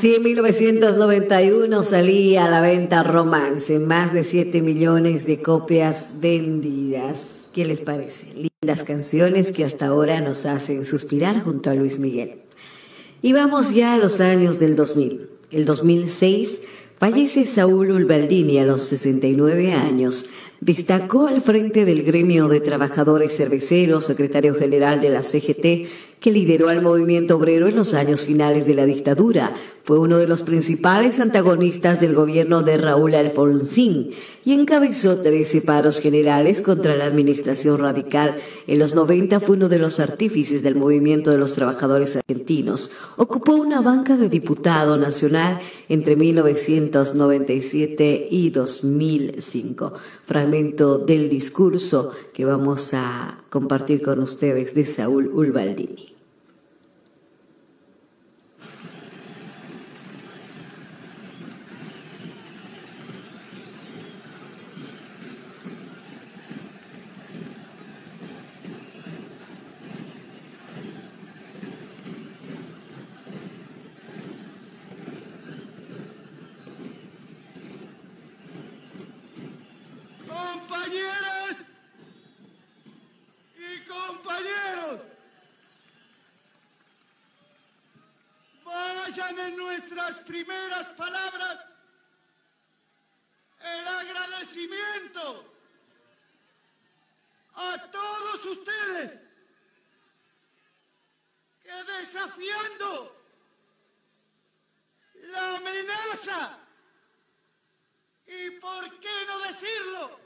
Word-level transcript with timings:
Así 0.00 0.14
en 0.14 0.22
1991 0.22 1.82
salía 1.82 2.46
a 2.46 2.48
la 2.48 2.62
venta 2.62 3.02
Romance, 3.02 3.78
más 3.80 4.14
de 4.14 4.22
7 4.22 4.62
millones 4.62 5.26
de 5.26 5.42
copias 5.42 6.20
vendidas. 6.22 7.50
¿Qué 7.52 7.66
les 7.66 7.82
parece? 7.82 8.32
Lindas 8.34 8.82
canciones 8.82 9.52
que 9.52 9.62
hasta 9.62 9.88
ahora 9.88 10.22
nos 10.22 10.46
hacen 10.46 10.86
suspirar 10.86 11.42
junto 11.42 11.68
a 11.68 11.74
Luis 11.74 11.98
Miguel. 11.98 12.40
Y 13.20 13.34
vamos 13.34 13.74
ya 13.74 13.92
a 13.92 13.98
los 13.98 14.22
años 14.22 14.58
del 14.58 14.74
2000. 14.74 15.28
El 15.50 15.66
2006 15.66 16.62
fallece 16.96 17.44
Saúl 17.44 17.90
Ulbaldini 17.90 18.58
a 18.58 18.64
los 18.64 18.80
69 18.80 19.74
años. 19.74 20.30
Destacó 20.60 21.26
al 21.26 21.40
frente 21.40 21.86
del 21.86 22.02
gremio 22.02 22.48
de 22.48 22.60
trabajadores 22.60 23.34
cerveceros, 23.34 24.04
secretario 24.04 24.54
general 24.54 25.00
de 25.00 25.08
la 25.08 25.22
CGT, 25.22 25.88
que 26.20 26.30
lideró 26.30 26.68
al 26.68 26.82
movimiento 26.82 27.36
obrero 27.36 27.66
en 27.66 27.76
los 27.76 27.94
años 27.94 28.24
finales 28.24 28.66
de 28.66 28.74
la 28.74 28.84
dictadura. 28.84 29.54
Fue 29.84 29.98
uno 29.98 30.18
de 30.18 30.28
los 30.28 30.42
principales 30.42 31.18
antagonistas 31.18 31.98
del 31.98 32.14
gobierno 32.14 32.60
de 32.62 32.76
Raúl 32.76 33.14
Alfonsín 33.14 34.10
y 34.44 34.52
encabezó 34.52 35.22
13 35.22 35.62
paros 35.62 36.00
generales 36.00 36.60
contra 36.60 36.94
la 36.94 37.06
administración 37.06 37.78
radical. 37.78 38.36
En 38.66 38.78
los 38.78 38.94
90 38.94 39.40
fue 39.40 39.56
uno 39.56 39.70
de 39.70 39.78
los 39.78 39.98
artífices 39.98 40.62
del 40.62 40.76
movimiento 40.76 41.30
de 41.30 41.38
los 41.38 41.54
trabajadores 41.54 42.16
argentinos. 42.16 42.90
Ocupó 43.16 43.54
una 43.54 43.80
banca 43.80 44.18
de 44.18 44.28
diputado 44.28 44.98
nacional 44.98 45.58
entre 45.88 46.16
1997 46.16 48.28
y 48.30 48.50
2005. 48.50 49.94
Del 50.50 51.28
discurso 51.28 52.12
que 52.34 52.44
vamos 52.44 52.92
a 52.92 53.44
compartir 53.50 54.02
con 54.02 54.18
ustedes 54.18 54.74
de 54.74 54.84
Saúl 54.84 55.28
Ulbaldini. 55.28 56.16
Compañeras 80.30 81.66
y 83.56 83.80
compañeros, 83.88 85.00
vayan 88.64 89.38
en 89.38 89.56
nuestras 89.56 90.18
primeras 90.20 90.88
palabras 90.90 91.66
el 93.60 93.88
agradecimiento 93.88 95.54
a 97.54 97.90
todos 97.90 98.46
ustedes 98.46 99.18
que 101.62 101.84
desafiando 101.98 103.16
la 105.22 105.56
amenaza 105.56 106.58
y 108.26 108.50
por 108.52 108.98
qué 109.00 109.26
no 109.26 109.38
decirlo, 109.40 110.20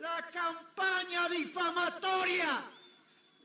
la 0.00 0.30
campaña 0.30 1.28
difamatoria 1.28 2.62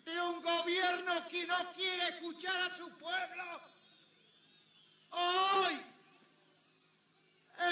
de 0.05 0.21
un 0.21 0.41
gobierno 0.41 1.13
que 1.29 1.45
no 1.47 1.60
quiere 1.73 2.07
escuchar 2.09 2.55
a 2.61 2.75
su 2.75 2.89
pueblo. 2.97 3.61
Hoy 5.11 5.81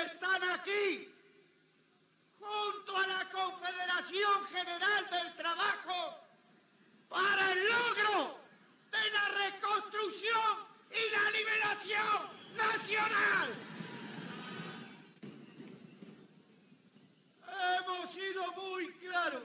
están 0.03 0.43
aquí 0.51 1.13
junto 2.37 2.97
a 2.97 3.07
la 3.07 3.25
Confederación 3.29 4.47
General 4.47 5.09
del 5.09 5.35
Trabajo 5.35 6.29
para 7.07 7.51
el 7.51 7.67
logro 7.67 8.39
de 8.91 9.11
la 9.11 9.29
reconstrucción 9.45 10.69
y 10.91 11.11
la 11.11 11.31
liberación 11.31 12.39
nacional. 12.55 13.53
Hemos 17.77 18.11
sido 18.11 18.51
muy 18.53 18.91
claros 18.93 19.43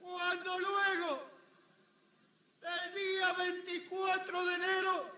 cuando 0.00 0.58
luego 0.58 1.36
del 2.60 2.94
día 2.94 3.32
24 3.32 4.46
de 4.46 4.54
enero 4.54 5.10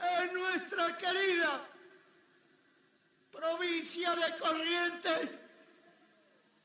en 0.00 0.34
nuestra 0.34 0.96
querida 0.96 1.60
provincia 3.30 4.14
de 4.14 4.36
Corrientes 4.36 5.36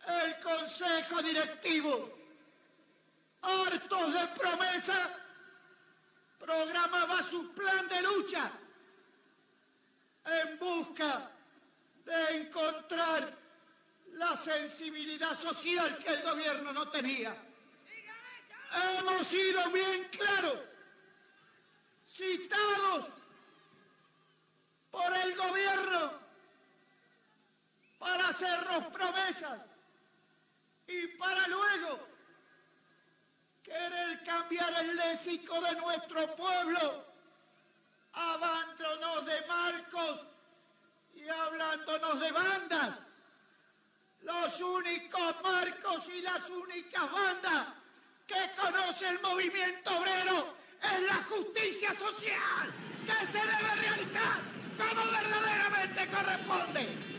el 0.07 0.39
consejo 0.39 1.21
directivo 1.21 2.17
hartos 3.41 4.13
de 4.13 4.27
promesa 4.27 5.19
programaba 6.37 7.21
su 7.21 7.53
plan 7.53 7.87
de 7.87 8.01
lucha 8.01 8.51
en 10.25 10.59
busca 10.59 11.31
de 12.05 12.37
encontrar 12.37 13.37
la 14.13 14.35
sensibilidad 14.35 15.27
social 15.39 15.97
que 15.97 16.09
el 16.09 16.21
gobierno 16.23 16.73
no 16.73 16.87
tenía. 16.89 17.35
Hemos 18.99 19.25
sido 19.25 19.69
bien 19.71 20.07
claros, 20.11 20.59
citados 22.05 23.07
por 24.91 25.13
el 25.17 25.35
gobierno 25.35 26.19
para 27.97 28.27
hacernos 28.27 28.85
promesas 28.87 29.65
y 30.87 31.07
para 31.07 31.47
luego 31.47 32.07
querer 33.63 34.23
cambiar 34.23 34.73
el 34.81 34.95
léxico 34.95 35.59
de 35.61 35.75
nuestro 35.75 36.35
pueblo, 36.35 37.05
hablándonos 38.13 39.25
de 39.25 39.41
marcos 39.47 40.25
y 41.13 41.27
hablándonos 41.27 42.19
de 42.19 42.31
bandas. 42.31 43.08
Los 44.21 44.61
únicos 44.61 45.35
marcos 45.43 46.09
y 46.09 46.21
las 46.21 46.49
únicas 46.49 47.11
bandas 47.11 47.67
que 48.27 48.61
conoce 48.61 49.09
el 49.09 49.19
movimiento 49.21 49.97
obrero 49.97 50.53
es 50.81 51.01
la 51.07 51.23
justicia 51.23 51.93
social 51.93 52.73
que 53.05 53.25
se 53.25 53.39
debe 53.39 53.75
realizar 53.75 54.39
como 54.77 55.11
verdaderamente 55.11 56.07
corresponde. 56.07 57.09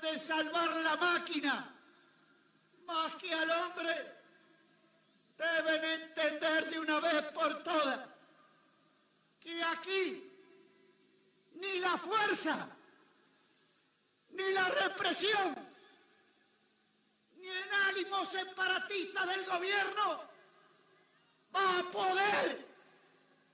de 0.00 0.18
salvar 0.18 0.68
la 0.82 0.96
más 1.42 3.14
que 3.20 3.32
al 3.32 3.50
hombre, 3.50 4.14
deben 5.36 5.84
entender 5.84 6.70
de 6.70 6.78
una 6.78 7.00
vez 7.00 7.22
por 7.32 7.62
todas 7.64 8.00
que 9.40 9.62
aquí 9.62 10.30
ni 11.54 11.78
la 11.80 11.98
fuerza, 11.98 12.68
ni 14.30 14.52
la 14.52 14.68
represión, 14.68 15.54
ni 17.36 17.48
el 17.48 17.72
ánimo 17.88 18.24
separatista 18.24 19.26
del 19.26 19.44
gobierno 19.44 20.28
va 21.54 21.78
a 21.78 21.82
poder 21.90 22.66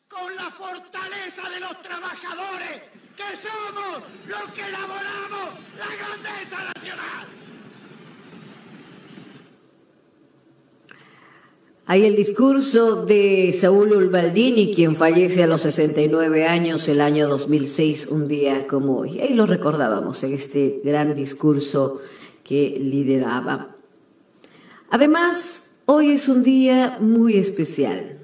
con 0.08 0.34
la 0.36 0.50
fortaleza 0.50 1.48
de 1.50 1.60
los 1.60 1.82
trabajadores 1.82 2.82
que 3.16 3.36
somos 3.36 4.02
los 4.26 4.50
que 4.52 4.62
elaboramos 4.62 5.50
la 5.76 5.86
grandeza 5.96 6.64
nacional. 6.74 7.28
Hay 11.90 12.04
el 12.04 12.14
discurso 12.14 13.04
de 13.04 13.52
Saúl 13.52 13.92
Ulbaldini, 13.92 14.72
quien 14.72 14.94
fallece 14.94 15.42
a 15.42 15.48
los 15.48 15.62
69 15.62 16.46
años 16.46 16.86
el 16.86 17.00
año 17.00 17.26
2006, 17.26 18.12
un 18.12 18.28
día 18.28 18.68
como 18.68 18.98
hoy. 18.98 19.18
Ahí 19.18 19.34
lo 19.34 19.44
recordábamos 19.44 20.22
en 20.22 20.32
este 20.32 20.82
gran 20.84 21.16
discurso 21.16 22.00
que 22.44 22.78
lideraba. 22.80 23.74
Además, 24.88 25.80
hoy 25.86 26.12
es 26.12 26.28
un 26.28 26.44
día 26.44 26.96
muy 27.00 27.36
especial. 27.36 28.18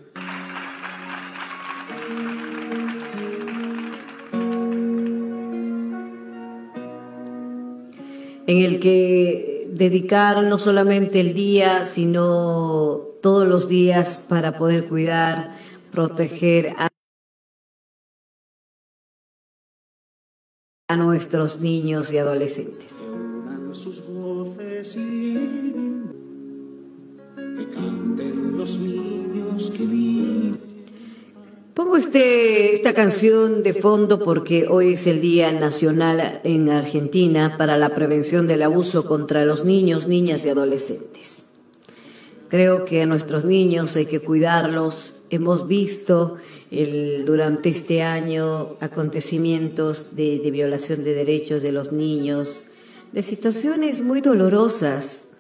en 8.49 8.59
el 8.59 8.79
que 8.79 9.67
dedicar 9.73 10.45
no 10.45 10.57
solamente 10.57 11.19
el 11.19 11.35
día, 11.35 11.85
sino 11.85 13.06
todos 13.23 13.47
los 13.47 13.69
días 13.69 14.27
para 14.29 14.57
poder 14.57 14.89
cuidar, 14.89 15.57
proteger 15.91 16.75
a, 16.79 16.89
nuestros 20.97 21.61
niños 21.61 22.13
y 22.13 22.19
adolescentes. 22.19 23.07
sus 23.73 24.09
voces 24.09 24.97
y 24.97 25.35
que 27.59 27.69
canten 27.71 28.57
los 28.57 28.79
niños 28.79 29.71
que 29.77 29.85
viven. 29.85 30.59
Pongo 31.77 31.99
este, 31.99 32.73
esta 32.73 32.95
canción 32.95 33.63
de 33.63 33.75
fondo 33.75 34.19
porque 34.19 34.67
hoy 34.67 34.95
es 34.95 35.07
el 35.07 35.21
Día 35.21 35.53
Nacional 35.53 36.41
en 36.43 36.71
Argentina 36.71 37.57
para 37.59 37.77
la 37.77 37.91
prevención 37.91 38.47
del 38.47 38.63
abuso 38.63 39.05
contra 39.05 39.45
los 39.45 39.67
niños, 39.67 40.07
niñas 40.07 40.47
y 40.47 40.49
adolescentes. 40.49 41.46
Creo 42.49 42.85
que 42.85 43.03
a 43.03 43.07
nuestros 43.07 43.45
niños 43.45 43.97
hay 43.97 44.07
que 44.07 44.21
cuidarlos. 44.21 45.25
Hemos 45.31 45.67
visto 45.67 46.37
durante 47.25 47.69
este 47.69 48.03
año 48.03 48.77
acontecimientos 48.81 50.15
de 50.17 50.51
violación 50.51 51.05
de 51.05 51.15
derechos 51.15 51.63
de 51.63 51.73
los 51.73 51.93
niños, 51.93 52.67
de 53.13 53.23
situaciones 53.23 54.01
muy 54.01 54.21
dolorosas 54.21 55.33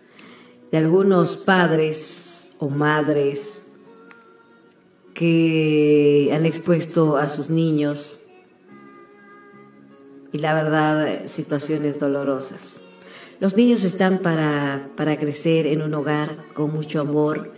de 0.70 0.78
algunos 0.78 1.36
padres 1.36 2.56
o 2.58 2.68
madres 2.68 3.72
que 5.14 6.30
han 6.32 6.44
expuesto 6.44 7.16
a 7.16 7.28
sus 7.28 7.50
niños 7.50 8.26
y 10.32 10.38
la 10.38 10.54
verdad 10.54 11.26
situaciones 11.26 11.98
dolorosas. 11.98 12.85
Los 13.40 13.56
niños 13.56 13.84
están 13.84 14.18
para, 14.18 14.90
para 14.96 15.18
crecer 15.18 15.66
en 15.66 15.82
un 15.82 15.92
hogar 15.94 16.36
con 16.54 16.72
mucho 16.72 17.00
amor, 17.00 17.52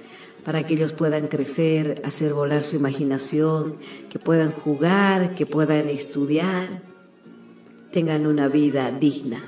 para 0.45 0.65
que 0.65 0.75
ellos 0.75 0.93
puedan 0.93 1.29
crecer, 1.29 2.01
hacer 2.05 2.35
volar 2.35 2.63
su 2.63 2.77
imaginación, 2.77 3.77
que 4.11 4.19
puedan 4.19 4.51
jugar, 4.51 5.35
que 5.35 5.47
puedan 5.47 5.89
estudiar, 5.89 6.83
tengan 7.93 8.27
una 8.27 8.49
vida 8.49 8.91
digna. 8.91 9.41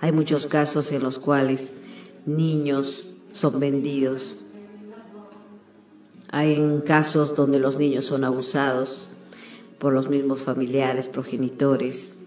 Hay 0.00 0.12
muchos 0.12 0.46
casos 0.46 0.92
en 0.92 1.02
los 1.02 1.18
cuales 1.18 1.80
niños 2.26 3.08
son 3.32 3.58
vendidos 3.58 4.44
hay 6.34 6.82
casos 6.84 7.36
donde 7.36 7.60
los 7.60 7.78
niños 7.78 8.06
son 8.06 8.24
abusados 8.24 9.10
por 9.78 9.92
los 9.92 10.08
mismos 10.08 10.40
familiares, 10.40 11.08
progenitores. 11.08 12.23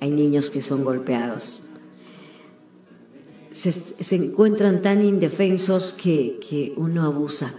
Hay 0.00 0.10
niños 0.10 0.50
que 0.50 0.62
son 0.62 0.84
golpeados. 0.84 1.66
Se, 3.52 4.16
encuentran 4.16 4.80
tan 4.80 5.04
indefensos 5.04 5.92
que, 5.92 6.40
que 6.40 6.72
uno 6.76 7.04
abusa. 7.04 7.52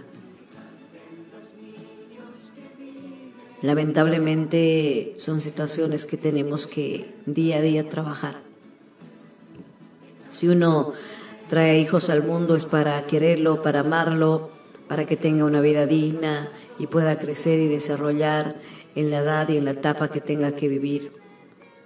Lamentablemente 3.60 5.14
son 5.18 5.40
situaciones 5.40 6.04
que 6.04 6.16
tenemos 6.16 6.66
que 6.66 7.14
día 7.26 7.58
a 7.58 7.60
día 7.60 7.88
trabajar. 7.88 8.34
Si 10.30 10.48
uno 10.48 10.92
trae 11.48 11.78
hijos 11.78 12.10
al 12.10 12.24
mundo 12.24 12.56
es 12.56 12.64
para 12.64 13.00
quererlo, 13.04 13.62
para 13.62 13.80
amarlo, 13.80 14.50
para 14.88 15.06
que 15.06 15.16
tenga 15.16 15.44
una 15.44 15.60
vida 15.60 15.86
digna 15.86 16.48
y 16.78 16.88
pueda 16.88 17.18
crecer 17.20 17.60
y 17.60 17.68
desarrollar 17.68 18.56
en 18.96 19.12
la 19.12 19.18
edad 19.18 19.48
y 19.48 19.58
en 19.58 19.66
la 19.66 19.72
etapa 19.72 20.08
que 20.08 20.20
tenga 20.20 20.56
que 20.56 20.68
vivir. 20.68 21.21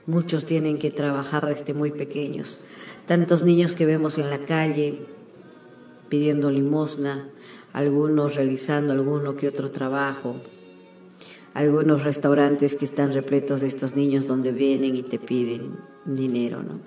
Muchos 0.07 0.47
tienen 0.47 0.79
que 0.79 0.91
trabajar 0.91 1.47
desde 1.47 1.75
muy 1.75 1.91
pequeños. 1.91 2.65
Tantos 3.07 3.43
niños 3.43 3.75
que 3.75 3.87
vemos 3.87 4.19
en 4.19 4.31
la 4.31 4.39
calle 4.39 5.01
pidiendo 6.09 6.51
limosna, 6.51 7.29
algunos 7.73 8.37
realizando 8.37 8.93
alguno 8.93 9.37
que 9.37 9.49
otro 9.49 9.71
trabajo, 9.71 10.37
algunos 11.55 12.05
restaurantes 12.05 12.77
que 12.77 12.85
están 12.85 13.13
repletos 13.13 13.63
de 13.63 13.67
estos 13.67 13.97
niños 13.97 14.27
donde 14.27 14.53
vienen 14.53 14.95
y 14.95 15.03
te 15.03 15.19
piden 15.19 15.77
dinero, 16.05 16.63
¿no? 16.63 16.81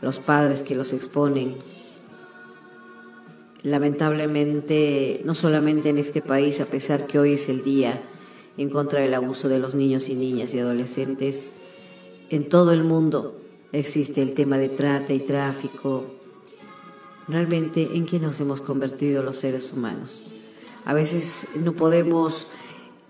Los 0.00 0.20
padres 0.20 0.62
que 0.62 0.74
los 0.74 0.92
exponen 0.92 1.56
lamentablemente, 3.64 5.22
no 5.24 5.34
solamente 5.34 5.88
en 5.88 5.98
este 5.98 6.20
país, 6.20 6.60
a 6.60 6.66
pesar 6.66 7.06
que 7.06 7.18
hoy 7.18 7.32
es 7.32 7.48
el 7.48 7.64
día 7.64 8.00
en 8.56 8.68
contra 8.68 9.00
del 9.00 9.14
abuso 9.14 9.48
de 9.48 9.58
los 9.58 9.74
niños 9.74 10.08
y 10.08 10.14
niñas 10.14 10.54
y 10.54 10.60
adolescentes, 10.60 11.58
en 12.30 12.48
todo 12.48 12.72
el 12.72 12.84
mundo 12.84 13.40
existe 13.72 14.22
el 14.22 14.34
tema 14.34 14.58
de 14.58 14.68
trata 14.68 15.12
y 15.12 15.20
tráfico. 15.20 16.04
Realmente, 17.28 17.96
¿en 17.96 18.06
qué 18.06 18.18
nos 18.18 18.40
hemos 18.40 18.60
convertido 18.60 19.22
los 19.22 19.36
seres 19.36 19.72
humanos? 19.72 20.24
A 20.84 20.94
veces 20.94 21.50
no 21.56 21.74
podemos 21.74 22.48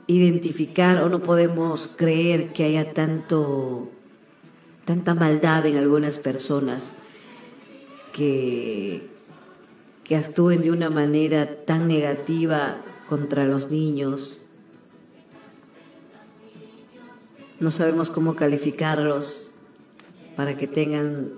identificar 0.07 1.03
o 1.03 1.09
no 1.09 1.23
podemos 1.23 1.89
creer 1.97 2.53
que 2.53 2.65
haya 2.65 2.93
tanto, 2.93 3.89
tanta 4.85 5.15
maldad 5.15 5.67
en 5.67 5.77
algunas 5.77 6.19
personas 6.19 6.99
que 8.13 9.15
que 10.05 10.17
actúen 10.17 10.63
de 10.63 10.71
una 10.71 10.91
manera 10.91 11.65
tan 11.65 11.89
negativa 11.89 12.77
contra 13.09 13.47
los 13.47 13.71
niños. 13.71 14.44
No 17.61 17.71
sabemos 17.71 18.11
cómo 18.11 18.35
calificarlos 18.35 19.53
para 20.37 20.57
que 20.57 20.67
tengan 20.67 21.33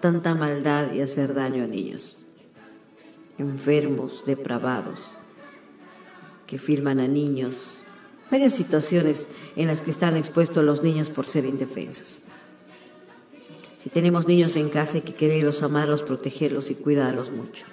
tanta 0.00 0.34
maldad 0.34 0.92
y 0.92 1.00
hacer 1.00 1.34
daño 1.34 1.64
a 1.64 1.66
niños, 1.66 2.22
enfermos, 3.38 4.24
depravados, 4.26 5.12
que 6.46 6.58
firman 6.58 7.00
a 7.00 7.08
niños. 7.08 7.78
Varias 8.30 8.54
situaciones 8.54 9.34
en 9.54 9.68
las 9.68 9.80
que 9.80 9.90
están 9.90 10.16
expuestos 10.16 10.64
los 10.64 10.82
niños 10.82 11.10
por 11.10 11.26
ser 11.26 11.44
indefensos. 11.44 12.18
Si 13.76 13.90
tenemos 13.90 14.26
niños 14.26 14.56
en 14.56 14.68
casa 14.68 14.98
hay 14.98 15.02
que 15.02 15.14
quererlos, 15.14 15.62
amarlos, 15.62 16.02
protegerlos 16.02 16.72
y 16.72 16.74
cuidarlos 16.74 17.30
mucho. 17.30 17.66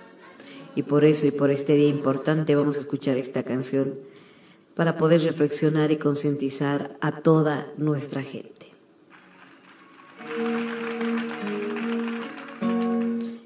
Y 0.75 0.83
por 0.83 1.05
eso 1.05 1.25
y 1.25 1.31
por 1.31 1.49
este 1.49 1.73
día 1.73 1.87
importante 1.87 2.55
vamos 2.55 2.77
a 2.77 2.79
escuchar 2.79 3.17
esta 3.17 3.41
canción 3.41 3.95
para 4.75 4.97
poder 4.97 5.21
reflexionar 5.23 5.91
y 5.91 5.97
concientizar 5.97 6.97
a 7.01 7.21
toda 7.21 7.71
nuestra 7.77 8.21
gente. 8.21 8.71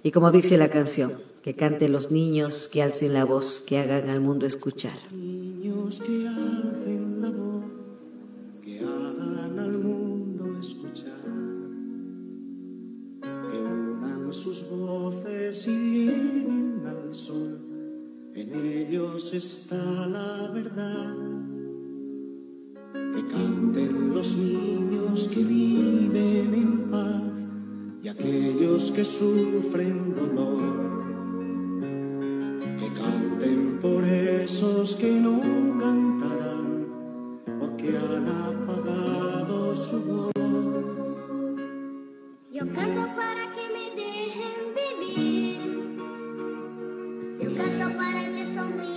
Y 0.03 0.11
como 0.11 0.31
dice 0.31 0.57
la 0.57 0.69
canción, 0.69 1.19
que 1.41 1.55
canten 1.55 1.91
los 1.91 2.11
niños, 2.11 2.69
que 2.71 2.81
alcen 2.81 3.13
la 3.13 3.25
voz, 3.25 3.63
que 3.67 3.79
hagan 3.79 4.09
al 4.09 4.21
mundo 4.21 4.45
escuchar. 4.45 4.97
Niños 5.11 5.99
que 5.99 6.27
alcen 6.27 7.21
la 7.21 7.31
voz, 7.31 7.65
que 8.63 8.79
hagan 8.79 9.59
al 9.59 9.77
mundo 9.77 10.59
escuchar. 10.59 11.17
sus 14.37 14.69
voces 14.69 15.67
y 15.67 16.05
lleguen 16.05 16.83
al 16.85 17.15
sol. 17.15 17.56
En 18.37 18.53
ellos 18.53 19.33
está 19.33 20.05
la 20.05 20.51
verdad. 20.53 21.15
Que 22.93 23.25
canten 23.33 24.13
los 24.13 24.37
niños 24.37 25.27
que 25.33 25.43
viven 25.43 26.53
en 26.53 26.91
paz. 26.91 27.23
y 28.03 28.09
aquellos 28.09 28.91
que 28.91 29.03
sufren 29.03 30.13
dolor. 30.13 30.61
Que 32.77 32.93
canten 32.93 33.79
por 33.81 34.03
esos 34.03 34.95
que 34.97 35.19
no 35.19 35.41
cantarán, 35.79 36.85
porque 37.59 37.97
han 37.97 38.27
apagado 38.27 39.73
su 39.73 39.99
voz. 40.03 40.31
Yo 42.53 42.65
canto 42.71 43.01
para 43.15 43.43
que 43.55 43.65
me 43.73 43.85
dejen 43.99 44.61
vivir. 44.77 45.36
Yo 47.97 48.03
canto 48.03 48.13
para 48.13 48.25
que 48.35 48.45
sonría 48.53 48.77
mamá. 48.77 48.96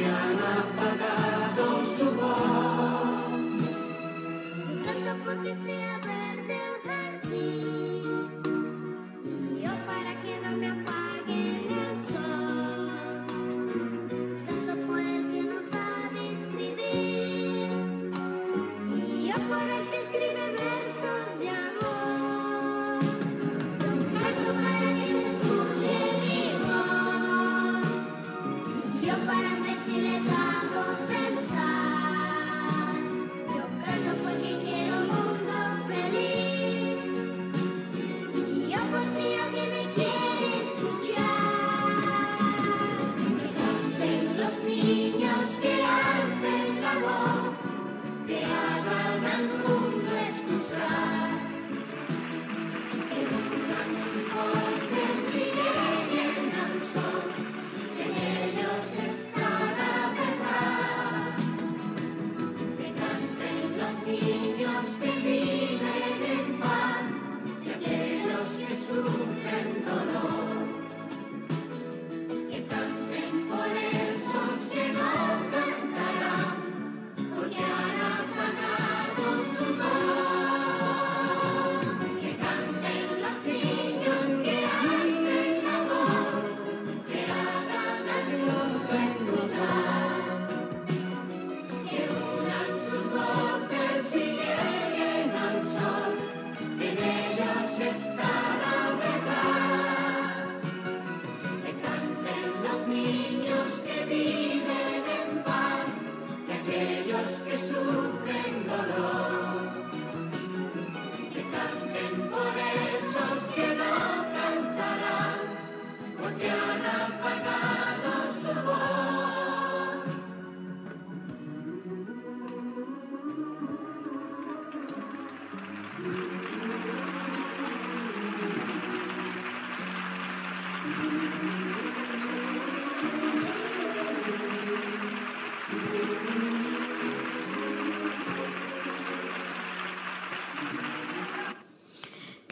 porque 0.00 0.06
han 0.06 0.38
apagado 0.38 1.84
su 1.84 2.10
voz. 2.12 2.89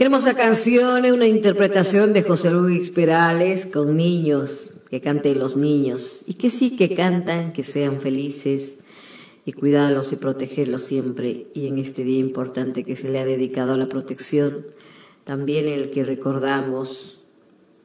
Hermosa 0.09 0.33
canción, 0.33 1.05
una 1.05 1.27
interpretación 1.27 2.15
de 2.15 2.23
José 2.23 2.51
Luis 2.51 2.89
Perales 2.89 3.67
con 3.67 3.95
niños, 3.95 4.77
que 4.89 5.03
canten 5.03 5.39
los 5.39 5.59
niños 5.59 6.23
y 6.27 6.33
que 6.33 6.49
sí 6.49 6.77
que 6.77 6.95
cantan, 6.95 7.53
que 7.53 7.63
sean 7.63 8.01
felices 8.01 8.85
y 9.45 9.53
cuidarlos 9.53 10.11
y 10.15 10.17
protegerlos 10.17 10.83
siempre. 10.83 11.49
Y 11.53 11.67
en 11.67 11.77
este 11.77 12.05
día 12.05 12.21
importante 12.21 12.85
que 12.85 12.97
se 12.97 13.11
le 13.11 13.19
ha 13.19 13.27
dedicado 13.27 13.75
a 13.75 13.77
la 13.77 13.91
protección, 13.91 14.65
también 15.25 15.69
el 15.69 15.91
que 15.91 16.05
recordamos 16.05 17.19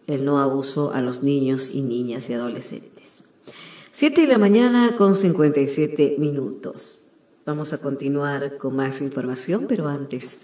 el 0.08 0.24
no 0.24 0.40
abuso 0.40 0.94
a 0.94 1.02
los 1.02 1.24
niños 1.24 1.72
y 1.74 1.82
niñas 1.82 2.30
y 2.30 2.36
adolescentes. 2.36 3.34
Siete 3.92 4.22
de 4.22 4.28
la 4.28 4.38
mañana 4.38 4.96
con 4.98 5.18
57 5.18 6.16
minutos. 6.20 7.08
Vamos 7.46 7.74
a 7.74 7.80
continuar 7.80 8.56
con 8.56 8.78
más 8.78 9.02
información, 9.02 9.66
pero 9.68 9.90
antes 9.90 10.44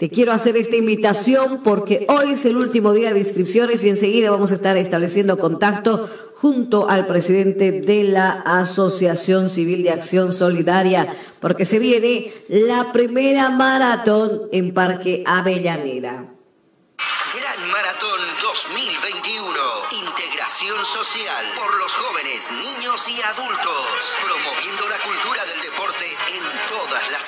te 0.00 0.08
quiero 0.08 0.32
hacer 0.32 0.56
esta 0.56 0.76
invitación 0.76 1.62
porque 1.62 2.06
hoy 2.08 2.32
es 2.32 2.46
el 2.46 2.56
último 2.56 2.94
día 2.94 3.12
de 3.12 3.18
inscripciones 3.18 3.84
y 3.84 3.90
enseguida 3.90 4.30
vamos 4.30 4.50
a 4.50 4.54
estar 4.54 4.78
estableciendo 4.78 5.36
contacto 5.36 6.08
junto 6.36 6.88
al 6.88 7.06
presidente 7.06 7.70
de 7.70 8.04
la 8.04 8.40
Asociación 8.46 9.50
Civil 9.50 9.82
de 9.82 9.90
Acción 9.90 10.32
Solidaria 10.32 11.06
porque 11.38 11.66
se 11.66 11.78
viene 11.78 12.32
la 12.48 12.92
primera 12.92 13.50
maratón 13.50 14.48
en 14.52 14.72
Parque 14.72 15.22
Avellaneda. 15.26 16.12
Gran 17.34 17.70
Maratón 17.70 18.20
2021. 18.42 19.52
Integración 20.08 20.82
social 20.82 21.44
por 21.56 21.78
los 21.78 21.92
jóvenes, 21.92 22.50
niños 22.52 23.06
y 23.06 23.20
adultos. 23.20 24.16
Promoviendo 24.24 24.88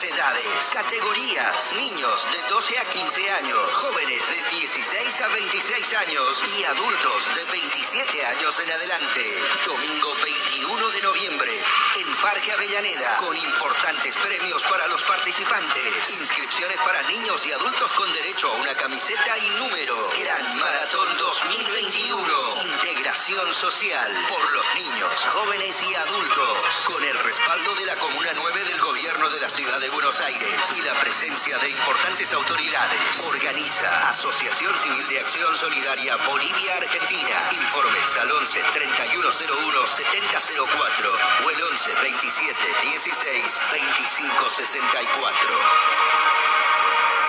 edades. 0.01 0.73
Categorías. 0.73 1.75
Niños 1.75 2.27
de 2.33 2.43
12 2.49 2.79
a 2.79 2.85
15 2.85 3.31
años. 3.31 3.73
Jóvenes 3.73 4.23
de 4.31 4.57
16 4.57 5.21
a 5.21 5.29
26 5.29 5.95
años. 5.95 6.43
Y 6.57 6.65
adultos 6.65 7.35
de 7.35 7.45
27 7.45 8.27
años 8.27 8.61
en 8.61 8.73
adelante. 8.73 9.39
Domingo 9.67 10.15
21 10.25 10.91
de 10.91 11.03
noviembre. 11.03 11.63
En 11.97 12.17
Parque 12.17 12.53
Avellaneda, 12.53 13.17
con 13.19 13.37
importantes 13.37 14.17
premios 14.17 14.63
para 14.63 14.87
los 14.87 15.03
participantes. 15.03 16.21
Inscripciones 16.21 16.79
para 16.81 17.03
niños 17.03 17.45
y 17.47 17.53
adultos 17.53 17.93
con 17.93 18.11
derecho 18.15 18.51
a 18.51 18.57
una 18.57 18.75
camiseta 18.75 19.39
y 19.39 19.51
número. 19.61 20.09
Gran 20.19 20.59
Maratón 20.59 21.19
2021. 21.19 22.63
Integración 22.65 23.55
social 23.55 24.13
por 24.29 24.53
los 24.53 24.75
niños, 24.77 25.27
jóvenes 25.33 25.83
y 25.83 25.95
adultos. 25.97 26.85
Con 26.87 27.05
el 27.05 27.19
respaldo 27.19 27.75
de 27.75 27.87
la 27.87 27.97
Comuna 27.97 28.31
9 28.35 28.65
del 28.65 28.81
Gobierno 28.81 29.29
de 29.31 29.41
la 29.41 29.51
Ciudad 29.51 29.82
de 29.83 29.91
Buenos 29.91 30.21
Aires 30.21 30.79
y 30.79 30.83
la 30.83 30.93
presencia 30.93 31.59
de 31.59 31.69
importantes 31.69 32.33
autoridades. 32.35 33.33
Organiza 33.35 34.09
Asociación 34.09 34.79
Civil 34.79 35.05
de 35.09 35.19
Acción 35.19 35.53
Solidaria 35.57 36.15
Bolivia 36.29 36.77
Argentina. 36.77 37.37
Informes 37.51 38.17
al 38.19 38.31
11 38.31 38.63
3101 38.73 39.87
7004 39.87 41.11
o 41.45 41.51
el 41.51 41.63
11 41.65 41.91
27 42.01 42.69
16 42.93 43.63
25 43.73 44.51
64. 44.51 47.22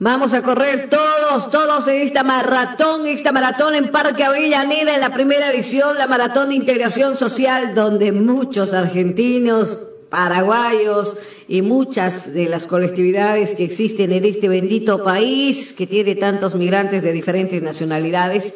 Vamos 0.00 0.32
a 0.32 0.42
correr 0.42 0.88
todos, 0.88 1.50
todos 1.50 1.88
en 1.88 2.02
esta 2.02 2.22
maratón, 2.22 3.08
esta 3.08 3.32
maratón 3.32 3.74
en 3.74 3.88
Parque 3.88 4.22
Avellaneda, 4.22 4.94
en 4.94 5.00
la 5.00 5.10
primera 5.10 5.50
edición, 5.50 5.98
la 5.98 6.06
maratón 6.06 6.50
de 6.50 6.54
integración 6.54 7.16
social, 7.16 7.74
donde 7.74 8.12
muchos 8.12 8.74
argentinos, 8.74 9.88
paraguayos 10.08 11.16
y 11.48 11.62
muchas 11.62 12.32
de 12.32 12.48
las 12.48 12.68
colectividades 12.68 13.56
que 13.56 13.64
existen 13.64 14.12
en 14.12 14.24
este 14.24 14.48
bendito 14.48 15.02
país, 15.02 15.74
que 15.76 15.88
tiene 15.88 16.14
tantos 16.14 16.54
migrantes 16.54 17.02
de 17.02 17.12
diferentes 17.12 17.60
nacionalidades, 17.60 18.54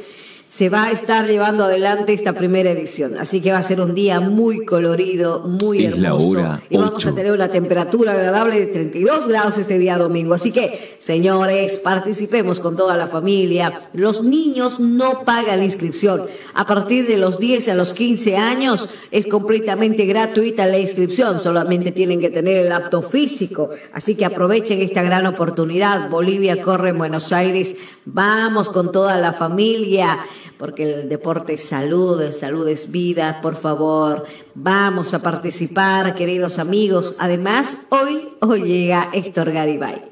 se 0.53 0.69
va 0.69 0.85
a 0.85 0.91
estar 0.91 1.27
llevando 1.27 1.65
adelante 1.65 2.13
esta 2.13 2.35
primera 2.35 2.71
edición. 2.71 3.17
Así 3.19 3.41
que 3.41 3.53
va 3.53 3.57
a 3.57 3.63
ser 3.63 3.81
un 3.81 3.95
día 3.95 4.21
muy 4.21 4.67
colorido, 4.67 5.49
muy 5.49 5.87
Es 5.87 5.97
la 5.97 6.09
hermoso. 6.09 6.29
hora 6.29 6.61
y 6.69 6.77
vamos 6.77 7.07
a 7.07 7.15
tener 7.15 7.33
una 7.33 7.49
temperatura 7.49 8.13
agradable 8.13 8.61
de 8.61 8.67
32 8.67 9.29
grados 9.29 9.57
este 9.57 9.79
día 9.79 9.97
domingo. 9.97 10.35
Así 10.35 10.53
que, 10.53 10.99
señores, 10.99 11.79
participemos 11.79 12.61
con 12.61 12.77
toda 12.77 12.99
la 12.99 13.07
familia. 13.07 13.81
Los 13.95 14.25
niños 14.25 14.79
no 14.79 15.25
pagan 15.25 15.57
la 15.57 15.65
inscripción. 15.65 16.27
A 16.53 16.67
partir 16.67 17.07
de 17.07 17.17
los 17.17 17.39
10 17.39 17.71
a 17.71 17.75
los 17.75 17.95
15 17.95 18.37
años 18.37 18.91
es 19.11 19.27
completamente 19.29 20.05
gratuita 20.05 20.67
la 20.67 20.79
inscripción. 20.79 21.41
Solamente 21.41 21.93
tienen 21.93 22.21
que 22.21 22.29
tener 22.29 22.59
el 22.59 22.73
apto 22.73 23.01
físico. 23.01 23.71
Así 23.95 24.17
que 24.17 24.27
aprovechen 24.27 24.83
esta 24.83 25.03
gran 25.03 25.25
oportunidad. 25.25 26.11
Bolivia 26.11 26.61
corre 26.61 26.91
en 26.91 26.99
Buenos 26.99 27.33
Aires. 27.33 27.77
Vamos 28.05 28.69
con 28.69 28.93
toda 28.93 29.17
la 29.17 29.33
familia 29.33 30.19
porque 30.59 30.83
el 30.83 31.09
deporte 31.09 31.55
es 31.55 31.65
salud, 31.65 32.23
salud 32.33 32.67
es 32.69 32.93
vida, 32.93 33.41
por 33.43 33.57
favor, 33.57 34.25
vamos 34.55 35.15
a 35.15 35.23
participar, 35.23 36.15
queridos 36.15 36.59
amigos. 36.59 37.17
Además, 37.19 37.87
hoy, 37.91 38.29
hoy 38.41 38.63
llega 38.63 39.11
Héctor 39.13 39.53
Garibay. 39.53 40.03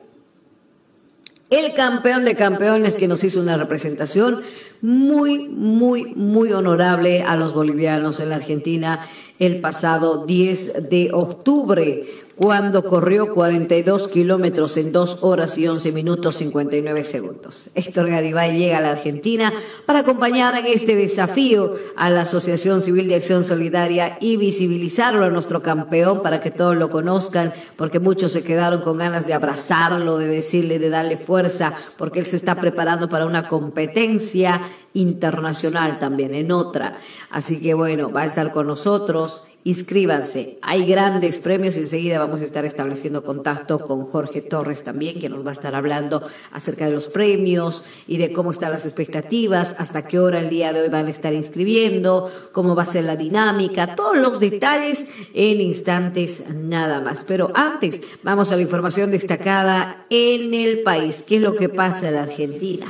El 1.51 1.75
campeón 1.75 2.25
de 2.25 2.37
campeones 2.37 2.97
que 2.97 3.09
nos 3.09 3.25
hizo 3.25 3.41
una 3.41 3.57
representación 3.57 4.41
muy, 4.83 5.49
muy, 5.49 6.15
muy 6.15 6.53
honorable 6.53 7.23
a 7.23 7.35
los 7.35 7.55
bolivianos 7.55 8.21
en 8.21 8.29
la 8.29 8.37
Argentina 8.37 9.01
el 9.41 9.61
pasado 9.61 10.27
10 10.27 10.91
de 10.91 11.11
octubre, 11.13 12.05
cuando 12.41 12.83
corrió 12.83 13.35
42 13.35 14.09
kilómetros 14.09 14.79
en 14.79 14.93
2 14.93 15.19
horas 15.21 15.59
y 15.59 15.69
11 15.69 15.93
minutos 15.93 16.37
59 16.37 17.05
segundos. 17.05 17.69
Héctor 17.75 18.09
Garibay 18.09 18.57
llega 18.57 18.79
a 18.79 18.81
la 18.81 18.93
Argentina 18.93 19.53
para 19.85 19.99
acompañar 19.99 20.57
en 20.57 20.65
este 20.65 20.97
desafío 20.97 21.75
a 21.97 22.09
la 22.09 22.23
Asociación 22.23 22.81
Civil 22.81 23.09
de 23.09 23.17
Acción 23.17 23.45
Solidaria 23.45 24.17
y 24.23 24.39
visibilizarlo 24.39 25.27
a 25.27 25.29
nuestro 25.29 25.61
campeón 25.61 26.23
para 26.23 26.41
que 26.41 26.51
todos 26.51 26.79
lo 26.79 26.89
conozcan, 26.89 27.53
porque 27.77 27.99
muchos 27.99 28.33
se 28.33 28.43
quedaron 28.43 28.81
con 28.81 28.97
ganas 28.97 29.27
de 29.27 29.35
abrazarlo, 29.35 30.17
de 30.17 30.29
decirle, 30.29 30.79
de 30.79 30.89
darle 30.89 31.19
fuerza, 31.19 31.75
porque 31.99 32.21
él 32.21 32.27
se 32.27 32.37
está 32.37 32.55
preparando 32.55 33.11
para 33.11 33.27
una 33.27 33.49
competencia 33.49 34.63
internacional 34.95 35.99
también, 35.99 36.35
en 36.35 36.53
otra. 36.53 36.99
Así 37.31 37.61
que 37.61 37.75
bueno, 37.75 38.11
va 38.11 38.23
a 38.23 38.27
estar 38.27 38.53
con 38.53 38.67
nosotros. 38.67 39.45
Inscríbanse. 39.63 40.59
Hay 40.63 40.87
grandes 40.87 41.39
premios. 41.39 41.77
Enseguida 41.77 42.19
vamos 42.19 42.41
a 42.41 42.45
estar 42.45 42.65
estableciendo 42.65 43.23
contacto 43.23 43.79
con 43.79 44.07
Jorge 44.07 44.41
Torres 44.41 44.83
también, 44.83 45.21
que 45.21 45.29
nos 45.29 45.45
va 45.45 45.51
a 45.51 45.53
estar 45.53 45.75
hablando 45.75 46.23
acerca 46.53 46.87
de 46.87 46.93
los 46.93 47.09
premios 47.09 47.85
y 48.07 48.17
de 48.17 48.33
cómo 48.33 48.51
están 48.51 48.73
las 48.73 48.87
expectativas, 48.87 49.77
hasta 49.79 50.03
qué 50.03 50.19
hora 50.19 50.41
el 50.41 50.49
día 50.49 50.73
de 50.73 50.81
hoy 50.81 50.89
van 50.89 51.07
a 51.07 51.11
estar 51.11 51.35
inscribiendo, 51.35 52.31
cómo 52.53 52.75
va 52.75 52.85
a 52.85 52.87
ser 52.87 53.05
la 53.05 53.17
dinámica, 53.17 53.95
todos 53.95 54.17
los 54.17 54.41
detalles 54.41 55.09
en 55.35 55.61
instantes 55.61 56.49
nada 56.51 57.01
más. 57.01 57.25
Pero 57.25 57.53
antes, 57.55 58.01
vamos 58.23 58.51
a 58.51 58.57
la 58.57 58.63
información 58.63 59.11
destacada 59.11 60.07
en 60.09 60.55
el 60.55 60.83
país. 60.83 61.23
¿Qué 61.29 61.37
es 61.37 61.43
lo 61.43 61.55
que 61.55 61.69
pasa 61.69 62.09
en 62.09 62.17
Argentina? 62.17 62.87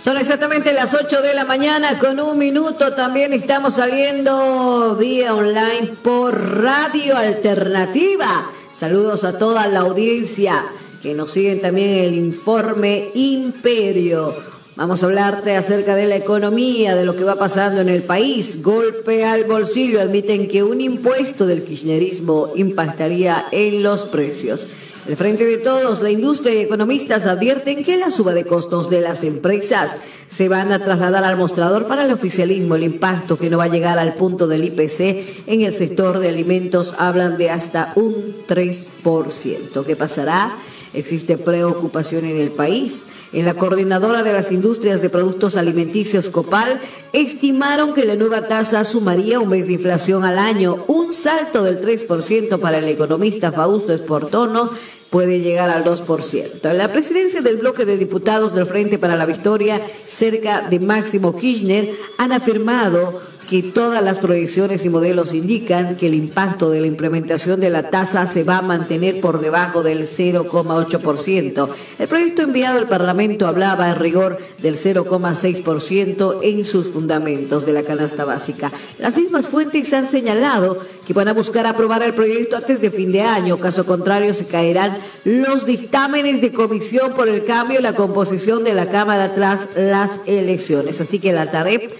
Son 0.00 0.16
exactamente 0.16 0.72
las 0.72 0.94
8 0.94 1.22
de 1.22 1.34
la 1.34 1.44
mañana 1.44 1.98
con 1.98 2.18
un 2.20 2.38
minuto. 2.38 2.94
También 2.94 3.32
estamos 3.34 3.74
saliendo 3.74 4.96
vía 4.98 5.34
online 5.34 5.92
por 6.02 6.62
Radio 6.62 7.16
Alternativa. 7.16 8.50
Saludos 8.72 9.24
a 9.24 9.36
toda 9.36 9.66
la 9.66 9.80
audiencia 9.80 10.64
que 11.02 11.14
nos 11.14 11.30
siguen 11.30 11.60
también 11.60 11.90
el 11.90 12.14
informe 12.14 13.10
Imperio. 13.14 14.49
Vamos 14.80 15.02
a 15.02 15.08
hablarte 15.08 15.56
acerca 15.56 15.94
de 15.94 16.06
la 16.06 16.16
economía, 16.16 16.94
de 16.94 17.04
lo 17.04 17.14
que 17.14 17.22
va 17.22 17.36
pasando 17.36 17.82
en 17.82 17.90
el 17.90 18.02
país. 18.02 18.62
Golpe 18.62 19.26
al 19.26 19.44
bolsillo. 19.44 20.00
Admiten 20.00 20.48
que 20.48 20.62
un 20.62 20.80
impuesto 20.80 21.46
del 21.46 21.64
kirchnerismo 21.64 22.52
impactaría 22.56 23.44
en 23.52 23.82
los 23.82 24.06
precios. 24.06 24.68
Frente 25.16 25.44
de 25.44 25.58
Todos, 25.58 26.00
la 26.00 26.10
industria 26.10 26.54
y 26.54 26.62
economistas 26.62 27.26
advierten 27.26 27.84
que 27.84 27.98
la 27.98 28.10
suba 28.10 28.32
de 28.32 28.46
costos 28.46 28.88
de 28.88 29.02
las 29.02 29.22
empresas 29.22 29.98
se 30.28 30.48
van 30.48 30.72
a 30.72 30.82
trasladar 30.82 31.24
al 31.24 31.36
mostrador 31.36 31.86
para 31.86 32.06
el 32.06 32.12
oficialismo. 32.12 32.74
El 32.74 32.84
impacto 32.84 33.36
que 33.36 33.50
no 33.50 33.58
va 33.58 33.64
a 33.64 33.68
llegar 33.68 33.98
al 33.98 34.14
punto 34.14 34.46
del 34.46 34.64
IPC 34.64 35.46
en 35.46 35.60
el 35.60 35.74
sector 35.74 36.20
de 36.20 36.30
alimentos 36.30 36.94
hablan 36.96 37.36
de 37.36 37.50
hasta 37.50 37.92
un 37.96 38.34
3%. 38.48 39.84
¿Qué 39.84 39.94
pasará? 39.94 40.56
Existe 40.92 41.36
preocupación 41.36 42.24
en 42.24 42.36
el 42.40 42.50
país. 42.50 43.06
En 43.32 43.44
la 43.44 43.54
coordinadora 43.54 44.24
de 44.24 44.32
las 44.32 44.50
industrias 44.50 45.02
de 45.02 45.08
productos 45.08 45.56
alimenticios 45.56 46.28
Copal 46.30 46.80
estimaron 47.12 47.94
que 47.94 48.04
la 48.04 48.16
nueva 48.16 48.48
tasa 48.48 48.84
sumaría 48.84 49.38
un 49.38 49.50
mes 49.50 49.68
de 49.68 49.74
inflación 49.74 50.24
al 50.24 50.38
año, 50.38 50.84
un 50.88 51.12
salto 51.12 51.62
del 51.62 51.80
3% 51.80 52.58
para 52.58 52.78
el 52.78 52.88
economista 52.88 53.52
Fausto 53.52 53.92
Esportono 53.92 54.70
puede 55.10 55.40
llegar 55.40 55.70
al 55.70 55.84
2%. 55.84 56.70
En 56.70 56.78
la 56.78 56.88
presidencia 56.88 57.40
del 57.40 57.56
bloque 57.56 57.84
de 57.84 57.96
diputados 57.96 58.54
del 58.54 58.66
Frente 58.66 58.98
para 58.98 59.16
la 59.16 59.26
Victoria, 59.26 59.80
cerca 60.06 60.68
de 60.68 60.80
Máximo 60.80 61.36
Kirchner, 61.36 61.92
han 62.18 62.32
afirmado 62.32 63.20
que 63.50 63.64
todas 63.64 64.00
las 64.00 64.20
proyecciones 64.20 64.84
y 64.84 64.90
modelos 64.90 65.34
indican 65.34 65.96
que 65.96 66.06
el 66.06 66.14
impacto 66.14 66.70
de 66.70 66.80
la 66.80 66.86
implementación 66.86 67.58
de 67.58 67.68
la 67.68 67.90
tasa 67.90 68.24
se 68.28 68.44
va 68.44 68.58
a 68.58 68.62
mantener 68.62 69.20
por 69.20 69.40
debajo 69.40 69.82
del 69.82 70.02
0,8%. 70.02 71.68
El 71.98 72.06
proyecto 72.06 72.42
enviado 72.42 72.78
al 72.78 72.86
Parlamento 72.86 73.48
hablaba 73.48 73.90
en 73.90 73.96
rigor 73.96 74.38
del 74.58 74.76
0,6% 74.76 76.38
en 76.44 76.64
sus 76.64 76.86
fundamentos 76.90 77.66
de 77.66 77.72
la 77.72 77.82
canasta 77.82 78.24
básica. 78.24 78.70
Las 79.00 79.16
mismas 79.16 79.48
fuentes 79.48 79.92
han 79.94 80.06
señalado 80.06 80.78
que 81.04 81.12
van 81.12 81.26
a 81.26 81.32
buscar 81.32 81.66
aprobar 81.66 82.04
el 82.04 82.14
proyecto 82.14 82.56
antes 82.56 82.80
de 82.80 82.92
fin 82.92 83.10
de 83.10 83.22
año, 83.22 83.58
caso 83.58 83.84
contrario 83.84 84.32
se 84.32 84.46
caerán 84.46 84.96
los 85.24 85.66
dictámenes 85.66 86.40
de 86.40 86.52
comisión 86.52 87.14
por 87.14 87.28
el 87.28 87.44
cambio 87.44 87.78
en 87.78 87.82
la 87.82 87.96
composición 87.96 88.62
de 88.62 88.74
la 88.74 88.86
Cámara 88.90 89.34
tras 89.34 89.70
las 89.74 90.20
elecciones. 90.26 91.00
Así 91.00 91.18
que 91.18 91.32
la 91.32 91.50
TAREP 91.50 91.90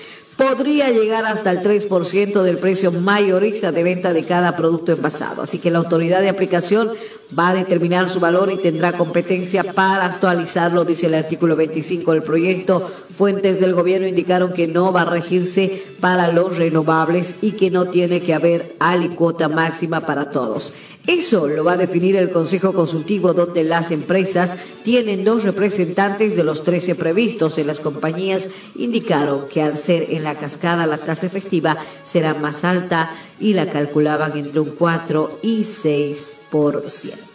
podría 0.41 0.89
llegar 0.89 1.27
hasta 1.27 1.51
el 1.51 1.61
3% 1.61 2.43
del 2.43 2.57
precio 2.57 2.91
mayorista 2.91 3.73
de 3.73 3.83
venta 3.83 4.15
de 4.15 4.25
cada 4.25 4.57
producto 4.57 4.93
envasado. 4.93 5.43
Así 5.43 5.59
que 5.59 5.71
la 5.71 5.77
autoridad 5.77 6.23
de 6.23 6.31
aplicación 6.31 6.91
va 7.39 7.49
a 7.49 7.55
determinar 7.55 8.09
su 8.09 8.21
valor 8.21 8.51
y 8.53 8.57
tendrá 8.57 8.93
competencia 8.93 9.65
para 9.65 10.07
actualizarlo, 10.07 10.85
dice 10.85 11.07
el 11.07 11.15
artículo 11.15 11.57
25 11.57 12.13
del 12.13 12.23
proyecto. 12.23 12.81
Fuentes 12.81 13.61
del 13.61 13.75
gobierno 13.75 14.07
indicaron 14.07 14.53
que 14.53 14.67
no 14.67 14.93
va 14.93 15.03
a 15.03 15.05
regirse 15.07 15.83
para 16.01 16.33
los 16.33 16.57
renovables 16.57 17.37
y 17.43 17.53
que 17.53 17.71
no 17.71 17.87
tiene 17.87 18.21
que 18.21 18.35
haber 18.35 18.75
alicuota 18.81 19.49
máxima 19.49 20.07
para 20.07 20.31
todos. 20.31 20.73
Eso 21.07 21.49
lo 21.49 21.65
va 21.65 21.73
a 21.73 21.77
definir 21.77 22.15
el 22.17 22.31
Consejo 22.31 22.73
Consultivo, 22.73 23.33
donde 23.33 23.65
las 23.65 23.91
empresas 23.91 24.57
tienen 24.85 25.25
dos 25.25 25.45
representantes 25.45 26.37
de 26.37 26.45
los 26.45 26.63
13 26.63 26.95
previstos. 26.95 27.59
En 27.59 27.67
las 27.67 27.81
compañías 27.81 28.49
indicaron 28.77 29.49
que 29.49 29.63
al 29.63 29.77
ser 29.77 30.07
en 30.11 30.25
la 30.25 30.37
cascada 30.37 30.87
la 30.87 30.99
tasa 30.99 31.27
efectiva 31.27 31.77
será 32.05 32.35
más 32.35 32.65
alta 32.65 33.11
y 33.41 33.55
la 33.55 33.69
calculaban 33.71 34.37
entre 34.37 34.61
un 34.61 34.71
4 34.71 35.41
y 35.43 35.63
6%. 35.63 37.30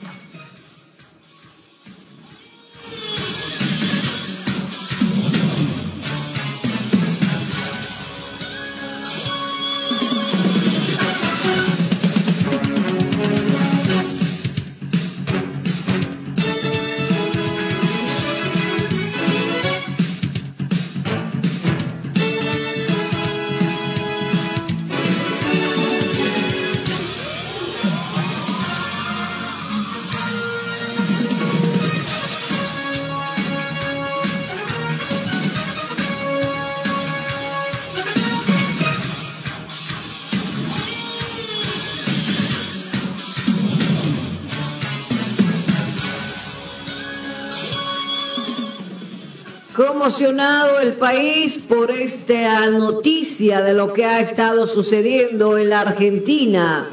El 50.07 50.93
país 50.93 51.65
por 51.65 51.89
esta 51.89 52.69
noticia 52.69 53.61
de 53.61 53.73
lo 53.73 53.91
que 53.91 54.05
ha 54.05 54.19
estado 54.19 54.67
sucediendo 54.67 55.57
en 55.57 55.71
la 55.71 55.81
Argentina. 55.81 56.87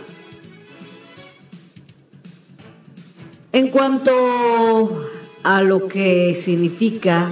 En 3.53 3.69
cuanto 3.69 5.05
a 5.43 5.63
lo 5.63 5.89
que 5.89 6.35
significa 6.35 7.31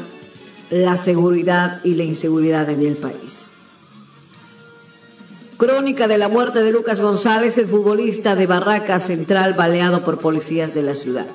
la 0.69 0.99
seguridad 0.99 1.81
y 1.83 1.95
la 1.95 2.05
inseguridad 2.05 2.69
en 2.69 2.85
el 2.85 2.97
país. 2.99 3.53
Crónica 5.57 6.09
de 6.09 6.19
la 6.19 6.29
muerte 6.29 6.63
de 6.63 6.73
Lucas 6.73 7.01
González, 7.01 7.57
el 7.57 7.69
futbolista 7.69 8.35
de 8.35 8.47
Barraca 8.47 8.99
Central 8.99 9.55
baleado 9.55 10.05
por 10.05 10.19
policías 10.19 10.75
de 10.75 10.83
la 10.83 10.95
ciudad. 10.95 11.27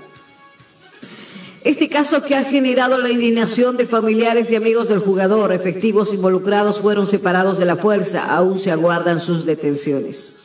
Este 1.66 1.90
caso 1.90 2.22
que 2.22 2.36
ha 2.36 2.44
generado 2.44 3.00
la 3.00 3.10
indignación 3.10 3.76
de 3.76 3.88
familiares 3.88 4.52
y 4.52 4.56
amigos 4.56 4.88
del 4.88 5.00
jugador, 5.00 5.52
efectivos 5.52 6.14
involucrados 6.14 6.80
fueron 6.80 7.08
separados 7.08 7.58
de 7.58 7.66
la 7.66 7.76
fuerza, 7.76 8.24
aún 8.36 8.60
se 8.60 8.72
aguardan 8.72 9.20
sus 9.20 9.48
detenciones. 9.48 10.42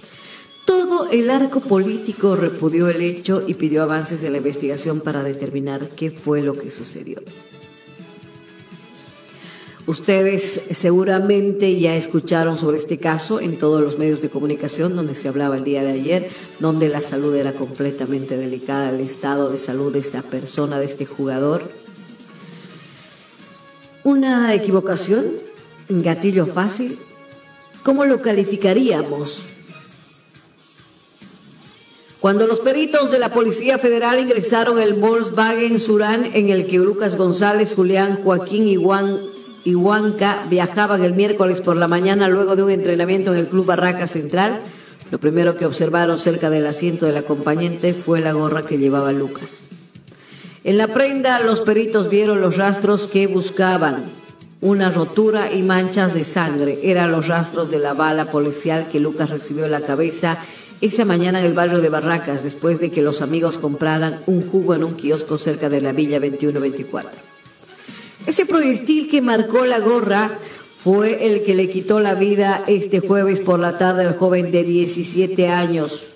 Todo 0.65 1.11
el 1.11 1.29
arco 1.29 1.61
político 1.61 2.37
repudió 2.37 2.89
el 2.89 3.03
hecho 3.03 3.45
y 3.47 3.53
pidió 3.53 3.83
avances 3.83 4.23
en 4.25 4.33
la 4.33 4.39
investigación 4.39 5.03
para 5.03 5.23
determinar 5.23 5.91
qué 5.91 6.11
fue 6.11 6.41
lo 6.41 6.55
que 6.55 6.71
sucedió. 6.71 7.19
Ustedes 9.87 10.69
seguramente 10.73 11.79
ya 11.81 11.97
escucharon 11.97 12.59
sobre 12.59 12.79
este 12.79 12.99
caso 12.99 13.41
en 13.41 13.59
todos 13.59 13.83
los 13.83 13.99
medios 13.99 14.21
de 14.21 14.29
comunicación 14.29 14.95
donde 14.95 15.15
se 15.15 15.29
hablaba 15.29 15.57
el 15.57 15.65
día 15.65 15.83
de 15.83 15.93
ayer, 15.93 16.29
donde 16.61 16.89
la 16.89 17.01
salud 17.01 17.35
era 17.35 17.53
completamente 17.53 18.37
delicada, 18.37 18.91
el 18.91 19.01
estado 19.01 19.51
de 19.51 19.59
salud 19.59 19.93
de 19.93 19.99
esta 19.99 20.23
persona, 20.23 20.79
de 20.79 20.87
este 20.87 21.07
jugador. 21.07 21.71
Una 24.05 24.55
equivocación, 24.55 25.25
gatillo 25.89 26.47
fácil. 26.47 26.99
¿Cómo 27.83 28.05
lo 28.05 28.21
calificaríamos? 28.21 29.47
Cuando 32.21 32.47
los 32.47 32.61
peritos 32.61 33.11
de 33.11 33.19
la 33.19 33.31
Policía 33.31 33.79
Federal 33.79 34.21
ingresaron 34.21 34.79
el 34.79 34.93
Volkswagen 34.93 35.79
Surán 35.79 36.27
en 36.35 36.51
el 36.51 36.67
que 36.67 36.77
Lucas 36.77 37.17
González, 37.17 37.73
Julián, 37.75 38.21
Joaquín 38.23 38.69
y 38.69 38.77
Juan 38.77 39.19
y 39.65 39.75
Huanca 39.75 40.45
viajaban 40.49 41.05
el 41.05 41.15
miércoles 41.15 41.61
por 41.61 41.77
la 41.77 41.89
mañana 41.89 42.29
luego 42.29 42.57
de 42.57 42.63
un 42.63 42.71
entrenamiento 42.71 43.33
en 43.33 43.41
el 43.41 43.49
Club 43.49 43.67
Barraca 43.67 44.07
Central. 44.07 44.61
Lo 45.11 45.19
primero 45.19 45.57
que 45.57 45.67
observaron 45.67 46.19
cerca 46.19 46.51
del 46.51 46.67
asiento 46.67 47.07
del 47.07 47.17
acompañante 47.17 47.95
fue 47.95 48.21
la 48.21 48.33
gorra 48.33 48.63
que 48.63 48.79
llevaba 48.79 49.13
Lucas. 49.13 49.69
En 50.63 50.79
la 50.79 50.89
prenda 50.89 51.41
los 51.41 51.63
peritos 51.63 52.11
vieron 52.11 52.41
los 52.41 52.57
rastros 52.57 53.09
que 53.09 53.27
buscaban, 53.27 54.05
una 54.61 54.91
rotura 54.91 55.53
y 55.53 55.63
manchas 55.63 56.15
de 56.15 56.25
sangre. 56.25 56.79
Eran 56.83 57.13
los 57.13 57.29
rastros 57.29 57.71
de 57.71 57.79
la 57.79 57.95
bala 57.95 58.27
policial 58.27 58.89
que 58.91 59.01
Lucas 59.01 59.31
recibió 59.31 59.65
en 59.65 59.73
la 59.73 59.81
cabeza 59.81 60.39
esa 60.81 61.05
mañana 61.05 61.41
en 61.41 61.47
el 61.47 61.55
barrio 61.55 61.81
de 61.81 61.91
Barracas, 61.91 62.43
después 62.43 62.81
de 62.81 62.91
que 62.91 63.03
los 63.03 63.21
amigos 63.21 63.59
compraran 63.59 64.21
un 64.27 64.49
jugo 64.49 64.75
en 64.75 64.85
un 64.85 64.95
kiosco 64.95 65.37
cerca 65.37 65.69
de 65.69 65.81
la 65.81 65.93
Villa 65.93 66.21
2124. 66.21 67.30
Ese 68.31 68.47
proyectil 68.47 69.09
que 69.09 69.23
marcó 69.23 69.67
la 69.67 69.81
gorra 69.81 70.31
fue 70.79 71.27
el 71.27 71.43
que 71.43 71.57
le 71.57 71.69
quitó 71.69 71.99
la 71.99 72.15
vida 72.15 72.63
este 72.69 73.01
jueves 73.01 73.41
por 73.41 73.59
la 73.59 73.77
tarde 73.77 74.07
al 74.07 74.17
joven 74.17 74.53
de 74.53 74.63
17 74.63 75.49
años. 75.49 76.11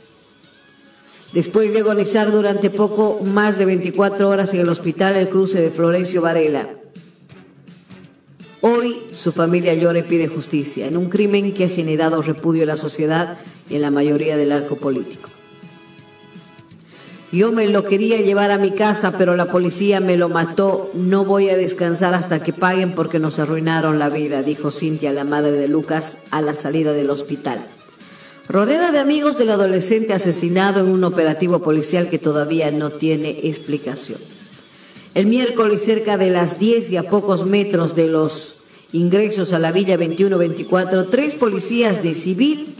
Después 1.32 1.72
de 1.72 1.80
agonizar 1.80 2.30
durante 2.30 2.70
poco 2.70 3.18
más 3.24 3.58
de 3.58 3.64
24 3.64 4.28
horas 4.28 4.54
en 4.54 4.60
el 4.60 4.68
hospital 4.68 5.16
El 5.16 5.28
Cruce 5.28 5.60
de 5.60 5.72
Florencio 5.72 6.22
Varela. 6.22 6.68
Hoy 8.60 8.96
su 9.10 9.32
familia 9.32 9.74
llora 9.74 9.98
y 9.98 10.02
pide 10.04 10.28
justicia 10.28 10.86
en 10.86 10.96
un 10.96 11.10
crimen 11.10 11.52
que 11.52 11.64
ha 11.64 11.68
generado 11.68 12.22
repudio 12.22 12.62
en 12.62 12.68
la 12.68 12.76
sociedad 12.76 13.38
y 13.68 13.74
en 13.74 13.82
la 13.82 13.90
mayoría 13.90 14.36
del 14.36 14.52
arco 14.52 14.76
político. 14.76 15.33
Yo 17.34 17.50
me 17.50 17.66
lo 17.66 17.82
quería 17.82 18.20
llevar 18.20 18.52
a 18.52 18.58
mi 18.58 18.70
casa, 18.70 19.18
pero 19.18 19.34
la 19.34 19.46
policía 19.46 19.98
me 19.98 20.16
lo 20.16 20.28
mató. 20.28 20.92
No 20.94 21.24
voy 21.24 21.48
a 21.48 21.56
descansar 21.56 22.14
hasta 22.14 22.40
que 22.40 22.52
paguen 22.52 22.94
porque 22.94 23.18
nos 23.18 23.40
arruinaron 23.40 23.98
la 23.98 24.08
vida, 24.08 24.44
dijo 24.44 24.70
Cintia, 24.70 25.12
la 25.12 25.24
madre 25.24 25.50
de 25.50 25.66
Lucas, 25.66 26.26
a 26.30 26.40
la 26.40 26.54
salida 26.54 26.92
del 26.92 27.10
hospital. 27.10 27.58
Rodeada 28.48 28.92
de 28.92 29.00
amigos 29.00 29.36
del 29.36 29.50
adolescente 29.50 30.12
asesinado 30.12 30.84
en 30.84 30.92
un 30.92 31.02
operativo 31.02 31.58
policial 31.58 32.08
que 32.08 32.20
todavía 32.20 32.70
no 32.70 32.90
tiene 32.90 33.40
explicación. 33.42 34.20
El 35.16 35.26
miércoles, 35.26 35.82
cerca 35.82 36.16
de 36.16 36.30
las 36.30 36.60
10 36.60 36.92
y 36.92 36.98
a 36.98 37.10
pocos 37.10 37.46
metros 37.46 37.96
de 37.96 38.06
los 38.06 38.58
ingresos 38.92 39.52
a 39.52 39.58
la 39.58 39.72
Villa 39.72 39.96
2124, 39.96 41.06
tres 41.06 41.34
policías 41.34 42.00
de 42.00 42.14
civil 42.14 42.76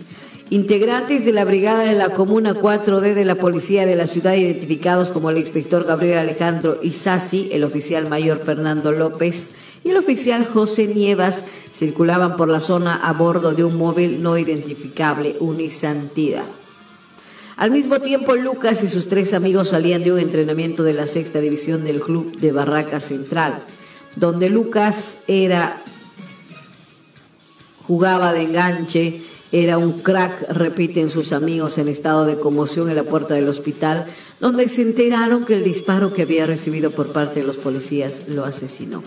Integrantes 0.55 1.25
de 1.25 1.33
la 1.33 1.45
Brigada 1.45 1.83
de 1.83 1.97
la 1.97 2.11
Comuna 2.11 2.55
4D 2.55 3.15
de 3.15 3.25
la 3.25 3.35
Policía 3.35 3.87
de 3.87 3.97
la 3.97 4.07
Ciudad, 4.07 4.35
identificados 4.35 5.11
como 5.11 5.31
el 5.31 5.39
inspector 5.39 5.83
Gabriel 5.83 6.19
Alejandro 6.19 6.79
Isasi, 6.81 7.49
el 7.51 7.65
oficial 7.65 8.09
mayor 8.09 8.39
Fernando 8.39 8.93
López 8.93 9.57
y 9.83 9.91
el 9.91 9.97
oficial 9.97 10.47
José 10.47 10.87
Nievas, 10.87 11.47
circulaban 11.73 12.37
por 12.37 12.49
la 12.49 12.61
zona 12.61 12.95
a 12.95 13.13
bordo 13.15 13.51
de 13.51 13.65
un 13.65 13.77
móvil 13.77 14.23
no 14.23 14.39
identificable, 14.39 15.35
Unisantida. 15.41 16.45
Al 17.57 17.73
mismo 17.73 17.99
tiempo, 17.99 18.37
Lucas 18.37 18.85
y 18.85 18.87
sus 18.87 19.09
tres 19.09 19.35
amigos 19.35 19.71
salían 19.71 20.05
de 20.05 20.13
un 20.13 20.21
entrenamiento 20.21 20.85
de 20.85 20.95
la 20.95 21.07
sexta 21.07 21.41
división 21.41 21.83
del 21.83 21.99
club 21.99 22.39
de 22.39 22.53
Barraca 22.53 23.01
Central, 23.01 23.61
donde 24.15 24.51
Lucas 24.51 25.25
era 25.27 25.83
jugaba 27.89 28.33
de 28.33 28.43
enganche 28.43 29.34
era 29.55 29.79
un 29.79 29.93
crack, 29.93 30.51
repiten 30.51 31.09
sus 31.09 31.33
amigos 31.33 31.79
en 31.79 31.87
estado 31.87 32.27
de 32.27 32.41
conmoción 32.41 32.91
en 32.91 32.97
la 32.97 33.05
puerta 33.05 33.35
del 33.35 33.49
hospital, 33.49 34.05
donde 34.41 34.67
se 34.69 34.83
enteraron 34.83 35.45
que 35.45 35.55
el 35.55 35.63
disparo 35.63 36.13
que 36.13 36.23
había 36.23 36.45
recibido 36.45 36.91
por 36.91 37.13
parte 37.13 37.39
de 37.39 37.47
los 37.47 37.57
policías 37.57 38.29
lo 38.31 38.45
asesinó. 38.45 39.05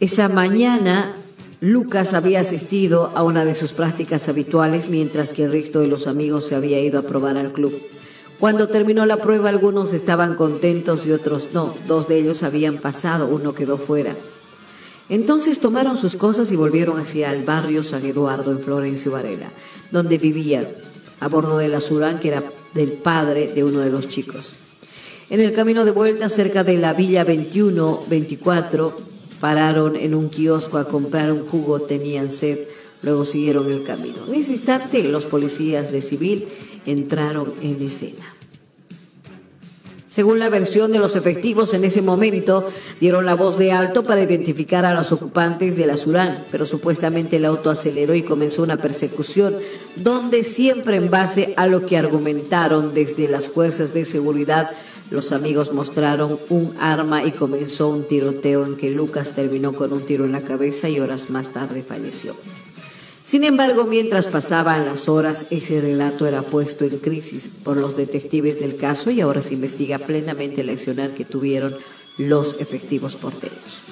Esa 0.00 0.30
mañana, 0.30 1.14
Lucas 1.60 2.14
había 2.14 2.40
asistido 2.40 3.12
a 3.14 3.22
una 3.24 3.44
de 3.44 3.54
sus 3.54 3.74
prácticas 3.74 4.26
habituales, 4.30 4.88
mientras 4.88 5.34
que 5.34 5.44
el 5.44 5.52
resto 5.52 5.80
de 5.80 5.88
los 5.88 6.06
amigos 6.06 6.46
se 6.46 6.54
había 6.54 6.80
ido 6.80 6.98
a 6.98 7.02
probar 7.02 7.36
al 7.36 7.52
club. 7.52 7.78
Cuando 8.40 8.68
terminó 8.68 9.04
la 9.04 9.18
prueba, 9.18 9.50
algunos 9.50 9.92
estaban 9.92 10.34
contentos 10.34 11.06
y 11.06 11.12
otros 11.12 11.50
no. 11.52 11.74
Dos 11.86 12.08
de 12.08 12.20
ellos 12.20 12.42
habían 12.42 12.78
pasado, 12.78 13.26
uno 13.26 13.52
quedó 13.52 13.76
fuera. 13.76 14.16
Entonces 15.08 15.58
tomaron 15.58 15.96
sus 15.96 16.16
cosas 16.16 16.52
y 16.52 16.56
volvieron 16.56 16.98
hacia 16.98 17.32
el 17.32 17.44
barrio 17.44 17.82
San 17.82 18.04
Eduardo 18.04 18.50
en 18.50 18.60
Florencio 18.60 19.12
Varela, 19.12 19.50
donde 19.90 20.18
vivían, 20.18 20.66
a 21.20 21.28
bordo 21.28 21.58
de 21.58 21.68
la 21.68 21.80
Surán, 21.80 22.20
que 22.20 22.28
era 22.28 22.42
del 22.74 22.92
padre 22.92 23.52
de 23.54 23.64
uno 23.64 23.80
de 23.80 23.90
los 23.90 24.08
chicos. 24.08 24.52
En 25.30 25.40
el 25.40 25.52
camino 25.52 25.84
de 25.84 25.90
vuelta, 25.90 26.28
cerca 26.28 26.62
de 26.62 26.78
la 26.78 26.92
Villa 26.92 27.26
21-24, 27.26 28.92
pararon 29.40 29.96
en 29.96 30.14
un 30.14 30.28
kiosco 30.28 30.78
a 30.78 30.88
comprar 30.88 31.32
un 31.32 31.46
jugo, 31.46 31.80
tenían 31.80 32.30
sed, 32.30 32.58
luego 33.02 33.24
siguieron 33.24 33.70
el 33.70 33.82
camino. 33.84 34.26
En 34.26 34.34
ese 34.34 34.52
instante, 34.52 35.02
los 35.04 35.26
policías 35.26 35.90
de 35.92 36.02
civil 36.02 36.48
entraron 36.86 37.52
en 37.62 37.82
escena. 37.82 38.37
Según 40.08 40.38
la 40.38 40.48
versión 40.48 40.90
de 40.90 40.98
los 40.98 41.16
efectivos, 41.16 41.74
en 41.74 41.84
ese 41.84 42.00
momento 42.00 42.66
dieron 42.98 43.26
la 43.26 43.34
voz 43.34 43.58
de 43.58 43.72
alto 43.72 44.04
para 44.04 44.22
identificar 44.22 44.86
a 44.86 44.94
los 44.94 45.12
ocupantes 45.12 45.76
de 45.76 45.86
la 45.86 45.98
Surán, 45.98 46.46
pero 46.50 46.64
supuestamente 46.64 47.36
el 47.36 47.44
auto 47.44 47.68
aceleró 47.68 48.14
y 48.14 48.22
comenzó 48.22 48.62
una 48.62 48.78
persecución 48.78 49.54
donde 49.96 50.44
siempre 50.44 50.96
en 50.96 51.10
base 51.10 51.52
a 51.58 51.66
lo 51.66 51.84
que 51.84 51.98
argumentaron 51.98 52.94
desde 52.94 53.28
las 53.28 53.48
fuerzas 53.50 53.92
de 53.92 54.06
seguridad, 54.06 54.70
los 55.10 55.32
amigos 55.32 55.74
mostraron 55.74 56.38
un 56.48 56.74
arma 56.80 57.22
y 57.24 57.32
comenzó 57.32 57.88
un 57.88 58.08
tiroteo 58.08 58.64
en 58.64 58.76
que 58.78 58.90
Lucas 58.90 59.32
terminó 59.32 59.74
con 59.74 59.92
un 59.92 60.06
tiro 60.06 60.24
en 60.24 60.32
la 60.32 60.40
cabeza 60.40 60.88
y 60.88 61.00
horas 61.00 61.28
más 61.28 61.52
tarde 61.52 61.82
falleció. 61.82 62.34
Sin 63.28 63.44
embargo, 63.44 63.84
mientras 63.84 64.26
pasaban 64.26 64.86
las 64.86 65.06
horas, 65.06 65.48
ese 65.50 65.82
relato 65.82 66.26
era 66.26 66.40
puesto 66.40 66.86
en 66.86 66.96
crisis 66.96 67.50
por 67.62 67.76
los 67.76 67.94
detectives 67.94 68.58
del 68.58 68.76
caso 68.76 69.10
y 69.10 69.20
ahora 69.20 69.42
se 69.42 69.52
investiga 69.52 69.98
plenamente 69.98 70.62
el 70.62 70.70
accionar 70.70 71.10
que 71.10 71.26
tuvieron 71.26 71.76
los 72.16 72.58
efectivos 72.62 73.16
porteños. 73.16 73.82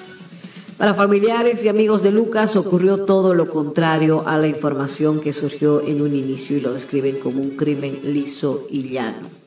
Para 0.79 0.95
familiares 0.95 1.63
y 1.63 1.67
amigos 1.67 2.01
de 2.01 2.09
Lucas 2.09 2.55
ocurrió 2.55 3.05
todo 3.05 3.35
lo 3.35 3.47
contrario 3.47 4.23
a 4.25 4.39
la 4.39 4.47
información 4.47 5.21
que 5.21 5.33
surgió 5.33 5.83
en 5.85 6.01
un 6.01 6.15
inicio 6.15 6.57
y 6.57 6.61
lo 6.61 6.73
describen 6.73 7.19
como 7.19 7.39
un 7.39 7.51
crimen 7.51 7.99
liso 8.05 8.65
y 8.71 8.89
llano. 8.89 9.46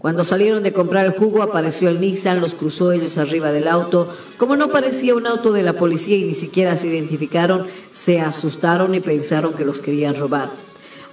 Cuando 0.00 0.24
salieron 0.24 0.62
de 0.62 0.72
comprar 0.72 1.04
el 1.04 1.12
jugo 1.12 1.42
apareció 1.42 1.90
el 1.90 2.00
Nissan, 2.00 2.40
los 2.40 2.54
cruzó 2.54 2.90
ellos 2.90 3.18
arriba 3.18 3.52
del 3.52 3.68
auto. 3.68 4.08
Como 4.38 4.56
no 4.56 4.70
parecía 4.70 5.14
un 5.14 5.26
auto 5.26 5.52
de 5.52 5.62
la 5.62 5.74
policía 5.74 6.16
y 6.16 6.24
ni 6.24 6.34
siquiera 6.34 6.74
se 6.78 6.86
identificaron, 6.86 7.66
se 7.90 8.18
asustaron 8.18 8.94
y 8.94 9.00
pensaron 9.00 9.52
que 9.52 9.66
los 9.66 9.82
querían 9.82 10.16
robar. 10.16 10.50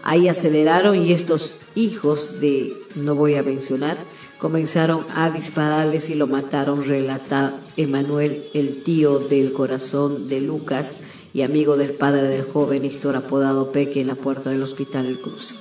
Ahí 0.03 0.29
aceleraron 0.29 0.95
y 0.95 1.11
estos 1.11 1.55
hijos 1.75 2.39
de, 2.39 2.77
no 2.95 3.13
voy 3.13 3.35
a 3.35 3.43
mencionar, 3.43 3.97
comenzaron 4.37 5.05
a 5.13 5.31
dispararles 5.31 6.09
y 6.09 6.15
lo 6.15 6.27
mataron, 6.27 6.81
relata 6.81 7.59
Emanuel, 7.75 8.45
el 8.53 8.83
tío 8.83 9.19
del 9.19 9.51
corazón 9.51 10.29
de 10.29 10.39
Lucas 10.39 11.01
y 11.33 11.41
amigo 11.41 11.75
del 11.75 11.91
padre 11.91 12.21
del 12.21 12.43
joven 12.45 12.85
Héctor 12.85 13.17
apodado 13.17 13.73
Peque 13.73 13.99
en 13.99 14.07
la 14.07 14.15
puerta 14.15 14.49
del 14.49 14.63
hospital 14.63 15.07
El 15.07 15.19
Cruz. 15.19 15.55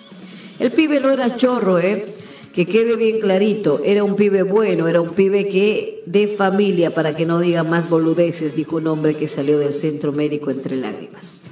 El 0.61 0.71
pibe 0.71 1.01
no 1.01 1.11
era 1.11 1.35
chorro, 1.35 1.81
¿eh? 1.81 2.16
Que 2.57 2.65
quede 2.65 2.97
bien 2.97 3.21
clarito, 3.21 3.83
era 3.85 4.03
un 4.03 4.17
pibe 4.17 4.43
bueno, 4.43 4.89
era 4.89 5.03
un 5.03 5.11
pibe 5.11 5.47
que 5.47 6.03
de 6.07 6.27
familia, 6.27 6.91
para 6.91 7.15
que 7.15 7.27
no 7.27 7.39
diga 7.39 7.65
más 7.65 7.91
boludeces, 7.91 8.57
dijo 8.57 8.77
un 8.77 8.87
hombre 8.87 9.13
que 9.13 9.29
salió 9.29 9.59
del 9.59 9.75
centro 9.75 10.11
médico 10.11 10.51
entre 10.51 10.75
lágrimas. 10.77 11.43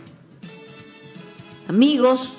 Amigos, 1.69 2.37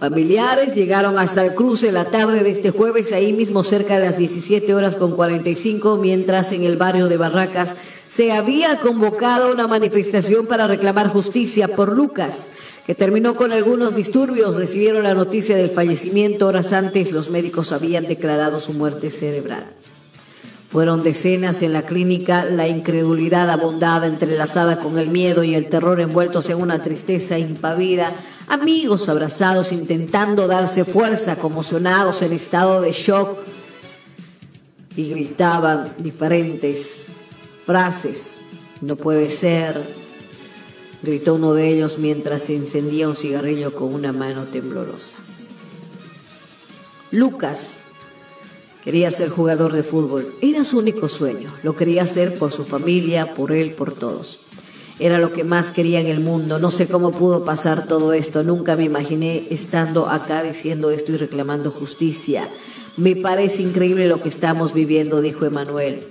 familiares 0.00 0.74
llegaron 0.74 1.20
hasta 1.20 1.44
el 1.46 1.54
cruce 1.54 1.92
la 1.92 2.06
tarde 2.06 2.42
de 2.42 2.50
este 2.50 2.72
jueves, 2.72 3.12
ahí 3.12 3.32
mismo 3.32 3.62
cerca 3.62 3.96
de 3.96 4.06
las 4.06 4.18
17 4.18 4.74
horas 4.74 4.96
con 4.96 5.12
45, 5.12 5.96
mientras 5.98 6.50
en 6.50 6.64
el 6.64 6.76
barrio 6.76 7.06
de 7.06 7.16
Barracas 7.16 7.76
se 8.08 8.32
había 8.32 8.78
convocado 8.78 9.52
una 9.52 9.68
manifestación 9.68 10.48
para 10.48 10.66
reclamar 10.66 11.06
justicia 11.10 11.68
por 11.68 11.96
Lucas 11.96 12.54
que 12.86 12.94
terminó 12.94 13.36
con 13.36 13.52
algunos 13.52 13.94
disturbios, 13.94 14.56
recibieron 14.56 15.04
la 15.04 15.14
noticia 15.14 15.56
del 15.56 15.70
fallecimiento. 15.70 16.46
Horas 16.46 16.72
antes 16.72 17.12
los 17.12 17.30
médicos 17.30 17.72
habían 17.72 18.06
declarado 18.06 18.58
su 18.60 18.72
muerte 18.72 19.10
cerebral. 19.10 19.70
Fueron 20.70 21.02
decenas 21.02 21.62
en 21.62 21.72
la 21.72 21.82
clínica, 21.82 22.44
la 22.44 22.68
incredulidad 22.68 23.50
abondada 23.50 24.06
entrelazada 24.06 24.78
con 24.78 24.98
el 24.98 25.08
miedo 25.08 25.42
y 25.42 25.56
el 25.56 25.68
terror 25.68 26.00
envueltos 26.00 26.48
en 26.48 26.62
una 26.62 26.80
tristeza 26.80 27.38
impavida, 27.38 28.12
amigos 28.46 29.08
abrazados 29.08 29.72
intentando 29.72 30.46
darse 30.46 30.84
fuerza, 30.84 31.34
conmocionados 31.34 32.22
en 32.22 32.32
estado 32.32 32.80
de 32.82 32.92
shock 32.92 33.36
y 34.94 35.10
gritaban 35.10 35.92
diferentes 35.98 37.08
frases. 37.66 38.38
No 38.80 38.94
puede 38.94 39.28
ser, 39.28 39.99
gritó 41.02 41.34
uno 41.34 41.54
de 41.54 41.68
ellos 41.68 41.98
mientras 41.98 42.42
se 42.42 42.56
encendía 42.56 43.08
un 43.08 43.16
cigarrillo 43.16 43.74
con 43.74 43.94
una 43.94 44.12
mano 44.12 44.44
temblorosa. 44.44 45.16
Lucas 47.10 47.86
quería 48.84 49.10
ser 49.10 49.30
jugador 49.30 49.72
de 49.72 49.82
fútbol. 49.82 50.32
Era 50.40 50.64
su 50.64 50.78
único 50.78 51.08
sueño. 51.08 51.52
Lo 51.62 51.74
quería 51.74 52.02
hacer 52.02 52.38
por 52.38 52.52
su 52.52 52.64
familia, 52.64 53.34
por 53.34 53.52
él, 53.52 53.72
por 53.72 53.92
todos. 53.92 54.46
Era 54.98 55.18
lo 55.18 55.32
que 55.32 55.44
más 55.44 55.70
quería 55.70 56.00
en 56.00 56.06
el 56.06 56.20
mundo. 56.20 56.58
No 56.58 56.70
sé 56.70 56.86
cómo 56.86 57.10
pudo 57.10 57.44
pasar 57.44 57.88
todo 57.88 58.12
esto. 58.12 58.42
Nunca 58.44 58.76
me 58.76 58.84
imaginé 58.84 59.48
estando 59.50 60.08
acá 60.08 60.42
diciendo 60.42 60.90
esto 60.90 61.12
y 61.12 61.16
reclamando 61.16 61.70
justicia. 61.70 62.48
Me 62.96 63.16
parece 63.16 63.62
increíble 63.62 64.06
lo 64.06 64.22
que 64.22 64.28
estamos 64.28 64.74
viviendo, 64.74 65.20
dijo 65.22 65.46
Emanuel. 65.46 66.06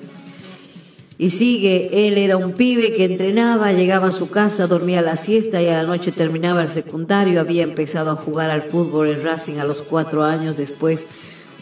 Y 1.22 1.32
sigue, 1.32 2.08
él 2.08 2.18
era 2.18 2.38
un 2.38 2.54
pibe 2.54 2.94
que 2.94 3.04
entrenaba, 3.04 3.74
llegaba 3.74 4.08
a 4.08 4.12
su 4.14 4.30
casa, 4.30 4.68
dormía 4.68 5.02
la 5.02 5.18
siesta 5.18 5.62
y 5.62 5.68
a 5.68 5.74
la 5.74 5.84
noche 5.84 6.14
terminaba 6.14 6.62
el 6.62 6.70
secundario. 6.70 7.42
Había 7.42 7.64
empezado 7.64 8.12
a 8.12 8.16
jugar 8.16 8.50
al 8.50 8.62
fútbol 8.62 9.10
en 9.10 9.22
Racing 9.22 9.58
a 9.58 9.66
los 9.66 9.82
cuatro 9.82 10.24
años. 10.24 10.56
Después 10.56 11.10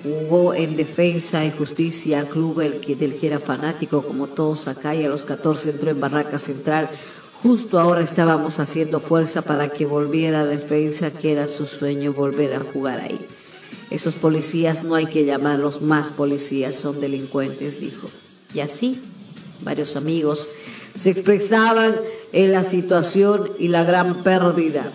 jugó 0.04 0.54
en 0.54 0.76
Defensa 0.76 1.44
y 1.44 1.50
Justicia, 1.50 2.30
club 2.30 2.62
el 2.62 2.74
que, 2.76 2.96
del 2.96 3.16
que 3.16 3.26
era 3.26 3.40
fanático 3.40 4.04
como 4.04 4.28
todos 4.28 4.68
acá 4.68 4.94
y 4.94 5.04
a 5.04 5.10
los 5.10 5.24
14 5.24 5.72
entró 5.72 5.90
en 5.90 6.02
Barraca 6.02 6.38
Central. 6.38 6.88
Justo 7.42 7.80
ahora 7.80 8.02
estábamos 8.02 8.60
haciendo 8.60 9.00
fuerza 9.00 9.42
para 9.42 9.70
que 9.70 9.88
volviera 9.88 10.42
a 10.42 10.46
Defensa, 10.46 11.10
que 11.10 11.32
era 11.32 11.48
su 11.48 11.66
sueño 11.66 12.14
volver 12.14 12.54
a 12.54 12.60
jugar 12.60 13.00
ahí. 13.00 13.26
Esos 13.90 14.14
policías 14.14 14.84
no 14.84 14.94
hay 14.94 15.08
que 15.08 15.26
llamarlos 15.26 15.82
más 15.82 16.12
policías, 16.12 16.76
son 16.76 17.00
delincuentes, 17.00 17.80
dijo. 17.80 18.08
Y 18.54 18.60
así 18.60 19.02
varios 19.62 19.96
amigos, 19.96 20.50
se 20.98 21.10
expresaban 21.10 21.96
en 22.32 22.52
la 22.52 22.64
situación 22.64 23.52
y 23.60 23.68
la 23.68 23.84
gran 23.84 24.24
pérdida. 24.24 24.92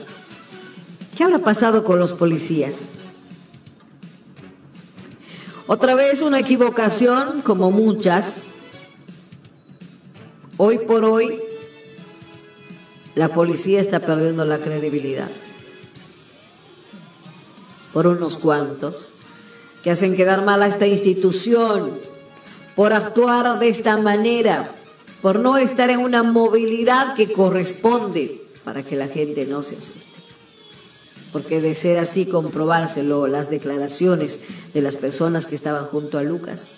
¿Qué 1.16 1.24
habrá 1.24 1.38
pasado 1.38 1.84
con 1.84 1.98
los 1.98 2.12
policías? 2.12 2.94
Otra 5.66 5.94
vez 5.94 6.20
una 6.20 6.40
equivocación, 6.40 7.42
como 7.42 7.70
muchas. 7.70 8.44
Hoy 10.56 10.78
por 10.78 11.04
hoy, 11.04 11.40
la 13.14 13.28
policía 13.28 13.80
está 13.80 14.00
perdiendo 14.00 14.44
la 14.44 14.58
credibilidad. 14.58 15.30
Por 17.92 18.06
unos 18.06 18.38
cuantos 18.38 19.12
que 19.82 19.90
hacen 19.90 20.16
quedar 20.16 20.44
mal 20.44 20.62
a 20.62 20.66
esta 20.66 20.86
institución 20.86 21.92
por 22.74 22.92
actuar 22.92 23.58
de 23.58 23.68
esta 23.68 23.96
manera, 23.96 24.70
por 25.20 25.38
no 25.38 25.56
estar 25.56 25.90
en 25.90 26.00
una 26.00 26.22
movilidad 26.22 27.14
que 27.14 27.32
corresponde 27.32 28.42
para 28.64 28.82
que 28.82 28.96
la 28.96 29.08
gente 29.08 29.46
no 29.46 29.62
se 29.62 29.76
asuste. 29.76 30.20
Porque 31.32 31.60
de 31.60 31.74
ser 31.74 31.98
así, 31.98 32.26
comprobárselo 32.26 33.26
las 33.26 33.50
declaraciones 33.50 34.40
de 34.74 34.82
las 34.82 34.96
personas 34.96 35.46
que 35.46 35.54
estaban 35.54 35.86
junto 35.86 36.18
a 36.18 36.22
Lucas. 36.22 36.74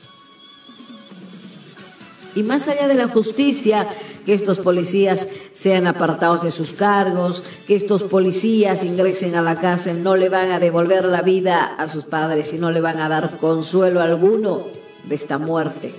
Y 2.37 2.43
más 2.43 2.69
allá 2.69 2.89
de 2.89 2.95
la 2.95 3.09
justicia, 3.09 3.89
que 4.25 4.35
estos 4.35 4.59
policías 4.59 5.29
sean 5.53 5.87
apartados 5.87 6.43
de 6.43 6.51
sus 6.51 6.73
cargos, 6.73 7.45
que 7.67 7.77
estos 7.77 8.05
policías 8.05 8.83
ingresen 8.85 9.37
a 9.37 9.43
la 9.43 9.61
cárcel, 9.61 10.03
no 10.03 10.17
le 10.17 10.29
van 10.29 10.51
a 10.51 10.59
devolver 10.59 11.05
la 11.05 11.23
vida 11.23 11.65
a 11.65 11.87
sus 11.87 12.05
padres 12.05 12.53
y 12.53 12.59
no 12.59 12.71
le 12.71 12.81
van 12.81 12.99
a 12.99 13.09
dar 13.09 13.37
consuelo 13.39 14.01
alguno 14.01 14.74
de 15.07 15.15
esta 15.15 15.39
muerte. 15.39 15.95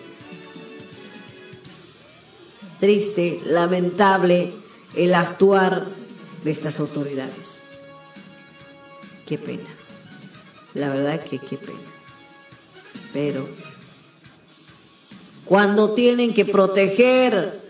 Triste, 2.80 3.42
lamentable 3.46 4.54
el 4.96 5.14
actuar 5.14 5.86
de 6.44 6.52
estas 6.52 6.80
autoridades. 6.80 7.62
Qué 9.26 9.38
pena. 9.38 9.70
La 10.74 10.90
verdad 10.90 11.24
que 11.24 11.40
qué 11.40 11.58
pena. 11.58 11.80
Pero 13.14 13.48
cuando 15.46 15.94
tienen 15.94 16.34
que 16.34 16.46
proteger, 16.46 17.62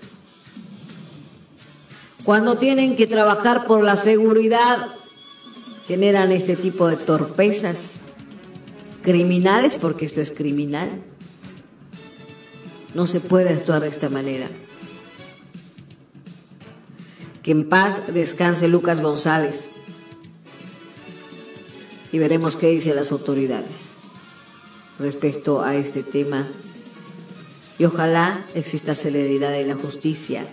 cuando 2.24 2.58
tienen 2.58 2.96
que 2.96 3.06
trabajar 3.06 3.68
por 3.68 3.84
la 3.84 3.96
seguridad, 3.96 4.88
generan 5.86 6.32
este 6.32 6.56
tipo 6.56 6.88
de 6.88 6.98
torpezas 6.98 8.06
criminales, 9.04 9.78
porque 9.78 10.06
esto 10.06 10.22
es 10.22 10.32
criminal. 10.32 11.04
No 12.96 13.06
se 13.06 13.20
puede 13.20 13.50
actuar 13.50 13.82
de 13.82 13.90
esta 13.90 14.10
manera. 14.10 14.50
Que 17.44 17.52
en 17.52 17.68
paz 17.70 18.14
descanse 18.14 18.70
Lucas 18.70 19.02
González. 19.02 19.74
Y 22.14 22.20
veremos 22.20 22.56
qué 22.56 22.70
dicen 22.70 22.96
las 22.96 23.12
autoridades 23.12 23.88
respecto 24.98 25.62
a 25.62 25.76
este 25.76 26.04
tema. 26.04 26.48
Y 27.78 27.84
ojalá 27.84 28.46
exista 28.56 28.96
celeridad 28.96 29.54
en 29.60 29.68
la 29.68 29.76
justicia 29.76 30.48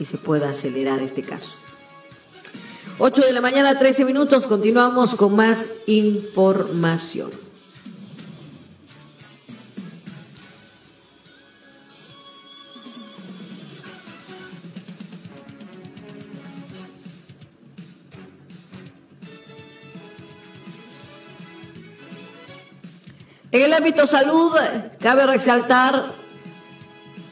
y 0.00 0.04
se 0.04 0.18
pueda 0.18 0.50
acelerar 0.50 1.00
este 1.00 1.22
caso. 1.22 1.56
8 2.98 3.22
de 3.22 3.32
la 3.32 3.40
mañana, 3.40 3.78
13 3.78 4.04
minutos. 4.04 4.48
Continuamos 4.48 5.14
con 5.14 5.36
más 5.36 5.76
información. 5.86 7.30
En 23.50 23.62
el 23.62 23.72
ámbito 23.72 24.06
salud, 24.06 24.52
cabe 25.00 25.26
resaltar 25.26 26.12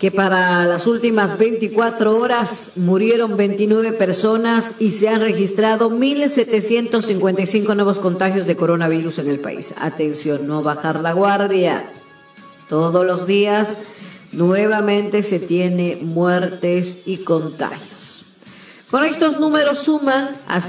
que 0.00 0.10
para 0.10 0.64
las 0.64 0.86
últimas 0.86 1.38
24 1.38 2.18
horas 2.18 2.72
murieron 2.76 3.36
29 3.36 3.92
personas 3.92 4.80
y 4.80 4.92
se 4.92 5.08
han 5.08 5.20
registrado 5.20 5.90
1.755 5.90 7.74
nuevos 7.74 7.98
contagios 7.98 8.46
de 8.46 8.56
coronavirus 8.56 9.18
en 9.18 9.30
el 9.30 9.40
país. 9.40 9.74
Atención, 9.78 10.46
no 10.46 10.62
bajar 10.62 11.00
la 11.00 11.12
guardia. 11.12 11.84
Todos 12.68 13.06
los 13.06 13.26
días 13.26 13.80
nuevamente 14.32 15.22
se 15.22 15.38
tiene 15.38 15.98
muertes 16.00 17.02
y 17.06 17.18
contagios. 17.18 18.24
Con 18.90 19.04
estos 19.04 19.38
números 19.38 19.78
suman 19.78 20.28
a 20.48 20.60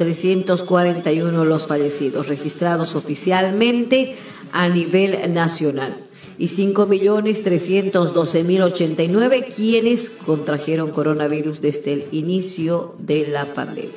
116.341 0.00 1.44
los 1.44 1.66
fallecidos 1.66 2.28
registrados 2.28 2.94
oficialmente 2.94 4.16
a 4.52 4.68
nivel 4.68 5.34
nacional 5.34 5.94
y 6.38 6.46
5.312.089 6.46 9.44
quienes 9.54 10.08
contrajeron 10.24 10.90
coronavirus 10.90 11.60
desde 11.60 11.92
el 11.92 12.06
inicio 12.12 12.94
de 12.98 13.28
la 13.28 13.44
pandemia. 13.44 13.90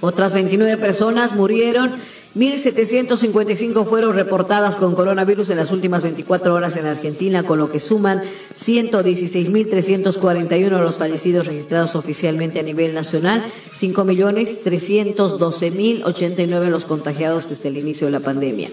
Otras 0.00 0.32
29 0.32 0.78
personas 0.78 1.34
murieron 1.34 1.92
1.755 2.34 3.84
fueron 3.84 4.14
reportadas 4.14 4.78
con 4.78 4.94
coronavirus 4.94 5.50
en 5.50 5.58
las 5.58 5.70
últimas 5.70 6.02
24 6.02 6.54
horas 6.54 6.78
en 6.78 6.86
Argentina, 6.86 7.42
con 7.42 7.58
lo 7.58 7.70
que 7.70 7.78
suman 7.78 8.22
116.341 8.56 10.80
los 10.80 10.96
fallecidos 10.96 11.46
registrados 11.46 11.94
oficialmente 11.94 12.60
a 12.60 12.62
nivel 12.62 12.94
nacional, 12.94 13.44
5.312.089 13.74 16.68
los 16.68 16.86
contagiados 16.86 17.50
desde 17.50 17.68
el 17.68 17.76
inicio 17.76 18.06
de 18.06 18.12
la 18.12 18.20
pandemia. 18.20 18.70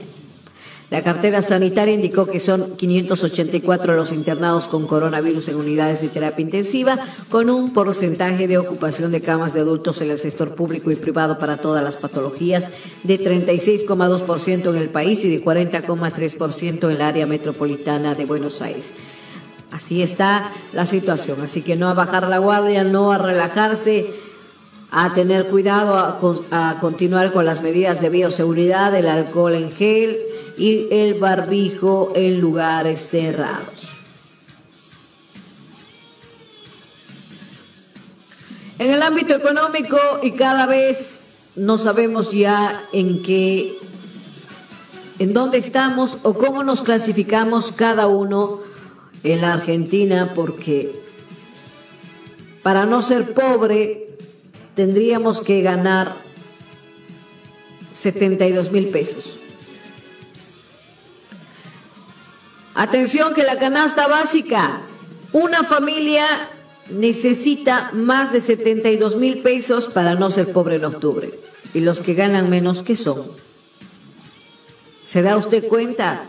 La 0.89 1.03
cartera 1.03 1.43
sanitaria 1.43 1.93
indicó 1.93 2.25
que 2.25 2.39
son 2.39 2.75
584 2.75 3.95
los 3.95 4.11
internados 4.11 4.67
con 4.67 4.87
coronavirus 4.87 5.49
en 5.49 5.57
unidades 5.57 6.01
de 6.01 6.07
terapia 6.07 6.41
intensiva, 6.41 6.97
con 7.29 7.51
un 7.51 7.73
porcentaje 7.73 8.47
de 8.47 8.57
ocupación 8.57 9.11
de 9.11 9.21
camas 9.21 9.53
de 9.53 9.59
adultos 9.59 10.01
en 10.01 10.09
el 10.09 10.17
sector 10.17 10.55
público 10.55 10.89
y 10.89 10.95
privado 10.95 11.37
para 11.37 11.57
todas 11.57 11.83
las 11.83 11.97
patologías 11.97 12.71
de 13.03 13.19
36,2% 13.19 14.71
en 14.71 14.77
el 14.77 14.89
país 14.89 15.23
y 15.25 15.29
de 15.29 15.43
40,3% 15.43 16.83
en 16.85 16.91
el 16.91 17.01
área 17.01 17.27
metropolitana 17.27 18.15
de 18.15 18.25
Buenos 18.25 18.63
Aires. 18.63 18.95
Así 19.71 20.01
está 20.01 20.51
la 20.73 20.87
situación, 20.87 21.39
así 21.43 21.61
que 21.61 21.75
no 21.75 21.89
a 21.89 21.93
bajar 21.93 22.27
la 22.27 22.39
guardia, 22.39 22.83
no 22.83 23.11
a 23.11 23.19
relajarse, 23.19 24.07
a 24.89 25.13
tener 25.13 25.45
cuidado, 25.45 25.95
a, 25.95 26.69
a 26.71 26.79
continuar 26.79 27.31
con 27.31 27.45
las 27.45 27.61
medidas 27.61 28.01
de 28.01 28.09
bioseguridad, 28.09 28.95
el 28.95 29.07
alcohol 29.07 29.53
en 29.53 29.71
gel, 29.71 30.17
y 30.59 30.89
el 30.91 31.13
barbijo 31.13 32.11
en 32.15 32.41
lugares 32.41 32.99
cerrados. 32.99 33.95
En 38.77 38.91
el 38.91 39.01
ámbito 39.01 39.33
económico 39.33 39.97
y 40.21 40.31
cada 40.31 40.65
vez 40.65 41.29
no 41.55 41.77
sabemos 41.77 42.31
ya 42.31 42.83
en 42.91 43.23
qué, 43.23 43.77
en 45.19 45.33
dónde 45.33 45.57
estamos 45.57 46.19
o 46.23 46.33
cómo 46.33 46.63
nos 46.63 46.83
clasificamos 46.83 47.71
cada 47.71 48.07
uno 48.07 48.59
en 49.23 49.41
la 49.41 49.53
Argentina, 49.53 50.33
porque 50.35 50.93
para 52.63 52.85
no 52.85 53.01
ser 53.01 53.33
pobre 53.33 54.17
tendríamos 54.75 55.41
que 55.41 55.61
ganar 55.61 56.15
72 57.93 58.71
mil 58.71 58.87
pesos. 58.87 59.39
Atención 62.79 63.33
que 63.33 63.43
la 63.43 63.59
canasta 63.59 64.07
básica, 64.07 64.79
una 65.33 65.65
familia 65.65 66.25
necesita 66.91 67.91
más 67.91 68.31
de 68.31 68.39
72 68.39 69.17
mil 69.17 69.39
pesos 69.39 69.89
para 69.89 70.15
no 70.15 70.31
ser 70.31 70.53
pobre 70.53 70.77
en 70.77 70.85
octubre. 70.85 71.37
Y 71.73 71.81
los 71.81 71.99
que 71.99 72.13
ganan 72.13 72.49
menos, 72.49 72.81
¿qué 72.81 72.95
son? 72.95 73.31
¿Se 75.03 75.21
da 75.21 75.35
usted 75.35 75.67
cuenta? 75.67 76.23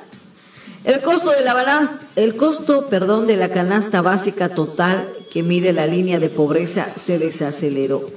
El 0.83 1.01
costo 1.03 1.31
de 1.31 1.45
la 1.45 1.55
balanza, 1.55 2.01
el 2.17 2.35
costo, 2.35 2.87
perdón, 2.87 3.29
de 3.29 3.37
la 3.37 3.51
canasta 3.51 4.03
básica 4.03 4.49
total 4.49 5.09
que 5.31 5.45
mide 5.45 5.73
la 5.73 5.87
línea 5.87 6.19
de 6.19 6.31
pobreza 6.31 6.89
se 6.97 7.21
desaceleró 7.21 8.11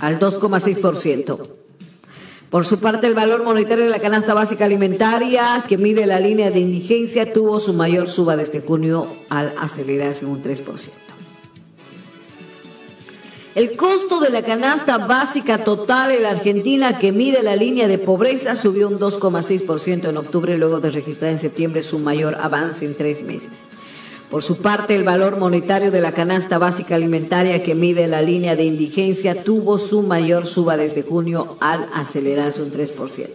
al 0.00 0.18
2,6%. 0.18 1.59
Por 2.50 2.66
su 2.66 2.80
parte, 2.80 3.06
el 3.06 3.14
valor 3.14 3.44
monetario 3.44 3.84
de 3.84 3.90
la 3.90 4.00
canasta 4.00 4.34
básica 4.34 4.64
alimentaria, 4.64 5.64
que 5.68 5.78
mide 5.78 6.04
la 6.06 6.18
línea 6.18 6.50
de 6.50 6.58
indigencia, 6.58 7.32
tuvo 7.32 7.60
su 7.60 7.74
mayor 7.74 8.08
suba 8.08 8.36
desde 8.36 8.60
junio 8.60 9.06
al 9.28 9.54
acelerarse 9.56 10.26
un 10.26 10.42
3%. 10.42 10.88
El 13.54 13.76
costo 13.76 14.20
de 14.20 14.30
la 14.30 14.42
canasta 14.42 14.98
básica 14.98 15.62
total 15.62 16.10
en 16.10 16.24
la 16.24 16.30
Argentina, 16.30 16.98
que 16.98 17.12
mide 17.12 17.42
la 17.44 17.54
línea 17.54 17.86
de 17.86 17.98
pobreza, 17.98 18.56
subió 18.56 18.88
un 18.88 18.98
2,6% 18.98 20.08
en 20.08 20.16
octubre, 20.16 20.58
luego 20.58 20.80
de 20.80 20.90
registrar 20.90 21.30
en 21.30 21.38
septiembre 21.38 21.84
su 21.84 22.00
mayor 22.00 22.36
avance 22.40 22.84
en 22.84 22.96
tres 22.96 23.22
meses. 23.22 23.68
Por 24.30 24.44
su 24.44 24.58
parte, 24.58 24.94
el 24.94 25.02
valor 25.02 25.38
monetario 25.38 25.90
de 25.90 26.00
la 26.00 26.12
canasta 26.12 26.58
básica 26.58 26.94
alimentaria 26.94 27.64
que 27.64 27.74
mide 27.74 28.06
la 28.06 28.22
línea 28.22 28.54
de 28.54 28.62
indigencia 28.62 29.42
tuvo 29.42 29.76
su 29.80 30.04
mayor 30.04 30.46
suba 30.46 30.76
desde 30.76 31.02
junio 31.02 31.56
al 31.58 31.88
acelerarse 31.92 32.62
un 32.62 32.70
3%. 32.70 33.28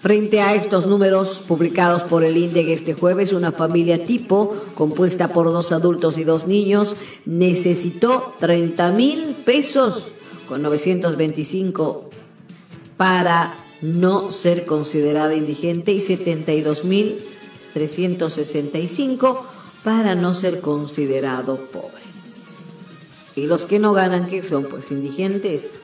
Frente 0.00 0.40
a 0.40 0.56
estos 0.56 0.88
números 0.88 1.44
publicados 1.46 2.02
por 2.02 2.24
el 2.24 2.36
INDEC 2.36 2.70
este 2.70 2.94
jueves, 2.94 3.32
una 3.32 3.52
familia 3.52 4.04
tipo, 4.04 4.52
compuesta 4.74 5.28
por 5.28 5.46
dos 5.52 5.70
adultos 5.70 6.18
y 6.18 6.24
dos 6.24 6.48
niños, 6.48 6.96
necesitó 7.24 8.34
30 8.40 8.90
mil 8.90 9.36
pesos 9.44 10.08
con 10.48 10.62
925 10.62 12.10
para 12.96 13.54
no 13.80 14.32
ser 14.32 14.66
considerada 14.66 15.36
indigente 15.36 15.92
y 15.92 16.00
72 16.00 16.82
mil 16.82 17.24
365 17.72 19.46
para 19.84 20.14
no 20.14 20.34
ser 20.34 20.60
considerado 20.60 21.56
pobre. 21.56 22.02
Y 23.34 23.46
los 23.46 23.64
que 23.64 23.78
no 23.78 23.92
ganan, 23.92 24.26
¿qué 24.28 24.42
son? 24.42 24.64
Pues 24.64 24.90
indigentes. 24.90 25.80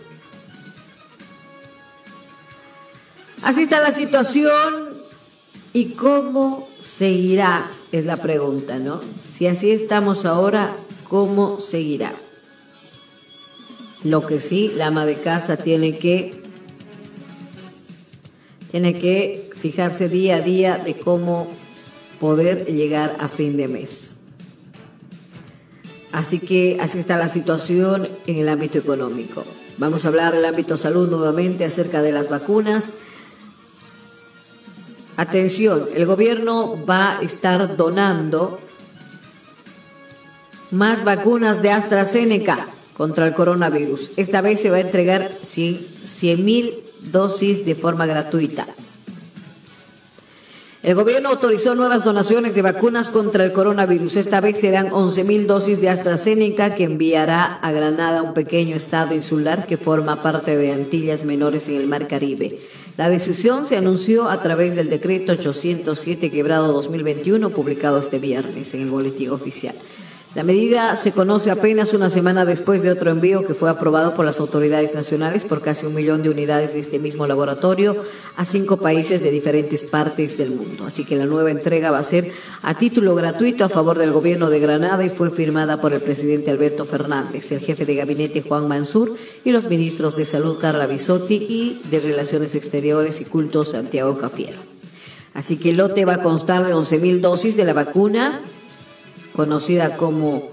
Así 3.43 3.63
está 3.63 3.81
la 3.81 3.93
situación 3.93 4.99
y 5.73 5.93
cómo 5.93 6.69
seguirá, 6.81 7.71
es 7.93 8.05
la 8.05 8.17
pregunta, 8.17 8.79
¿no? 8.79 9.01
Si 9.23 9.47
así 9.47 9.71
estamos 9.71 10.25
ahora, 10.25 10.77
¿cómo 11.09 11.61
seguirá? 11.61 12.13
Lo 14.05 14.27
que 14.27 14.41
sí, 14.41 14.73
la 14.77 14.89
ama 14.89 15.07
de 15.07 15.17
casa 15.17 15.57
tiene 15.57 15.99
que, 15.99 16.43
tiene 18.71 18.99
que 18.99 19.51
fijarse 19.61 20.09
día 20.09 20.37
a 20.37 20.41
día 20.41 20.79
de 20.79 20.95
cómo 20.95 21.49
poder 22.21 22.67
llegar 22.67 23.17
a 23.21 23.29
fin 23.29 23.57
de 23.57 23.69
mes. 23.69 24.19
Así 26.13 26.41
que 26.41 26.79
así 26.81 26.99
está 26.99 27.17
la 27.17 27.29
situación 27.29 28.09
en 28.27 28.39
el 28.39 28.49
ámbito 28.49 28.79
económico. 28.79 29.45
Vamos 29.77 30.05
a 30.05 30.09
hablar 30.09 30.35
del 30.35 30.45
ámbito 30.45 30.77
salud 30.77 31.09
nuevamente 31.09 31.65
acerca 31.65 32.03
de 32.03 32.13
las 32.13 32.29
vacunas. 32.29 32.97
Atención, 35.17 35.87
el 35.95 36.07
gobierno 36.07 36.85
va 36.87 37.19
a 37.19 37.23
estar 37.23 37.77
donando 37.77 38.59
más 40.71 41.05
vacunas 41.05 41.63
de 41.63 41.71
AstraZeneca 41.71 42.67
contra 42.97 43.27
el 43.27 43.35
coronavirus. 43.35 44.13
Esta 44.17 44.41
vez 44.41 44.61
se 44.61 44.71
va 44.71 44.77
a 44.77 44.81
entregar 44.81 45.39
100 45.43 46.45
mil 46.45 46.75
dosis 47.13 47.65
de 47.65 47.75
forma 47.75 48.07
gratuita. 48.07 48.67
El 50.83 50.95
gobierno 50.95 51.31
autorizó 51.31 51.75
nuevas 51.75 52.05
donaciones 52.05 52.55
de 52.55 52.63
vacunas 52.63 53.11
contra 53.11 53.45
el 53.45 53.53
coronavirus. 53.53 54.17
Esta 54.17 54.41
vez 54.41 54.61
serán 54.61 54.91
11.000 54.91 55.47
dosis 55.47 55.81
de 55.81 55.91
AstraZeneca 55.91 56.75
que 56.77 56.85
enviará 56.85 57.45
a 57.45 57.73
Granada, 57.73 58.23
un 58.23 58.33
pequeño 58.33 58.77
estado 58.77 59.13
insular 59.13 59.67
que 59.67 59.77
forma 59.77 60.23
parte 60.23 60.57
de 60.57 60.73
Antillas 60.73 61.25
Menores 61.25 61.69
en 61.69 61.75
el 61.75 61.89
Mar 61.89 62.07
Caribe. 62.07 62.61
La 62.97 63.11
decisión 63.11 63.67
se 63.67 63.77
anunció 63.77 64.29
a 64.29 64.41
través 64.41 64.77
del 64.77 64.89
decreto 64.89 65.33
807 65.33 66.31
quebrado 66.31 66.73
2021 66.73 67.51
publicado 67.51 67.99
este 67.99 68.21
viernes 68.21 68.73
en 68.75 68.83
el 68.83 68.89
boletín 68.89 69.31
oficial. 69.31 69.75
La 70.35 70.45
medida 70.45 70.95
se 70.95 71.13
conoce 71.13 71.51
apenas 71.51 71.95
una 71.95 72.11
semana 72.11 72.45
después 72.45 72.83
de 72.83 72.91
otro 72.91 73.11
envío 73.11 73.47
que 73.47 73.55
fue 73.55 73.71
aprobado 73.71 74.15
por 74.15 74.27
las 74.27 74.41
autoridades 74.41 74.95
nacionales 74.95 75.47
por 75.47 75.63
casi 75.63 75.87
un 75.87 75.95
millón 75.95 76.23
de 76.23 76.29
unidades 76.29 76.75
de 76.75 76.81
este 76.81 76.99
mismo 76.99 77.27
laboratorio 77.27 77.97
a 78.37 78.45
cinco 78.45 78.77
países 78.77 79.23
de 79.23 79.31
diferentes 79.31 79.85
partes 79.85 80.37
del 80.37 80.51
mundo. 80.51 80.85
Así 80.87 81.07
que 81.07 81.17
la 81.17 81.25
nueva 81.25 81.51
entrega 81.51 81.91
va 81.91 81.99
a 81.99 82.03
ser 82.03 82.31
a 82.63 82.75
título 82.77 83.15
gratuito 83.15 83.65
a 83.65 83.71
favor 83.71 83.97
del 83.97 84.13
gobierno 84.13 84.51
de 84.51 84.61
Granada 84.61 85.03
y 85.03 85.09
fue 85.09 85.31
firmada 85.31 85.81
por 85.81 85.95
el 85.95 86.03
presidente 86.03 86.51
Alberto 86.51 86.85
Fernández, 86.85 87.51
el 87.51 87.61
jefe 87.61 87.87
de 87.87 87.95
gabinete 87.95 88.43
Juan 88.43 88.69
Mansur 88.69 89.17
y 89.47 89.51
los 89.51 89.69
ministros 89.69 90.15
de 90.15 90.27
Salud 90.27 90.59
Carla 90.59 90.87
Bisotti 90.87 91.37
y 91.37 91.81
de 91.91 92.01
Relaciones 92.01 92.55
Exteriores 92.55 93.23
y 93.23 93.25
Cultos 93.25 93.71
Santiago 93.71 94.19
Cafiero. 94.19 94.59
Así 95.33 95.57
que 95.57 95.71
el 95.71 95.79
lote 95.79 96.05
va 96.05 96.15
a 96.15 96.23
constar 96.23 96.67
de 96.67 96.75
11.000 96.75 97.21
dosis 97.21 97.57
de 97.57 97.65
la 97.65 97.73
vacuna 97.73 98.43
conocida 99.39 99.97
como 99.97 100.51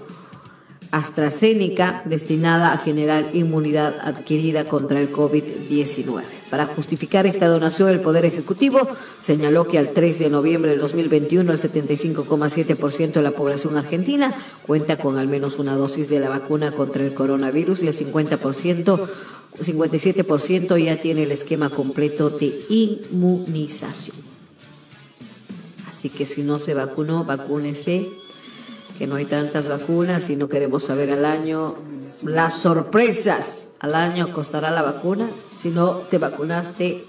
AstraZeneca, 0.92 2.02
destinada 2.04 2.72
a 2.72 2.78
generar 2.78 3.24
inmunidad 3.32 3.96
adquirida 4.00 4.68
contra 4.68 5.00
el 5.00 5.12
COVID-19. 5.12 6.22
Para 6.50 6.66
justificar 6.66 7.26
esta 7.26 7.48
donación, 7.48 7.88
el 7.88 7.98
Poder 7.98 8.24
Ejecutivo 8.24 8.78
señaló 9.18 9.66
que 9.66 9.78
al 9.78 9.92
3 9.92 10.20
de 10.20 10.30
noviembre 10.30 10.70
del 10.70 10.78
2021 10.78 11.50
el 11.50 11.58
75,7% 11.58 13.14
de 13.14 13.22
la 13.22 13.32
población 13.32 13.76
argentina 13.76 14.32
cuenta 14.64 14.96
con 14.96 15.18
al 15.18 15.26
menos 15.26 15.58
una 15.58 15.74
dosis 15.74 16.08
de 16.08 16.20
la 16.20 16.28
vacuna 16.28 16.70
contra 16.70 17.02
el 17.02 17.12
coronavirus 17.12 17.82
y 17.82 17.88
el 17.88 17.92
50%, 17.92 19.08
57% 19.62 20.84
ya 20.84 21.00
tiene 21.00 21.24
el 21.24 21.32
esquema 21.32 21.70
completo 21.70 22.30
de 22.30 22.54
inmunización. 22.68 24.16
Así 25.88 26.08
que 26.08 26.24
si 26.24 26.44
no 26.44 26.60
se 26.60 26.74
vacunó, 26.74 27.24
vacúnese 27.24 28.25
que 28.98 29.06
no 29.06 29.16
hay 29.16 29.24
tantas 29.26 29.68
vacunas 29.68 30.30
y 30.30 30.36
no 30.36 30.48
queremos 30.48 30.84
saber 30.84 31.10
al 31.10 31.24
año 31.24 31.74
las 32.22 32.54
sorpresas. 32.54 33.74
Al 33.80 33.94
año 33.94 34.32
costará 34.32 34.70
la 34.70 34.82
vacuna. 34.82 35.28
Si 35.54 35.70
no 35.70 35.96
te 35.96 36.18
vacunaste, 36.18 37.04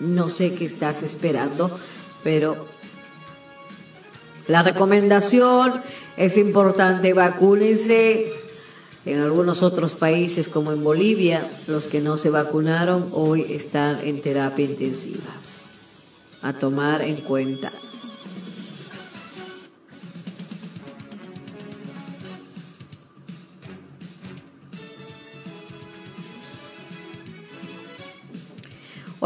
no 0.00 0.30
sé 0.30 0.54
qué 0.54 0.64
estás 0.64 1.02
esperando, 1.02 1.70
pero 2.24 2.56
la 4.48 4.62
recomendación 4.62 5.80
es 6.16 6.36
importante, 6.36 7.12
vacúnense. 7.12 8.32
En 9.04 9.20
algunos 9.20 9.62
otros 9.62 9.94
países, 9.94 10.48
como 10.48 10.72
en 10.72 10.84
Bolivia, 10.84 11.48
los 11.66 11.86
que 11.86 12.00
no 12.00 12.16
se 12.16 12.30
vacunaron 12.30 13.10
hoy 13.12 13.46
están 13.50 14.00
en 14.02 14.20
terapia 14.20 14.64
intensiva. 14.64 15.30
A 16.42 16.52
tomar 16.52 17.02
en 17.02 17.16
cuenta. 17.16 17.72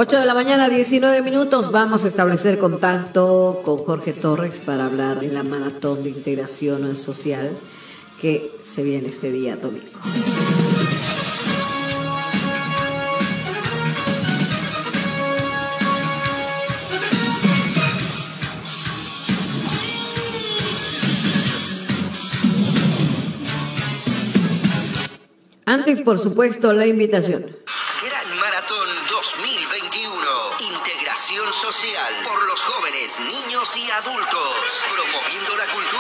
8 0.04 0.18
de 0.18 0.26
la 0.26 0.34
mañana, 0.34 0.68
19 0.68 1.22
minutos. 1.22 1.70
Vamos 1.70 2.04
a 2.04 2.08
establecer 2.08 2.58
contacto 2.58 3.62
con 3.64 3.76
Jorge 3.84 4.12
Torres 4.12 4.60
para 4.60 4.86
hablar 4.86 5.20
de 5.20 5.28
la 5.28 5.44
maratón 5.44 6.02
de 6.02 6.08
integración 6.08 6.96
social 6.96 7.48
que 8.20 8.50
se 8.64 8.82
viene 8.82 9.10
este 9.10 9.30
día 9.30 9.54
domingo. 9.54 9.86
Antes, 25.64 26.02
por 26.02 26.18
supuesto, 26.18 26.72
la 26.72 26.88
invitación. 26.88 27.61
Social 31.72 32.14
por 32.24 32.44
los 32.44 32.60
jóvenes, 32.60 33.18
niños 33.20 33.76
y 33.78 33.90
adultos. 33.90 34.84
Promoviendo 34.90 35.56
la 35.56 35.66
cultura 35.68 35.91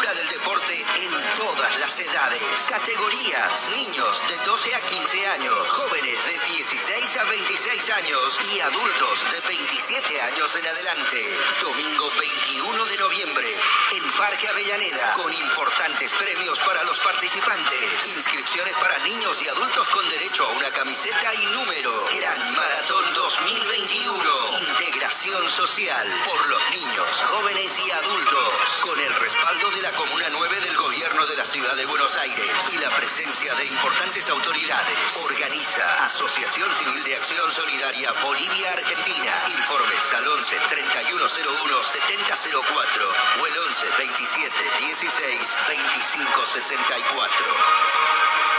edades. 2.00 2.66
Categorías: 2.68 3.70
niños 3.74 4.22
de 4.28 4.36
12 4.38 4.74
a 4.74 4.80
15 4.80 5.26
años, 5.26 5.68
jóvenes 5.68 6.18
de 6.26 6.38
16 6.54 7.16
a 7.18 7.24
26 7.24 7.90
años 7.90 8.38
y 8.52 8.60
adultos 8.60 9.32
de 9.32 9.40
27 9.40 10.20
años 10.22 10.56
en 10.56 10.66
adelante. 10.66 11.38
Domingo 11.60 12.10
21 12.18 12.84
de 12.84 12.96
noviembre 12.96 13.56
en 13.92 14.10
Parque 14.12 14.48
Avellaneda 14.48 15.12
con 15.14 15.32
importantes 15.32 16.12
premios 16.14 16.58
para 16.60 16.82
los 16.84 16.98
participantes. 17.00 18.16
Inscripciones 18.16 18.76
para 18.76 18.98
niños 18.98 19.42
y 19.42 19.48
adultos 19.48 19.88
con 19.88 20.08
derecho 20.08 20.46
a 20.46 20.52
una 20.52 20.70
camiseta 20.70 21.34
y 21.34 21.46
número. 21.46 22.04
Gran 22.16 22.54
Maratón 22.54 23.04
2021. 23.14 24.58
Integración 24.60 25.50
social 25.50 26.08
por 26.24 26.48
los 26.48 26.70
niños, 26.70 27.22
jóvenes 27.26 27.78
y 27.80 27.90
adultos. 27.90 28.80
Con 28.82 28.98
el 28.98 29.14
respaldo 29.16 29.70
de 29.70 29.82
la 29.82 29.90
Comuna 29.90 30.26
9 30.30 30.60
del 30.60 30.76
Gobierno 30.76 31.26
de 31.26 31.36
la 31.36 31.46
Ciudad 31.46 31.74
de 31.76 31.81
Buenos 31.86 32.16
Aires 32.16 32.74
y 32.74 32.78
la 32.78 32.88
presencia 32.90 33.52
de 33.54 33.66
importantes 33.66 34.28
autoridades. 34.30 35.16
Organiza 35.24 36.04
Asociación 36.04 36.72
Civil 36.72 37.02
de 37.02 37.16
Acción 37.16 37.50
Solidaria 37.50 38.12
Bolivia-Argentina. 38.22 39.32
Informes 39.48 40.14
al 40.14 40.28
11 40.28 40.56
3101 40.68 41.82
7004 41.82 43.12
o 43.40 43.46
el 43.46 43.58
11 43.58 43.86
27 43.98 44.54
16 44.86 45.58
25 45.68 46.46
64. 46.46 48.51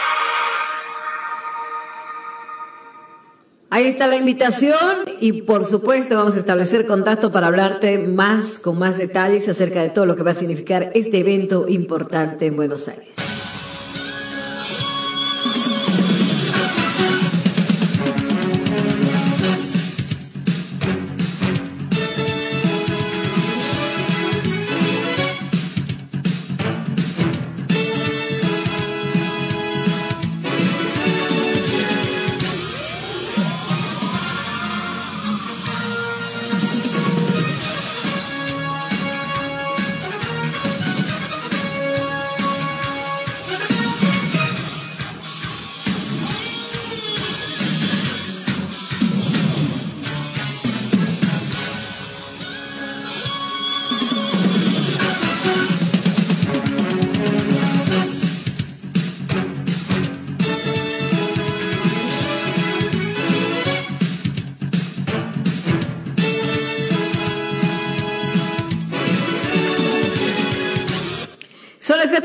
Ahí 3.73 3.87
está 3.87 4.05
la 4.05 4.17
invitación 4.17 4.77
y 5.19 5.41
por 5.41 5.65
supuesto 5.65 6.15
vamos 6.15 6.35
a 6.35 6.39
establecer 6.39 6.85
contacto 6.85 7.31
para 7.31 7.47
hablarte 7.47 7.97
más 7.97 8.59
con 8.59 8.77
más 8.77 8.99
detalles 8.99 9.49
acerca 9.49 9.81
de 9.81 9.89
todo 9.89 10.05
lo 10.05 10.15
que 10.15 10.21
va 10.21 10.29
a 10.29 10.35
significar 10.35 10.91
este 10.93 11.17
evento 11.17 11.67
importante 11.67 12.45
en 12.45 12.55
Buenos 12.55 12.87
Aires. 12.87 13.15
Son 36.63 37.12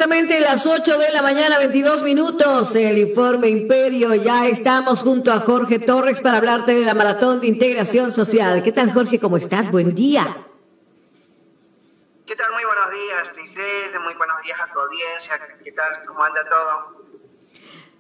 exactamente 0.09 0.41
las 0.41 0.67
8 0.67 0.99
de 0.99 1.13
la 1.13 1.21
mañana, 1.21 1.59
22 1.59 2.03
minutos. 2.03 2.75
El 2.77 2.97
informe 2.97 3.49
Imperio. 3.49 4.15
Ya 4.15 4.47
estamos 4.47 5.03
junto 5.03 5.31
a 5.33 5.41
Jorge 5.41 5.79
Torres 5.79 6.23
para 6.23 6.39
hablarte 6.39 6.73
de 6.73 6.81
la 6.81 6.95
maratón 6.95 7.41
de 7.41 7.49
integración 7.49 8.11
social. 8.11 8.63
¿Qué 8.63 8.73
tal, 8.73 8.91
Jorge? 8.91 9.21
¿Cómo 9.21 9.37
estás? 9.37 9.71
Buen 9.71 9.95
día. 9.95 10.25
¿Qué 12.27 12.35
tal? 12.37 12.53
Muy 12.53 12.65
buenos 12.65 12.91
días, 12.91 13.33
Giselle. 13.37 13.99
Muy 13.99 14.15
buenos 14.15 14.43
días 14.43 14.59
a 14.59 14.73
tu 14.73 14.81
audiencia. 14.81 15.35
¿Qué 15.63 15.73
tal? 15.73 16.05
¿Cómo 16.07 16.25
anda 16.25 16.43
todo? 16.45 16.98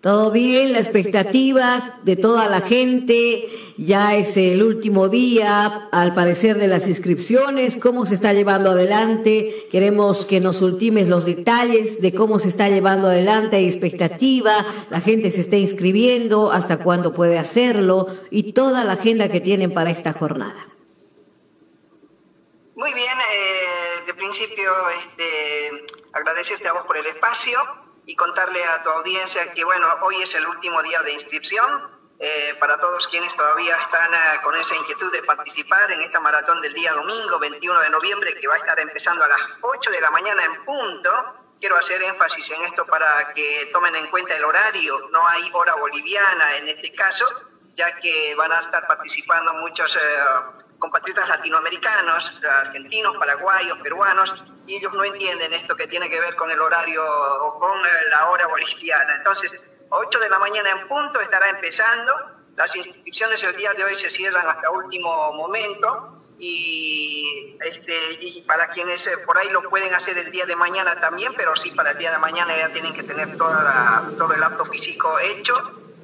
Todo 0.00 0.30
bien, 0.30 0.72
la 0.72 0.78
expectativa 0.78 1.98
de 2.04 2.14
toda 2.14 2.48
la 2.48 2.60
gente. 2.60 3.48
Ya 3.76 4.14
es 4.14 4.36
el 4.36 4.62
último 4.62 5.08
día, 5.08 5.88
al 5.90 6.14
parecer, 6.14 6.56
de 6.56 6.68
las 6.68 6.86
inscripciones. 6.86 7.76
¿Cómo 7.76 8.06
se 8.06 8.14
está 8.14 8.32
llevando 8.32 8.70
adelante? 8.70 9.66
Queremos 9.72 10.24
que 10.24 10.38
nos 10.38 10.62
ultimes 10.62 11.08
los 11.08 11.24
detalles 11.24 12.00
de 12.00 12.14
cómo 12.14 12.38
se 12.38 12.48
está 12.48 12.68
llevando 12.68 13.08
adelante. 13.08 13.56
Hay 13.56 13.66
expectativa, 13.66 14.64
la 14.88 15.00
gente 15.00 15.32
se 15.32 15.40
está 15.40 15.56
inscribiendo, 15.56 16.52
hasta 16.52 16.78
cuándo 16.78 17.12
puede 17.12 17.36
hacerlo 17.36 18.06
y 18.30 18.52
toda 18.52 18.84
la 18.84 18.92
agenda 18.92 19.28
que 19.28 19.40
tienen 19.40 19.74
para 19.74 19.90
esta 19.90 20.12
jornada. 20.12 20.68
Muy 22.76 22.94
bien, 22.94 23.18
eh, 23.18 24.04
de 24.06 24.14
principio 24.14 24.70
este, 24.90 25.84
agradecerte 26.12 26.68
a 26.68 26.72
vos 26.74 26.84
por 26.84 26.96
el 26.96 27.06
espacio 27.06 27.58
y 28.08 28.16
contarle 28.16 28.64
a 28.64 28.82
tu 28.82 28.88
audiencia 28.88 29.52
que, 29.52 29.62
bueno, 29.64 29.86
hoy 30.00 30.22
es 30.22 30.34
el 30.34 30.46
último 30.46 30.82
día 30.82 31.02
de 31.02 31.12
inscripción. 31.12 31.98
eh, 32.20 32.56
para 32.58 32.76
todos 32.78 33.06
quienes 33.06 33.36
todavía 33.36 33.76
están 33.76 34.12
eh, 34.12 34.40
con 34.42 34.52
esa 34.56 34.74
inquietud 34.74 35.12
de 35.12 35.22
participar 35.22 35.92
en 35.92 36.00
esta 36.00 36.18
maratón 36.18 36.60
del 36.60 36.72
día 36.72 36.92
domingo 36.92 37.38
21 37.38 37.80
de 37.80 37.90
noviembre 37.90 38.34
que 38.34 38.48
va 38.48 38.54
a 38.54 38.56
estar 38.56 38.80
empezando 38.80 39.22
a 39.22 39.28
las 39.28 39.38
8 39.60 39.90
de 39.92 40.00
la 40.00 40.10
mañana 40.10 40.42
en 40.42 40.64
punto. 40.64 41.10
Quiero 41.60 41.76
hacer 41.76 42.02
énfasis 42.02 42.50
en 42.50 42.64
esto 42.64 42.84
para 42.86 43.32
que 43.34 43.70
tomen 43.72 43.94
en 43.94 44.08
cuenta 44.08 44.34
el 44.34 44.44
horario. 44.44 45.08
No 45.12 45.24
hay 45.28 45.48
hora 45.52 45.76
boliviana 45.76 46.56
en 46.56 46.68
este 46.70 46.90
caso, 46.92 47.24
ya 47.76 47.94
que 48.00 48.34
van 48.34 48.50
a 48.50 48.58
estar 48.58 48.84
participando 48.88 49.54
muchos 49.54 49.94
eh, 49.94 50.00
compatriotas 50.78 51.28
latinoamericanos, 51.28 52.40
argentinos, 52.48 53.16
paraguayos, 53.16 53.78
peruanos, 53.78 54.44
y 54.66 54.76
ellos 54.76 54.92
no 54.92 55.04
entienden 55.04 55.52
esto 55.52 55.74
que 55.76 55.86
tiene 55.86 56.08
que 56.08 56.20
ver 56.20 56.34
con 56.36 56.50
el 56.50 56.60
horario 56.60 57.04
o 57.42 57.58
con 57.58 57.78
eh, 57.80 57.88
la 58.10 58.26
hora 58.26 58.46
boliviana. 58.46 59.16
Entonces, 59.16 59.64
8 59.90 60.18
de 60.20 60.28
la 60.28 60.38
mañana 60.38 60.70
en 60.70 60.86
punto 60.86 61.20
estará 61.20 61.48
empezando. 61.48 62.12
Las 62.56 62.74
inscripciones 62.76 63.42
el 63.44 63.56
día 63.56 63.72
de 63.74 63.84
hoy 63.84 63.94
se 63.96 64.10
cierran 64.10 64.46
hasta 64.46 64.70
último 64.70 65.32
momento 65.32 66.22
y, 66.38 67.56
este, 67.64 68.12
y 68.20 68.42
para 68.42 68.68
quienes 68.68 69.06
eh, 69.06 69.18
por 69.24 69.38
ahí 69.38 69.48
lo 69.50 69.62
pueden 69.68 69.94
hacer 69.94 70.16
el 70.18 70.30
día 70.30 70.44
de 70.46 70.56
mañana 70.56 70.94
también, 71.00 71.32
pero 71.36 71.54
sí 71.56 71.70
para 71.72 71.92
el 71.92 71.98
día 71.98 72.10
de 72.12 72.18
mañana 72.18 72.56
ya 72.56 72.68
tienen 72.70 72.92
que 72.94 73.02
tener 73.02 73.36
toda 73.36 73.62
la- 73.62 74.04
todo 74.16 74.32
el 74.34 74.42
acto 74.42 74.64
físico 74.66 75.18
hecho. 75.20 75.54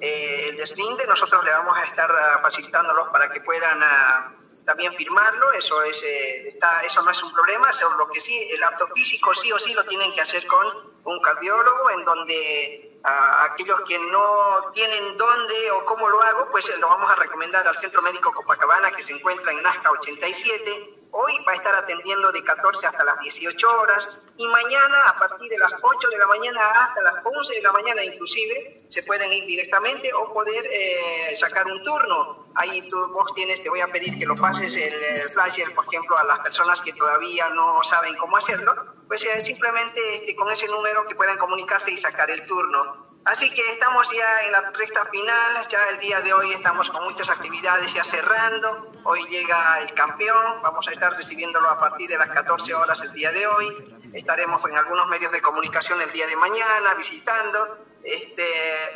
Eh, 0.01 0.49
el 0.51 0.57
deslinde 0.57 1.07
nosotros 1.07 1.45
le 1.45 1.51
vamos 1.53 1.77
a 1.79 1.85
estar 1.85 2.11
ah, 2.11 2.39
facilitándolos 2.43 3.09
para 3.09 3.29
que 3.31 3.41
puedan 3.41 3.81
ah, 3.83 4.33
también 4.65 4.93
firmarlo, 4.95 5.53
eso, 5.53 5.83
es, 5.83 6.03
eh, 6.03 6.49
está- 6.49 6.83
eso 6.85 7.03
no 7.03 7.11
es 7.11 7.23
un 7.23 7.33
problema, 7.33 7.71
lo 7.99 8.09
que 8.09 8.21
sí, 8.21 8.49
el 8.51 8.62
acto 8.62 8.87
físico 8.95 9.35
sí 9.35 9.53
o 9.53 9.59
sí 9.59 9.75
lo 9.75 9.85
tienen 9.85 10.12
que 10.15 10.21
hacer 10.23 10.47
con 10.47 10.67
un 11.05 11.21
cardiólogo 11.21 11.91
en 11.91 12.05
donde 12.05 12.91
a 13.05 13.45
aquellos 13.45 13.81
que 13.87 13.99
no 13.99 14.71
tienen 14.73 15.17
dónde 15.19 15.71
o 15.73 15.85
cómo 15.85 16.09
lo 16.09 16.23
hago, 16.23 16.51
pues 16.51 16.67
eh, 16.71 16.79
lo 16.79 16.89
vamos 16.89 17.11
a 17.11 17.17
recomendar 17.17 17.67
al 17.69 17.77
Centro 17.77 18.01
Médico 18.01 18.33
Copacabana 18.33 18.91
que 18.93 19.03
se 19.03 19.12
encuentra 19.12 19.53
en 19.53 19.62
Nazca 19.62 19.91
87. 19.91 20.95
Hoy 21.11 21.33
va 21.47 21.53
a 21.53 21.57
estar 21.57 21.75
atendiendo 21.75 22.33
de 22.33 22.43
14 22.43 22.87
hasta 22.87 23.05
las 23.05 23.21
18 23.21 23.69
horas 23.81 24.19
y 24.39 24.47
mañana 24.49 25.09
a 25.09 25.19
partir 25.19 25.51
de 25.51 25.59
las 25.59 25.71
8 25.83 26.09
de 26.09 26.17
la 26.19 26.27
mañana 26.27 26.61
hasta 26.85 27.03
las 27.03 27.15
11 27.25 27.55
de 27.55 27.62
la 27.62 27.73
mañana 27.73 28.03
inclusive 28.03 28.87
se 28.89 29.03
pueden 29.03 29.31
ir 29.33 29.45
directamente 29.47 30.11
o 30.15 30.33
poder 30.33 30.65
eh, 30.73 31.35
sacar 31.37 31.67
un 31.67 31.85
turno. 31.85 32.44
Ahí 32.57 32.89
tú, 32.89 33.09
vos 33.09 33.35
tienes, 33.35 33.63
te 33.63 33.69
voy 33.69 33.81
a 33.81 33.89
pedir 33.89 34.19
que 34.19 34.27
lo 34.27 34.37
pases 34.37 34.77
el, 34.77 34.95
eh, 34.95 35.23
flyer, 35.33 35.75
por 35.75 35.85
ejemplo, 35.87 36.17
a 36.17 36.25
las 36.25 36.39
personas 36.39 36.81
que 36.83 36.93
todavía 36.93 37.49
no 37.51 37.83
saben 37.83 38.17
cómo 38.17 38.37
hacerlo, 38.37 38.95
pues 39.09 39.25
eh, 39.25 39.41
simplemente 39.41 40.17
este, 40.17 40.37
con 40.37 40.51
ese 40.51 40.69
número 40.69 41.05
que 41.07 41.17
puedan 41.17 41.37
comunicarse 41.37 41.91
y 41.91 41.97
sacar 41.97 42.31
el 42.31 42.47
turno. 42.47 43.05
Así 43.25 43.53
que 43.53 43.73
estamos 43.73 44.11
ya 44.13 44.43
en 44.45 44.53
la 44.53 44.71
recta 44.71 45.07
final, 45.07 45.67
ya 45.69 45.79
el 45.93 45.99
día 45.99 46.21
de 46.21 46.33
hoy 46.35 46.53
estamos 46.53 46.91
con 46.91 47.05
muchas 47.05 47.31
actividades 47.31 47.93
ya 47.95 48.05
cerrando. 48.05 48.93
Hoy 49.03 49.25
llega 49.31 49.81
el 49.81 49.95
campeón, 49.95 50.61
vamos 50.63 50.87
a 50.89 50.91
estar 50.91 51.15
recibiéndolo 51.15 51.71
a 51.71 51.81
partir 51.81 52.09
de 52.11 52.19
las 52.19 52.29
14 52.29 52.75
horas 52.75 53.01
el 53.01 53.13
día 53.13 53.33
de 53.33 53.47
hoy. 53.47 54.11
Estaremos 54.13 54.63
en 54.67 54.77
algunos 54.77 55.09
medios 55.09 55.33
de 55.33 55.41
comunicación 55.41 56.03
el 56.03 56.13
día 56.13 56.27
de 56.27 56.37
mañana 56.37 56.95
visitando. 56.99 57.79
Este, 58.05 58.45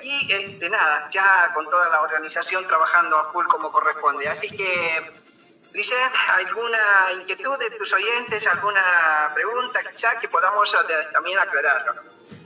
y 0.03 0.31
este, 0.33 0.69
nada, 0.69 1.09
ya 1.11 1.51
con 1.55 1.65
toda 1.65 1.89
la 1.89 2.03
organización 2.03 2.67
trabajando 2.67 3.17
a 3.17 3.33
full 3.33 3.47
como 3.47 3.73
corresponde. 3.73 4.29
Así 4.29 4.51
que, 4.51 5.13
Lisette, 5.73 6.13
¿alguna 6.37 6.79
inquietud 7.19 7.59
de 7.59 7.71
tus 7.71 7.91
oyentes, 7.93 8.47
alguna 8.47 9.31
pregunta 9.35 9.81
quizá 9.91 10.19
que 10.21 10.29
podamos 10.29 10.77
también 11.13 11.39
aclararlo? 11.39 11.95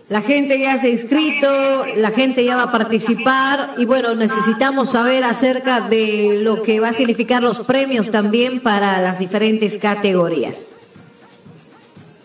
La 0.08 0.20
gente 0.20 0.58
ya 0.58 0.76
se 0.76 0.88
ha 0.88 0.90
inscrito, 0.90 1.86
la 1.96 2.10
gente 2.10 2.44
ya 2.44 2.56
va 2.56 2.64
a 2.64 2.72
participar 2.72 3.74
y 3.78 3.84
bueno, 3.86 4.14
necesitamos 4.14 4.92
saber 4.92 5.24
acerca 5.24 5.80
de 5.80 6.38
lo 6.42 6.62
que 6.62 6.78
va 6.80 6.88
a 6.90 6.92
significar 6.92 7.42
los 7.42 7.60
premios 7.66 8.10
también 8.10 8.60
para 8.60 9.00
las 9.00 9.18
diferentes 9.18 9.78
categorías. 9.78 10.72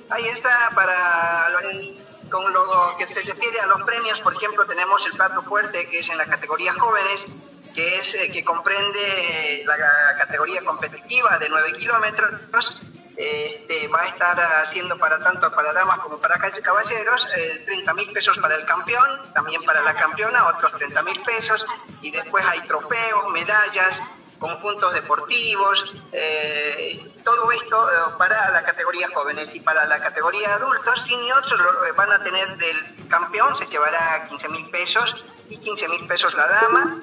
Ahí 0.10 0.26
está, 0.28 0.70
para 0.76 1.50
lo- 1.50 1.97
con 2.30 2.54
lo 2.54 2.96
que 2.98 3.08
se 3.08 3.22
refiere 3.22 3.60
a 3.60 3.68
los 3.68 3.82
premios, 3.84 4.22
por 4.22 4.34
ejemplo, 4.34 4.66
tenemos 4.66 5.06
el 5.06 5.14
plato 5.14 5.42
fuerte 5.44 5.88
que 5.90 6.00
es 6.00 6.10
en 6.10 6.18
la 6.18 6.26
categoría 6.26 6.74
jóvenes, 6.74 7.36
que 7.74 7.98
es 7.98 8.16
eh, 8.16 8.32
que 8.32 8.44
comprende 8.44 9.64
la 9.66 9.78
categoría 10.18 10.64
competitiva 10.64 11.38
de 11.38 11.50
9 11.50 11.74
kilómetros. 11.74 12.82
Este, 13.16 13.88
va 13.88 14.02
a 14.02 14.08
estar 14.10 14.40
haciendo 14.62 14.96
para 15.00 15.18
tanto 15.18 15.52
para 15.52 15.74
damas 15.74 15.98
como 16.02 16.20
para 16.20 16.38
caballeros 16.38 17.28
eh, 17.36 17.64
30 17.66 17.94
mil 17.96 18.12
pesos 18.12 18.38
para 18.38 18.54
el 18.54 18.64
campeón, 18.66 19.34
también 19.34 19.64
para 19.64 19.82
la 19.82 19.96
campeona 19.96 20.46
otros 20.46 20.72
30 20.74 21.02
mil 21.02 21.20
pesos 21.24 21.66
y 22.04 22.12
después 22.12 22.46
hay 22.46 22.60
trofeos, 22.62 23.32
medallas, 23.32 24.04
conjuntos 24.40 24.94
deportivos, 24.94 25.96
eh, 26.12 27.04
todo 27.24 27.52
esto 27.52 27.90
eh, 27.90 27.94
para 28.18 28.52
la 28.52 28.64
categoría 28.64 29.08
jóvenes 29.14 29.54
y 29.54 29.60
para 29.60 29.86
la 29.86 30.00
categoría 30.00 30.56
adultos, 30.56 31.04
seniors 31.04 31.52
eh, 31.52 31.92
van 31.96 32.12
a 32.12 32.24
tener 32.24 32.58
del 32.58 33.08
campeón, 33.08 33.56
se 33.56 33.66
llevará 33.68 34.28
15 34.30 34.50
mil 34.50 34.70
pesos 34.70 35.26
y 35.50 35.58
15 35.58 35.88
mil 35.90 36.08
pesos 36.08 36.34
la 36.34 36.48
dama. 36.48 37.02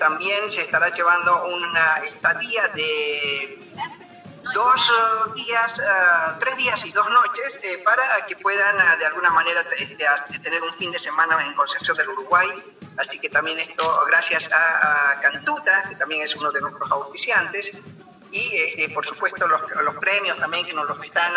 También 0.00 0.50
se 0.50 0.62
estará 0.62 0.88
llevando 0.88 1.44
una 1.44 1.98
estadía 2.04 2.66
de 2.68 3.60
dos 4.54 4.90
eh, 4.90 5.32
días, 5.34 5.78
eh, 5.78 5.82
tres 6.40 6.56
días 6.56 6.84
y 6.84 6.92
dos 6.92 7.08
noches 7.10 7.58
eh, 7.62 7.80
para 7.84 8.24
que 8.26 8.36
puedan 8.36 8.78
eh, 8.78 8.96
de 8.98 9.06
alguna 9.06 9.30
manera 9.30 9.64
tener 10.42 10.62
un 10.62 10.74
fin 10.74 10.90
de 10.90 10.98
semana 10.98 11.44
en 11.44 11.54
Concepción 11.54 11.96
del 11.96 12.08
Uruguay. 12.10 12.48
Así 12.96 13.18
que 13.18 13.28
también 13.28 13.58
esto 13.58 14.04
gracias 14.06 14.50
a, 14.52 15.10
a 15.10 15.20
Cantuta, 15.20 15.84
que 15.88 15.96
también 15.96 16.22
es 16.22 16.34
uno 16.36 16.50
de 16.52 16.60
nuestros 16.60 16.90
auspiciantes. 16.90 17.82
Y 18.32 18.56
este, 18.56 18.88
por 18.90 19.06
supuesto 19.06 19.46
los, 19.46 19.60
los 19.70 19.96
premios 19.96 20.36
también 20.38 20.66
que 20.66 20.72
nos 20.72 20.86
los 20.88 21.02
están 21.02 21.32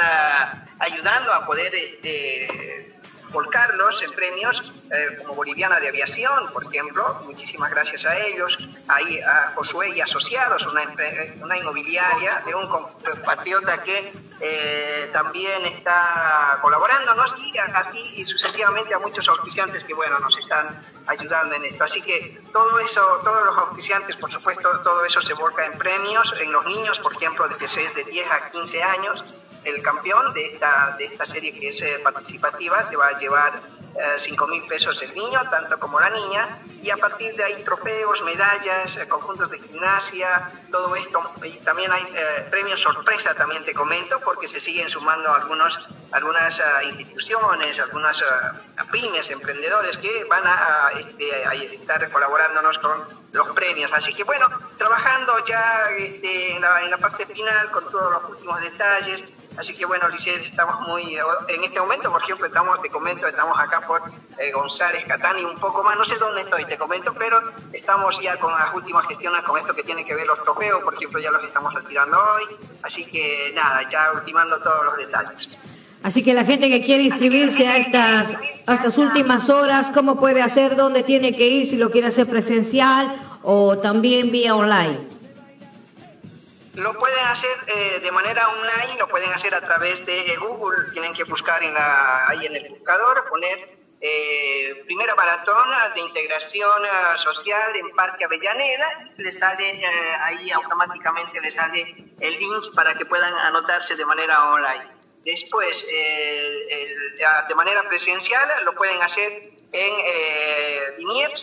ayudando 0.80 1.34
a 1.34 1.46
poder 1.46 1.74
este, 1.76 2.99
volcarlos 3.32 4.02
en 4.04 4.12
premios 4.12 4.72
eh, 4.92 5.18
como 5.20 5.36
Boliviana 5.36 5.80
de 5.80 5.88
Aviación, 5.90 6.52
por 6.52 6.64
ejemplo. 6.66 7.22
Muchísimas 7.26 7.70
gracias 7.72 8.06
a 8.06 8.18
ellos. 8.18 8.58
Ahí 8.88 9.20
a 9.22 9.52
Josué 9.56 9.90
y 9.96 10.02
Asociados, 10.02 10.66
una, 10.68 10.84
empre- 10.84 11.42
una 11.42 11.58
inmobiliaria 11.58 12.42
de 12.46 12.56
un 12.56 12.68
compatriota 12.68 13.84
que 13.84 14.14
eh, 14.42 15.10
también 15.14 15.66
está 15.66 16.58
colaborándonos 16.62 17.36
y 17.40 17.58
así 17.58 18.26
sucesivamente 18.26 18.94
a 18.94 19.00
muchos 19.00 19.28
auspiciantes 19.28 19.84
que, 19.84 19.94
bueno, 19.94 20.18
nos 20.20 20.38
están 20.38 20.68
ayudando 21.08 21.56
en 21.56 21.66
esto. 21.66 21.84
Así 21.84 22.02
que 22.02 22.42
todo 22.54 22.80
eso, 22.80 23.02
todos 23.24 23.46
los 23.46 23.58
auspiciantes, 23.58 24.16
por 24.16 24.32
supuesto, 24.32 24.70
todo 24.82 25.04
eso 25.06 25.22
se 25.22 25.34
volca 25.34 25.66
en 25.66 25.78
premios. 25.78 26.34
En 26.40 26.52
los 26.52 26.66
niños, 26.66 27.00
por 27.00 27.14
ejemplo, 27.14 27.48
de 27.48 27.56
que 27.58 27.66
es 27.66 27.94
de 27.96 28.04
10 28.04 28.32
a 28.32 28.52
15 28.52 28.84
años, 28.84 29.24
el 29.64 29.82
campeón 29.82 30.34
de 30.34 30.54
esta, 30.54 30.96
de 30.98 31.06
esta 31.06 31.26
serie 31.26 31.54
que 31.54 31.70
es 31.70 31.82
eh, 31.82 32.00
participativa 32.04 32.84
se 32.84 32.96
va 32.96 33.08
a 33.08 33.18
llevar 33.18 33.62
eh, 33.96 34.16
5 34.18 34.48
mil 34.48 34.64
pesos 34.64 35.02
el 35.02 35.14
niño, 35.14 35.42
tanto 35.50 35.80
como 35.80 36.00
la 36.00 36.10
niña, 36.10 36.60
y 36.82 36.90
a 36.90 36.98
partir 36.98 37.36
de 37.36 37.44
ahí 37.44 37.64
trofeos, 37.64 38.24
medallas, 38.24 38.98
eh, 38.98 39.08
conjuntos 39.08 39.50
de 39.50 39.60
gimnasia, 39.60 40.52
todo 40.72 40.96
esto. 40.96 41.22
Y 41.44 41.58
también 41.58 41.92
hay 41.92 42.04
eh, 42.16 42.48
premios 42.50 42.80
sorpresa, 42.80 43.34
también 43.34 43.66
te 43.66 43.74
comento, 43.74 44.20
porque 44.22 44.48
se 44.48 44.60
siguen 44.60 44.90
sumando 44.90 45.34
algunos, 45.34 45.90
algunas 46.12 46.62
ah, 46.62 46.84
instituciones, 46.84 47.80
algunas 47.80 48.22
ah, 48.22 48.86
pymes, 48.92 49.30
emprendedores 49.32 49.98
que 49.98 50.24
van 50.26 50.46
a, 50.46 50.88
a, 50.88 50.92
este, 50.92 51.46
a 51.46 51.54
estar 51.56 52.10
colaborándonos 52.12 52.78
con 52.80 53.06
los 53.34 53.50
premios. 53.50 53.92
Así 53.92 54.14
que 54.14 54.24
bueno, 54.24 54.48
trabajando 54.78 55.34
ya 55.46 55.90
este, 55.98 56.56
en, 56.56 56.62
la, 56.62 56.84
en 56.84 56.92
la 56.92 56.98
parte 56.98 57.26
final 57.26 57.72
con 57.72 57.90
todos 57.92 58.12
los 58.14 58.32
últimos 58.32 58.62
detalles. 58.62 59.34
Así 59.60 59.74
que 59.74 59.86
bueno, 59.86 60.08
Lisset, 60.08 60.42
estamos 60.46 60.88
muy, 60.88 61.18
en 61.50 61.64
este 61.66 61.82
momento, 61.82 62.10
por 62.10 62.24
ejemplo, 62.24 62.48
estamos, 62.48 62.82
te 62.82 62.90
comento, 62.90 63.28
estamos 63.28 63.60
acá 63.60 63.82
por 63.86 64.02
eh, 64.38 64.54
González, 64.54 65.04
Catán 65.06 65.38
y 65.38 65.44
un 65.44 65.58
poco 65.58 65.84
más, 65.84 65.98
no 65.98 66.06
sé 66.06 66.16
dónde 66.18 66.44
estoy, 66.44 66.64
te 66.64 66.78
comento, 66.78 67.14
pero 67.20 67.42
estamos 67.74 68.18
ya 68.22 68.38
con 68.38 68.54
las 68.54 68.74
últimas 68.74 69.06
gestiones 69.08 69.44
con 69.44 69.60
esto 69.60 69.76
que 69.76 69.84
tiene 69.84 70.06
que 70.06 70.16
ver 70.16 70.26
los 70.28 70.42
trofeos, 70.44 70.82
por 70.82 70.94
ejemplo, 70.94 71.20
ya 71.20 71.30
los 71.30 71.44
estamos 71.44 71.74
retirando 71.74 72.18
hoy, 72.18 72.56
así 72.84 73.04
que 73.06 73.52
nada, 73.54 73.82
ya 73.90 74.14
ultimando 74.14 74.62
todos 74.62 74.86
los 74.86 74.96
detalles. 74.96 75.58
Así 76.04 76.24
que 76.24 76.34
la 76.34 76.46
gente 76.46 76.70
que 76.70 76.82
quiere 76.82 77.04
inscribirse 77.04 77.68
a 77.68 77.76
estas, 77.76 78.38
a 78.66 78.74
estas 78.76 78.98
últimas 78.98 79.50
horas, 79.50 79.92
¿cómo 79.94 80.18
puede 80.18 80.42
hacer? 80.42 80.78
¿Dónde 80.78 81.04
tiene 81.04 81.36
que 81.36 81.46
ir? 81.50 81.68
Si 81.68 81.76
lo 81.76 81.92
quiere 81.92 82.08
hacer 82.08 82.28
presencial 82.28 83.14
o 83.44 83.78
también 83.78 84.32
vía 84.32 84.56
online. 84.56 85.19
Lo 86.76 86.94
pueden 86.98 87.26
hacer 87.28 87.56
eh, 87.68 88.00
de 88.00 88.12
manera 88.12 88.48
online, 88.50 88.98
lo 88.98 89.08
pueden 89.08 89.32
hacer 89.32 89.54
a 89.54 89.62
través 89.62 90.06
de 90.06 90.36
Google, 90.38 90.92
tienen 90.92 91.14
que 91.14 91.24
buscar 91.24 91.62
en 91.64 91.74
la, 91.74 92.28
ahí 92.28 92.46
en 92.46 92.56
el 92.56 92.70
buscador, 92.70 93.28
poner 93.30 93.80
eh, 94.02 94.84
primera 94.86 95.14
maratón 95.14 95.68
de 95.94 96.00
integración 96.00 96.84
uh, 96.84 97.18
social 97.18 97.76
en 97.76 97.90
Parque 97.94 98.24
Avellaneda, 98.24 99.12
le 99.18 99.32
sale 99.32 99.72
eh, 99.72 100.16
ahí 100.22 100.50
automáticamente 100.52 101.42
le 101.42 101.52
sale 101.52 102.14
el 102.22 102.40
link 102.40 102.74
para 102.74 102.94
que 102.94 103.06
puedan 103.06 103.34
anotarse 103.34 103.98
de 103.98 104.06
manera 104.06 104.52
online. 104.52 104.99
Después, 105.24 105.86
el- 105.92 106.68
el- 106.70 107.16
de 107.48 107.56
manera 107.56 107.84
presencial, 107.88 108.48
lo 108.66 108.74
pueden 108.76 109.02
hacer 109.02 109.32
en 109.72 109.94
eh, 110.06 110.96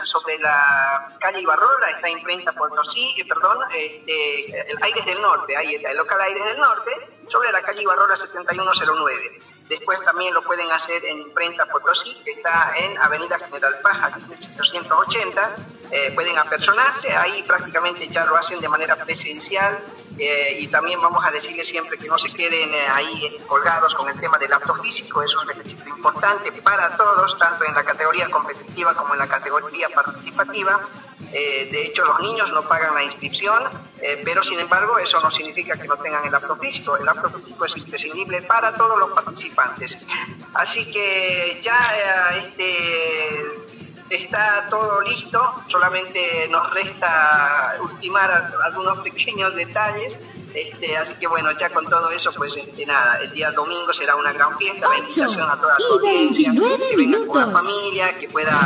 sobre 0.04 0.38
la 0.38 1.16
calle 1.20 1.40
Ibarrola, 1.40 1.90
está 1.90 2.08
imprenta 2.08 2.52
Potosí, 2.52 3.14
eh, 3.20 3.24
perdón, 3.28 3.58
este, 3.72 4.70
el 4.70 4.82
Aires 4.82 5.04
del 5.06 5.20
Norte, 5.22 5.56
ahí 5.56 5.76
está, 5.76 5.90
el 5.90 5.96
local 5.96 6.20
Aires 6.22 6.44
del 6.44 6.58
Norte, 6.58 6.90
sobre 7.28 7.52
la 7.52 7.62
calle 7.62 7.82
Ibarrola 7.82 8.16
7109. 8.16 9.40
Después 9.68 10.00
también 10.02 10.32
lo 10.32 10.42
pueden 10.42 10.70
hacer 10.70 11.04
en 11.04 11.22
imprenta 11.22 11.66
Potosí, 11.66 12.14
que 12.24 12.32
está 12.32 12.72
en 12.78 12.96
Avenida 12.98 13.38
General 13.38 13.78
Paja, 13.82 14.16
1880. 14.16 15.56
Eh, 15.90 16.12
pueden 16.14 16.36
apersonarse, 16.36 17.14
ahí 17.16 17.44
prácticamente 17.44 18.08
ya 18.08 18.24
lo 18.26 18.36
hacen 18.36 18.60
de 18.60 18.68
manera 18.68 18.96
presencial 18.96 19.78
eh, 20.18 20.56
y 20.58 20.66
también 20.66 21.00
vamos 21.00 21.24
a 21.24 21.30
decirles 21.30 21.68
siempre 21.68 21.96
que 21.96 22.08
no 22.08 22.18
se 22.18 22.28
queden 22.28 22.74
eh, 22.74 22.86
ahí 22.90 23.38
colgados 23.46 23.94
con 23.94 24.08
el 24.08 24.18
tema 24.18 24.36
del 24.36 24.52
acto 24.52 24.74
físico, 24.76 25.22
eso 25.22 25.38
es 25.38 25.44
un 25.44 25.48
requisito 25.48 25.88
importante 25.88 26.50
para 26.62 26.96
todos, 26.96 27.38
tanto 27.38 27.64
en 27.64 27.74
la 27.74 27.84
categoría 27.84 28.28
competitiva 28.28 28.94
como 28.94 29.12
en 29.12 29.20
la 29.20 29.28
categoría 29.28 29.88
participativa. 29.90 30.80
Eh, 31.32 31.68
de 31.72 31.82
hecho, 31.86 32.04
los 32.04 32.20
niños 32.20 32.52
no 32.52 32.62
pagan 32.68 32.94
la 32.94 33.02
inscripción, 33.02 33.62
eh, 34.00 34.20
pero 34.24 34.42
sin 34.44 34.60
embargo 34.60 34.96
eso 34.98 35.20
no 35.20 35.30
significa 35.30 35.76
que 35.76 35.88
no 35.88 35.96
tengan 35.96 36.24
el 36.24 36.34
acto 36.34 36.56
físico. 36.56 36.96
El 36.96 37.08
acto 37.08 37.28
físico 37.30 37.64
es 37.64 37.76
imprescindible 37.76 38.42
para 38.42 38.74
todos 38.74 38.98
los 38.98 39.10
participantes. 39.10 40.06
Así 40.54 40.90
que 40.92 41.60
ya 41.62 41.78
eh, 41.94 42.52
este, 44.08 44.14
está 44.16 44.66
todo 44.70 45.00
listo, 45.02 45.62
solamente 45.68 46.48
nos 46.50 46.72
resta 46.72 47.76
ultimar 47.80 48.30
al- 48.30 48.62
algunos 48.64 48.98
pequeños 49.04 49.54
detalles. 49.54 50.18
Este, 50.54 50.96
así 50.96 51.14
que 51.16 51.26
bueno, 51.26 51.50
ya 51.52 51.68
con 51.68 51.84
todo 51.86 52.10
eso, 52.10 52.30
pues 52.32 52.56
este, 52.56 52.86
nada, 52.86 53.18
el 53.20 53.32
día 53.32 53.50
domingo 53.52 53.92
será 53.92 54.16
una 54.16 54.32
gran 54.32 54.56
fiesta, 54.56 54.88
la 54.88 54.96
invitación 54.98 55.50
a 55.50 55.56
toda 55.60 55.76
la 55.78 55.86
audiencia, 55.96 56.50
29 56.50 56.88
que 56.90 56.96
vengan 56.96 57.26
con 57.26 57.40
la 57.40 57.58
familia, 57.60 58.18
que 58.18 58.26
pueda 58.30 58.58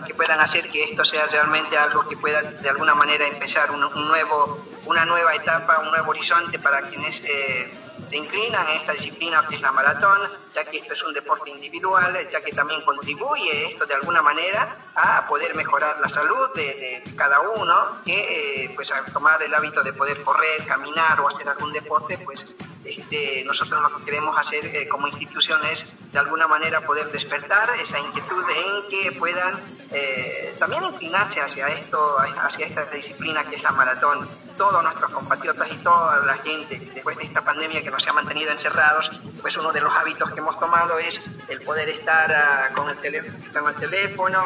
que, 0.00 0.08
que 0.08 0.14
puedan 0.14 0.40
hacer 0.40 0.68
que 0.70 0.84
esto 0.84 1.04
sea 1.04 1.26
realmente 1.26 1.76
algo 1.76 2.08
que 2.08 2.16
pueda 2.16 2.42
de 2.42 2.68
alguna 2.68 2.94
manera 2.94 3.26
empezar 3.26 3.70
un, 3.70 3.82
un 3.82 4.08
nuevo, 4.08 4.66
una 4.86 5.04
nueva 5.04 5.34
etapa, 5.34 5.80
un 5.80 5.90
nuevo 5.90 6.10
horizonte 6.10 6.58
para 6.58 6.82
quienes 6.82 7.20
eh, 7.24 7.72
se 8.08 8.16
inclinan 8.16 8.68
en 8.68 8.76
esta 8.76 8.92
disciplina 8.92 9.44
que 9.48 9.56
es 9.56 9.60
la 9.60 9.72
maratón, 9.72 10.20
ya 10.54 10.64
que 10.64 10.78
esto 10.78 10.94
es 10.94 11.02
un 11.02 11.12
deporte 11.12 11.50
individual, 11.50 12.16
ya 12.30 12.40
que 12.40 12.52
también 12.52 12.82
contribuye 12.82 13.72
esto 13.72 13.86
de 13.86 13.94
alguna 13.94 14.22
manera 14.22 14.76
a 14.94 15.26
poder 15.26 15.54
mejorar 15.54 15.98
la 16.00 16.08
salud 16.08 16.50
de, 16.54 17.02
de 17.04 17.16
cada 17.16 17.40
uno, 17.40 18.02
que 18.04 18.64
eh, 18.64 18.72
pues 18.74 18.92
al 18.92 19.04
tomar 19.12 19.42
el 19.42 19.52
hábito 19.52 19.82
de 19.82 19.92
poder 19.92 20.22
correr, 20.22 20.64
caminar 20.66 21.20
o 21.20 21.28
hacer 21.28 21.48
algún 21.48 21.72
deporte, 21.72 22.18
pues 22.18 22.54
este, 22.84 23.42
nosotros 23.44 23.80
lo 23.80 23.98
que 23.98 24.04
queremos 24.04 24.38
hacer 24.38 24.64
eh, 24.66 24.86
como 24.88 25.08
institución 25.08 25.60
es 25.64 25.94
de 26.12 26.18
alguna 26.18 26.46
manera 26.46 26.80
poder 26.82 27.10
despertar 27.10 27.70
esa 27.80 27.98
inquietud 27.98 28.44
en 28.48 28.88
que 28.88 29.12
puedan 29.12 29.60
eh, 29.90 30.54
también 30.58 30.84
inclinarse 30.84 31.40
hacia 31.40 31.68
esto, 31.68 32.18
hacia 32.18 32.66
esta 32.66 32.84
disciplina 32.86 33.44
que 33.44 33.56
es 33.56 33.62
la 33.62 33.72
maratón. 33.72 34.28
Todos 34.56 34.82
nuestros 34.84 35.12
compatriotas 35.12 35.68
y 35.72 35.76
toda 35.78 36.24
la 36.26 36.34
gente, 36.34 36.78
después 36.94 37.16
de 37.16 37.24
esta 37.24 37.44
pandemia 37.44 37.82
que 37.82 37.90
nos 37.90 38.06
ha 38.06 38.12
mantenido 38.12 38.52
encerrados, 38.52 39.10
pues 39.40 39.56
uno 39.56 39.72
de 39.72 39.80
los 39.80 39.92
hábitos 39.92 40.30
que 40.30 40.40
hemos 40.44 40.60
tomado 40.60 40.98
es 40.98 41.30
el 41.48 41.60
poder 41.62 41.88
estar 41.88 42.30
ah, 42.30 42.68
con, 42.74 42.90
el 42.90 42.98
teléfono, 42.98 43.68
el 43.68 43.74
teléfono, 43.76 44.42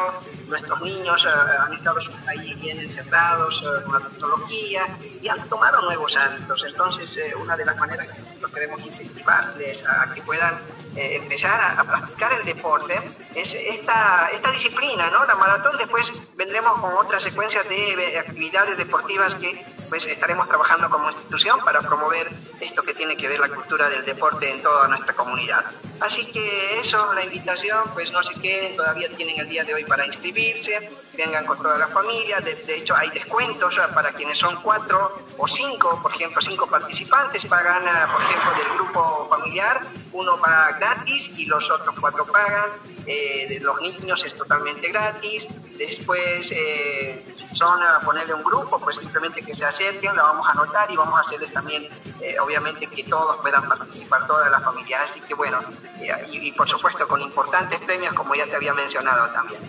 nuestros 0.47 0.81
niños 0.81 1.27
ah, 1.27 1.65
han 1.65 1.73
estado 1.73 1.99
ahí 2.25 2.53
bien 2.55 2.79
encerrados 2.79 3.61
ah, 3.65 3.83
con 3.83 4.01
la 4.01 4.07
tecnología 4.07 4.87
y 5.21 5.27
han 5.27 5.41
tomado 5.49 5.81
nuevos 5.81 6.15
hábitos. 6.15 6.63
Entonces, 6.65 7.17
eh, 7.17 7.35
una 7.35 7.57
de 7.57 7.65
las 7.65 7.75
maneras 7.77 8.07
que 8.07 8.21
nosotros 8.21 8.51
queremos 8.53 8.85
incentivarles 8.85 9.83
a 9.85 10.13
que 10.13 10.21
puedan 10.21 10.57
eh, 10.99 11.15
empezar 11.15 11.59
a, 11.59 11.79
a 11.79 11.83
practicar 11.85 12.33
el 12.33 12.43
deporte 12.43 12.99
es 13.33 13.53
esta, 13.53 14.29
esta 14.33 14.51
disciplina, 14.51 15.09
¿no? 15.09 15.25
La 15.25 15.35
maratón 15.35 15.77
después 15.77 16.11
vendremos 16.35 16.77
con 16.79 16.93
otras 16.93 17.23
secuencias 17.23 17.67
de 17.69 17.93
eh, 17.93 18.19
actividades 18.19 18.77
deportivas 18.77 19.35
que 19.35 19.65
pues 19.87 20.05
estaremos 20.05 20.47
trabajando 20.47 20.89
como 20.89 21.07
institución 21.07 21.59
para 21.65 21.81
promover 21.81 22.29
esto 22.59 22.83
que 22.83 22.93
tiene 22.93 23.17
que 23.17 23.27
ver 23.27 23.39
la 23.39 23.49
cultura 23.49 23.89
del 23.89 24.05
deporte 24.05 24.51
en 24.51 24.61
toda 24.61 24.87
nuestra 24.87 25.13
comunidad. 25.13 25.65
Así 25.99 26.31
que 26.31 26.79
eso, 26.79 27.13
la 27.13 27.23
invitación, 27.23 27.79
pues 27.93 28.11
no 28.11 28.21
se 28.21 28.39
queden, 28.39 28.75
todavía 28.75 29.09
tienen 29.15 29.39
el 29.39 29.49
día 29.49 29.63
de 29.63 29.73
hoy 29.73 29.85
para 29.85 30.05
inscribirse, 30.05 30.91
vengan 31.17 31.45
con 31.45 31.57
toda 31.57 31.77
la 31.77 31.87
familia, 31.87 32.39
de, 32.39 32.55
de 32.55 32.75
hecho 32.77 32.95
hay 32.95 33.09
descuentos 33.09 33.79
para 33.93 34.11
quienes 34.11 34.37
son 34.37 34.61
cuatro 34.61 35.25
o 35.37 35.47
cinco, 35.47 35.99
por 36.01 36.13
ejemplo, 36.13 36.41
cinco 36.41 36.67
participantes 36.67 37.45
pagan, 37.45 37.83
ah, 37.87 38.09
por 38.13 38.21
ejemplo, 38.21 38.51
del 38.53 38.69
grupo 38.75 39.27
familiar, 39.29 39.81
uno 40.13 40.39
va 40.39 40.67
gratis 40.89 41.37
y 41.37 41.45
los 41.45 41.69
otros 41.69 41.95
cuatro 41.99 42.25
pagan, 42.25 42.69
eh, 43.05 43.47
de 43.49 43.59
los 43.59 43.79
niños 43.81 44.23
es 44.25 44.35
totalmente 44.35 44.89
gratis, 44.89 45.47
después 45.77 46.51
eh, 46.51 47.25
si 47.35 47.55
son 47.55 47.81
a 47.81 47.99
ponerle 47.99 48.33
un 48.33 48.43
grupo, 48.43 48.79
pues 48.79 48.97
simplemente 48.97 49.41
que 49.41 49.53
se 49.53 49.65
acerquen, 49.65 50.15
la 50.15 50.23
vamos 50.23 50.47
a 50.47 50.51
anotar 50.51 50.89
y 50.91 50.95
vamos 50.95 51.17
a 51.17 51.21
hacerles 51.21 51.51
también, 51.53 51.87
eh, 52.21 52.37
obviamente, 52.39 52.87
que 52.87 53.03
todos 53.03 53.37
puedan 53.37 53.67
participar, 53.67 54.27
toda 54.27 54.49
la 54.49 54.59
familia, 54.59 55.01
así 55.03 55.21
que 55.21 55.33
bueno, 55.33 55.59
eh, 56.01 56.27
y, 56.31 56.49
y 56.49 56.51
por 56.51 56.67
supuesto 56.67 57.07
con 57.07 57.21
importantes 57.21 57.79
premios 57.79 58.13
como 58.13 58.35
ya 58.35 58.45
te 58.45 58.55
había 58.55 58.73
mencionado 58.73 59.29
también. 59.29 59.61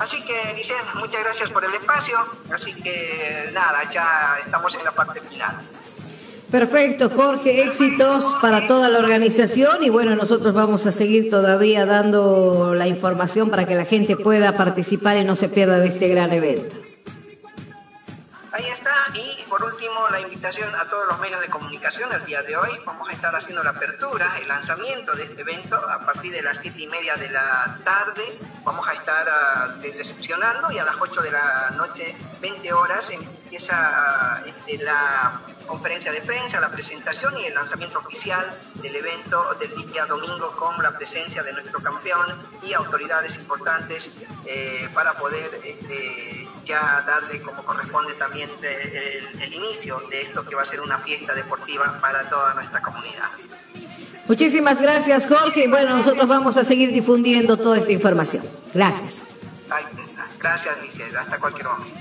Así 0.00 0.24
que, 0.24 0.54
Licen, 0.54 0.78
muchas 0.94 1.22
gracias 1.22 1.50
por 1.50 1.62
el 1.62 1.74
espacio. 1.74 2.16
Así 2.50 2.72
que, 2.82 3.50
nada, 3.52 3.82
ya 3.90 4.38
estamos 4.42 4.74
en 4.74 4.84
la 4.84 4.92
parte 4.92 5.20
final. 5.20 5.60
Perfecto, 6.50 7.10
Jorge, 7.10 7.62
éxitos 7.62 8.24
para 8.42 8.66
toda 8.66 8.88
la 8.88 8.98
organización 8.98 9.84
y 9.84 9.88
bueno, 9.88 10.16
nosotros 10.16 10.52
vamos 10.52 10.84
a 10.86 10.92
seguir 10.92 11.30
todavía 11.30 11.86
dando 11.86 12.74
la 12.74 12.88
información 12.88 13.50
para 13.50 13.66
que 13.66 13.76
la 13.76 13.84
gente 13.84 14.16
pueda 14.16 14.56
participar 14.56 15.16
y 15.16 15.24
no 15.24 15.36
se 15.36 15.48
pierda 15.48 15.78
de 15.78 15.86
este 15.86 16.08
gran 16.08 16.32
evento. 16.32 16.76
Ahí 18.52 18.64
está. 18.72 18.90
Por 19.50 19.64
último, 19.64 20.08
la 20.10 20.20
invitación 20.20 20.72
a 20.76 20.84
todos 20.84 21.08
los 21.08 21.18
medios 21.18 21.40
de 21.40 21.48
comunicación 21.48 22.10
el 22.12 22.24
día 22.24 22.40
de 22.42 22.56
hoy. 22.56 22.70
Vamos 22.86 23.08
a 23.08 23.12
estar 23.12 23.34
haciendo 23.34 23.64
la 23.64 23.70
apertura, 23.70 24.32
el 24.40 24.46
lanzamiento 24.46 25.12
de 25.16 25.24
este 25.24 25.40
evento 25.40 25.74
a 25.76 26.06
partir 26.06 26.32
de 26.32 26.40
las 26.40 26.58
siete 26.58 26.82
y 26.82 26.86
media 26.86 27.16
de 27.16 27.28
la 27.30 27.76
tarde. 27.82 28.22
Vamos 28.62 28.86
a 28.86 28.92
estar 28.92 29.28
ah, 29.28 29.74
recepcionando 29.82 30.70
y 30.70 30.78
a 30.78 30.84
las 30.84 30.94
8 31.00 31.20
de 31.20 31.32
la 31.32 31.70
noche, 31.76 32.14
20 32.40 32.72
horas, 32.72 33.10
empieza 33.10 34.40
este, 34.46 34.84
la 34.84 35.40
conferencia 35.66 36.12
de 36.12 36.20
prensa, 36.20 36.60
la 36.60 36.70
presentación 36.70 37.36
y 37.38 37.46
el 37.46 37.54
lanzamiento 37.54 37.98
oficial 37.98 38.46
del 38.74 38.94
evento 38.94 39.54
del 39.54 39.74
día 39.90 40.06
domingo 40.06 40.52
con 40.52 40.80
la 40.80 40.92
presencia 40.92 41.42
de 41.42 41.52
nuestro 41.52 41.80
campeón 41.80 42.26
y 42.62 42.72
autoridades 42.72 43.36
importantes 43.36 44.18
eh, 44.46 44.88
para 44.94 45.14
poder 45.14 45.60
este, 45.64 46.48
ya 46.70 47.04
darle 47.06 47.40
como 47.42 47.62
corresponde 47.64 48.14
también 48.14 48.48
el, 48.62 49.42
el 49.42 49.54
inicio 49.54 50.00
de 50.10 50.22
esto 50.22 50.44
que 50.44 50.54
va 50.54 50.62
a 50.62 50.66
ser 50.66 50.80
una 50.80 50.98
fiesta 50.98 51.34
deportiva 51.34 51.98
para 52.00 52.28
toda 52.28 52.54
nuestra 52.54 52.80
comunidad. 52.80 53.28
Muchísimas 54.26 54.80
gracias, 54.80 55.26
Jorge. 55.26 55.64
Y 55.64 55.66
bueno, 55.66 55.96
nosotros 55.96 56.28
vamos 56.28 56.56
a 56.56 56.62
seguir 56.62 56.92
difundiendo 56.92 57.56
toda 57.56 57.76
esta 57.78 57.90
información. 57.90 58.44
Gracias. 58.72 59.26
Gracias, 60.38 60.76
Michelle. 60.80 61.16
Hasta 61.18 61.38
cualquier 61.38 61.66
momento. 61.66 61.99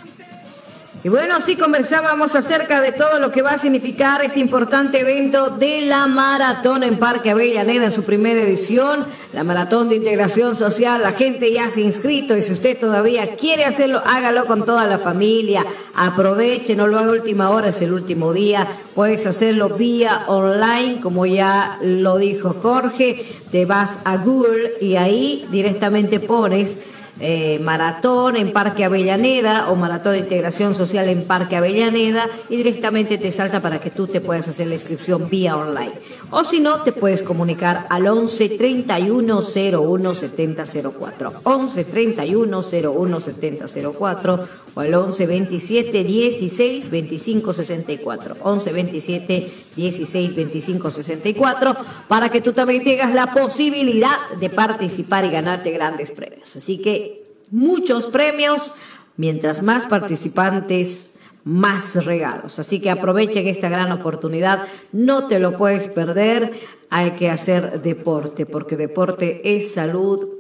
Y 1.01 1.07
bueno, 1.07 1.35
así 1.37 1.55
conversábamos 1.55 2.35
acerca 2.35 2.81
de 2.81 2.91
todo 2.91 3.19
lo 3.21 3.31
que 3.31 3.41
va 3.41 3.51
a 3.51 3.57
significar 3.57 4.21
este 4.21 4.41
importante 4.41 4.99
evento 4.99 5.49
de 5.49 5.83
la 5.83 6.07
maratón 6.07 6.83
en 6.83 6.99
Parque 6.99 7.29
Avellaneda 7.29 7.85
en 7.85 7.91
su 7.93 8.03
primera 8.03 8.41
edición, 8.41 9.05
la 9.31 9.45
maratón 9.45 9.87
de 9.87 9.95
integración 9.95 10.57
social. 10.57 11.01
La 11.01 11.13
gente 11.13 11.53
ya 11.53 11.69
se 11.69 11.79
ha 11.79 11.85
inscrito 11.85 12.35
y 12.35 12.41
si 12.41 12.51
usted 12.51 12.77
todavía 12.77 13.37
quiere 13.37 13.63
hacerlo, 13.63 14.01
hágalo 14.05 14.45
con 14.45 14.65
toda 14.65 14.87
la 14.87 14.97
familia. 14.97 15.65
Aproveche, 15.95 16.75
no 16.75 16.87
lo 16.87 16.99
haga 16.99 17.11
última 17.11 17.49
hora, 17.49 17.69
es 17.69 17.81
el 17.81 17.93
último 17.93 18.33
día. 18.33 18.67
Puedes 18.93 19.25
hacerlo 19.25 19.69
vía 19.69 20.23
online, 20.27 20.99
como 20.99 21.25
ya 21.25 21.77
lo 21.81 22.17
dijo 22.17 22.57
Jorge. 22.61 23.25
Te 23.53 23.65
vas 23.65 23.99
a 24.03 24.17
Google 24.17 24.73
y 24.81 24.97
ahí 24.97 25.47
directamente 25.49 26.19
pones 26.19 26.79
eh, 27.19 27.59
maratón 27.59 28.37
en 28.37 28.53
Parque 28.53 28.85
Avellaneda 28.85 29.69
o 29.69 29.75
maratón 29.75 30.13
de 30.13 30.19
integración 30.19 30.73
social 30.73 31.09
en 31.09 31.23
Parque 31.23 31.55
Avellaneda 31.55 32.27
y 32.49 32.57
directamente 32.57 33.17
te 33.17 33.31
salta 33.31 33.61
para 33.61 33.79
que 33.79 33.89
tú 33.89 34.07
te 34.07 34.21
puedas 34.21 34.47
hacer 34.47 34.67
la 34.67 34.75
inscripción 34.75 35.29
vía 35.29 35.57
online. 35.57 35.91
O 36.31 36.43
si 36.43 36.59
no, 36.59 36.81
te 36.83 36.91
puedes 36.91 37.23
comunicar 37.23 37.87
al 37.89 38.07
11 38.07 38.49
31 38.49 39.39
01 39.41 40.13
70 40.13 40.63
04. 40.97 41.33
11 41.43 41.85
31 41.85 42.61
01 42.61 43.19
70 43.19 43.65
04 43.99 44.47
o 44.79 44.81
al 44.81 44.93
11 44.93 45.27
27 45.27 46.03
16 46.05 46.89
25 46.89 47.53
64. 47.53 48.37
11 48.41 48.71
27 48.71 49.51
16 49.75 50.35
25 50.35 50.89
64 50.89 51.75
para 52.07 52.29
que 52.29 52.39
tú 52.39 52.53
también 52.53 52.83
tengas 52.85 53.13
la 53.13 53.33
posibilidad 53.33 54.17
de 54.39 54.49
participar 54.49 55.25
y 55.25 55.31
ganarte 55.31 55.71
grandes 55.71 56.11
premios. 56.11 56.55
Así 56.55 56.79
que 56.81 57.25
muchos 57.51 58.07
premios, 58.07 58.73
mientras 59.17 59.63
más 59.63 59.85
participantes, 59.85 61.19
más 61.43 62.05
regalos. 62.05 62.59
Así 62.59 62.79
que 62.79 62.89
aprovechen 62.89 63.47
esta 63.47 63.67
gran 63.67 63.91
oportunidad, 63.91 64.63
no 64.93 65.27
te 65.27 65.39
lo 65.39 65.57
puedes 65.57 65.89
perder, 65.89 66.53
hay 66.89 67.11
que 67.11 67.29
hacer 67.29 67.81
deporte, 67.81 68.45
porque 68.45 68.77
deporte 68.77 69.41
es 69.57 69.73
salud, 69.73 70.38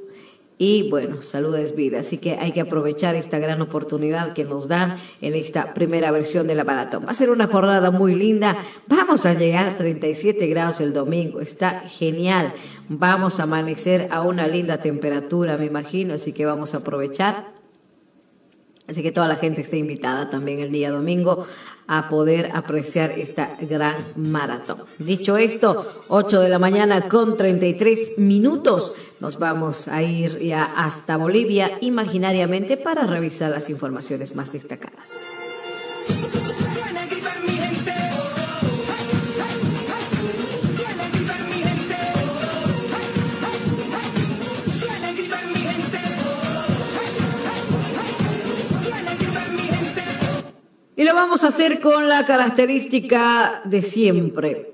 y 0.61 0.89
bueno, 0.89 1.21
salud 1.21 1.55
es 1.55 1.73
vida, 1.73 2.01
así 2.01 2.17
que 2.17 2.33
hay 2.33 2.51
que 2.51 2.59
aprovechar 2.59 3.15
esta 3.15 3.39
gran 3.39 3.61
oportunidad 3.61 4.33
que 4.33 4.43
nos 4.43 4.67
dan 4.67 4.97
en 5.21 5.33
esta 5.33 5.73
primera 5.73 6.11
versión 6.11 6.47
de 6.47 6.55
la. 6.55 6.65
Va 6.65 6.97
a 7.07 7.13
ser 7.13 7.29
una 7.29 7.47
jornada 7.47 7.91
muy 7.91 8.13
linda, 8.13 8.57
vamos 8.85 9.25
a 9.25 9.33
llegar 9.35 9.69
a 9.69 9.77
37 9.77 10.47
grados 10.47 10.81
el 10.81 10.91
domingo, 10.91 11.39
está 11.39 11.79
genial, 11.79 12.51
vamos 12.89 13.39
a 13.39 13.43
amanecer 13.43 14.09
a 14.11 14.21
una 14.21 14.49
linda 14.49 14.79
temperatura, 14.79 15.57
me 15.57 15.65
imagino, 15.65 16.15
así 16.15 16.33
que 16.33 16.45
vamos 16.45 16.75
a 16.75 16.79
aprovechar. 16.79 17.53
Así 18.85 19.01
que 19.01 19.11
toda 19.11 19.27
la 19.27 19.35
gente 19.35 19.61
está 19.61 19.77
invitada 19.77 20.29
también 20.29 20.59
el 20.59 20.71
día 20.71 20.91
domingo 20.91 21.45
a 21.91 22.07
poder 22.07 22.51
apreciar 22.53 23.17
esta 23.17 23.57
gran 23.59 23.95
maratón. 24.15 24.83
Dicho 24.99 25.37
esto, 25.37 25.85
8 26.07 26.39
de 26.39 26.47
la 26.47 26.59
mañana 26.59 27.09
con 27.09 27.35
33 27.35 28.19
minutos, 28.19 28.93
nos 29.19 29.39
vamos 29.39 29.87
a 29.87 30.03
ir 30.03 30.37
ya 30.37 30.65
hasta 30.65 31.17
Bolivia 31.17 31.79
imaginariamente 31.81 32.77
para 32.77 33.07
revisar 33.07 33.49
las 33.49 33.71
informaciones 33.71 34.35
más 34.35 34.53
destacadas. 34.53 35.25
Y 50.99 51.05
lo 51.05 51.13
vamos 51.13 51.45
a 51.45 51.47
hacer 51.47 51.79
con 51.79 52.09
la 52.09 52.25
característica 52.25 53.61
de 53.63 53.81
siempre. 53.81 54.73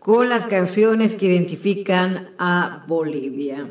Con 0.00 0.28
las 0.28 0.46
canciones 0.46 1.14
que 1.14 1.26
identifican 1.26 2.34
a 2.40 2.82
Bolivia. 2.88 3.70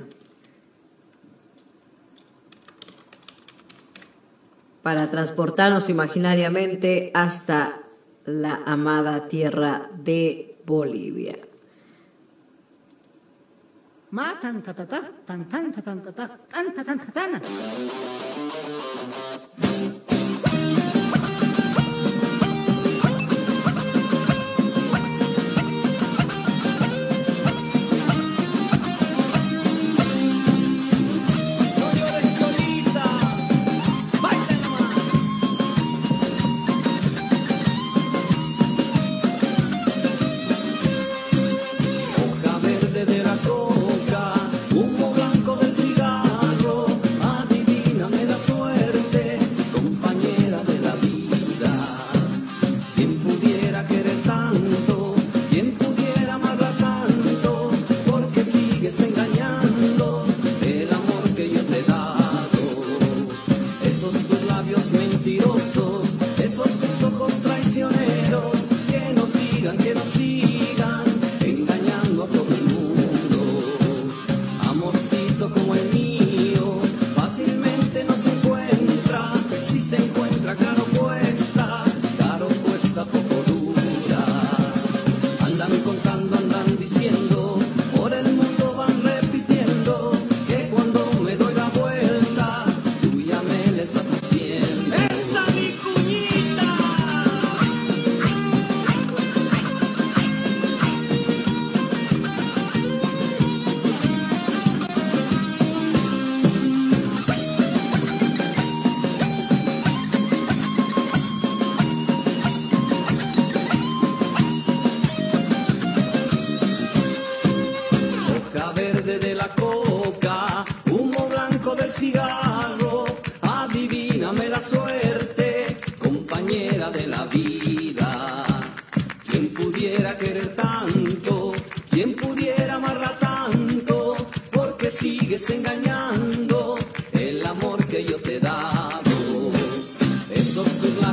Para 4.82 5.12
transportarnos 5.12 5.90
imaginariamente 5.90 7.12
hasta 7.14 7.82
la 8.24 8.62
amada 8.66 9.28
tierra 9.28 9.90
de 9.94 10.58
Bolivia. 10.66 11.51
ما 14.12 14.34
تن 14.42 14.64
تت 14.64 14.82
تن 14.92 15.06
تن 15.28 15.50
تن 15.50 15.72
تن 15.72 15.82
تن 15.86 16.02
تنتتتت 16.04 16.32
تنتنتتتت 16.54 17.16
تنتتتتت 17.16 17.44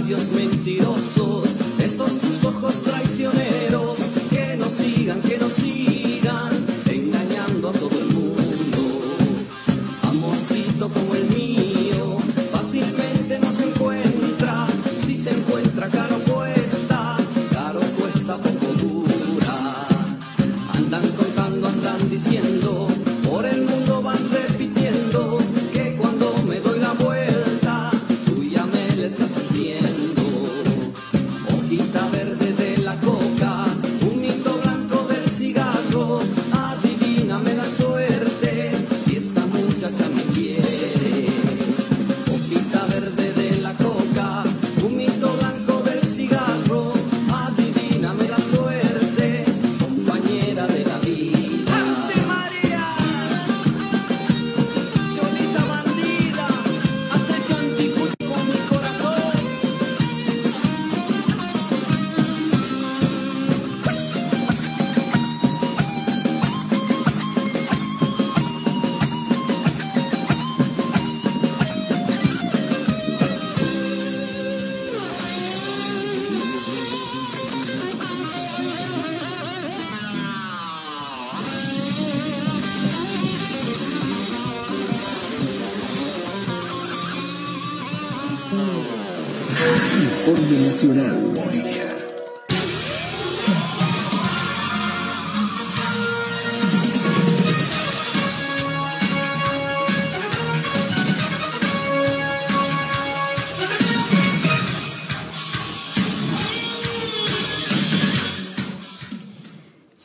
tus 0.09 0.38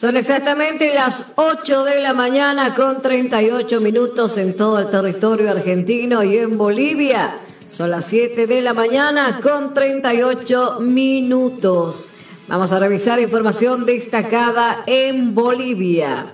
Son 0.04 0.18
exactamente 0.18 0.94
las 0.94 1.32
8 1.38 1.86
de 1.86 2.02
la 2.02 2.14
mañana 2.14 2.76
con 2.76 3.02
38 3.02 3.80
minutos 3.80 4.38
en 4.38 4.58
todo 4.58 4.80
el 4.80 4.90
territorio 4.90 5.50
argentino 5.50 6.22
y 6.26 6.40
en 6.40 6.58
Bolivia. 6.58 7.38
Son 7.70 7.90
las 7.90 8.04
7 8.04 8.46
de 8.46 8.62
la 8.62 8.74
mañana 8.74 9.40
con 9.42 9.74
38 9.74 10.82
minutos. 10.82 12.10
Vamos 12.50 12.74
a 12.74 12.80
revisar 12.80 13.22
información 13.22 13.86
destacada 13.86 14.84
en 14.88 15.34
Bolivia. 15.34 16.34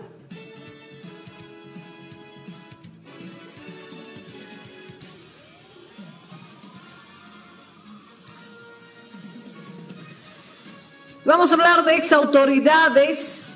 Vamos 11.24 11.52
a 11.52 11.54
hablar 11.54 11.86
de 11.86 11.98
exautoridades 11.98 13.49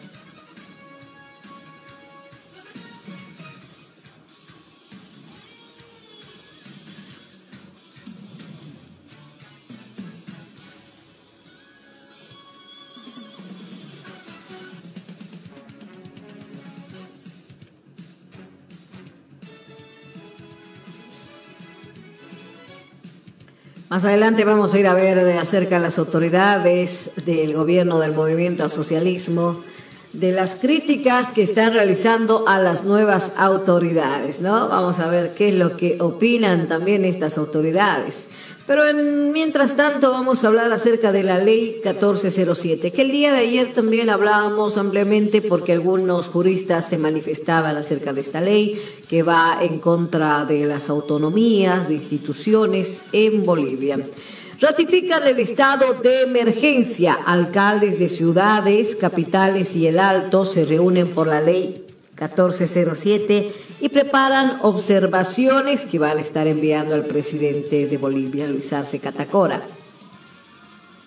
Más 23.94 24.06
adelante 24.06 24.44
vamos 24.44 24.74
a 24.74 24.80
ir 24.80 24.88
a 24.88 24.96
ver 24.96 25.24
de 25.24 25.38
acerca 25.38 25.76
de 25.76 25.82
las 25.82 26.00
autoridades 26.00 27.12
del 27.28 27.54
gobierno 27.54 28.00
del 28.00 28.12
movimiento 28.12 28.64
al 28.64 28.72
socialismo, 28.72 29.64
de 30.14 30.32
las 30.32 30.56
críticas 30.56 31.32
que 31.32 31.44
están 31.44 31.76
realizando 31.76 32.48
a 32.48 32.58
las 32.58 32.86
nuevas 32.86 33.34
autoridades, 33.38 34.42
¿no? 34.42 34.68
Vamos 34.68 34.98
a 34.98 35.10
ver 35.10 35.36
qué 35.36 35.50
es 35.50 35.56
lo 35.60 35.78
que 35.78 35.98
opinan 36.00 36.68
también 36.68 37.06
estas 37.06 37.38
autoridades. 37.38 38.30
Pero 38.74 38.88
en, 38.88 39.32
mientras 39.32 39.76
tanto 39.76 40.10
vamos 40.10 40.44
a 40.44 40.48
hablar 40.48 40.74
acerca 40.74 41.12
de 41.12 41.22
la 41.22 41.38
ley 41.38 41.80
1407, 41.84 42.92
que 42.92 43.04
el 43.04 43.12
día 43.12 43.32
de 43.32 43.42
ayer 43.42 43.72
también 43.72 44.10
hablábamos 44.10 44.80
ampliamente 44.80 45.44
porque 45.44 45.74
algunos 45.74 46.30
juristas 46.30 46.88
se 46.90 46.98
manifestaban 46.98 47.78
acerca 47.78 48.14
de 48.14 48.22
esta 48.22 48.42
ley 48.42 48.82
que 49.08 49.22
va 49.22 49.60
en 49.62 49.78
contra 49.78 50.46
de 50.46 50.66
las 50.66 50.90
autonomías, 50.90 51.88
de 51.88 51.94
instituciones 51.94 53.04
en 53.12 53.46
Bolivia. 53.46 54.00
Ratifican 54.60 55.28
el 55.28 55.38
estado 55.38 55.94
de 56.02 56.24
emergencia. 56.24 57.14
Alcaldes 57.28 58.00
de 58.00 58.10
ciudades, 58.10 58.96
capitales 58.96 59.76
y 59.76 59.86
el 59.86 60.00
Alto 60.00 60.46
se 60.46 60.66
reúnen 60.66 61.10
por 61.10 61.28
la 61.28 61.42
ley 61.42 61.83
1407 62.20 63.52
y 63.82 63.90
preparan 63.90 64.60
observaciones 64.62 65.86
que 65.86 66.00
van 66.00 66.18
a 66.18 66.22
estar 66.22 66.48
enviando 66.48 66.94
al 66.94 67.06
presidente 67.06 67.88
de 67.88 67.98
Bolivia, 67.98 68.48
Luis 68.48 68.72
Arce 68.72 69.00
Catacora. 69.00 69.66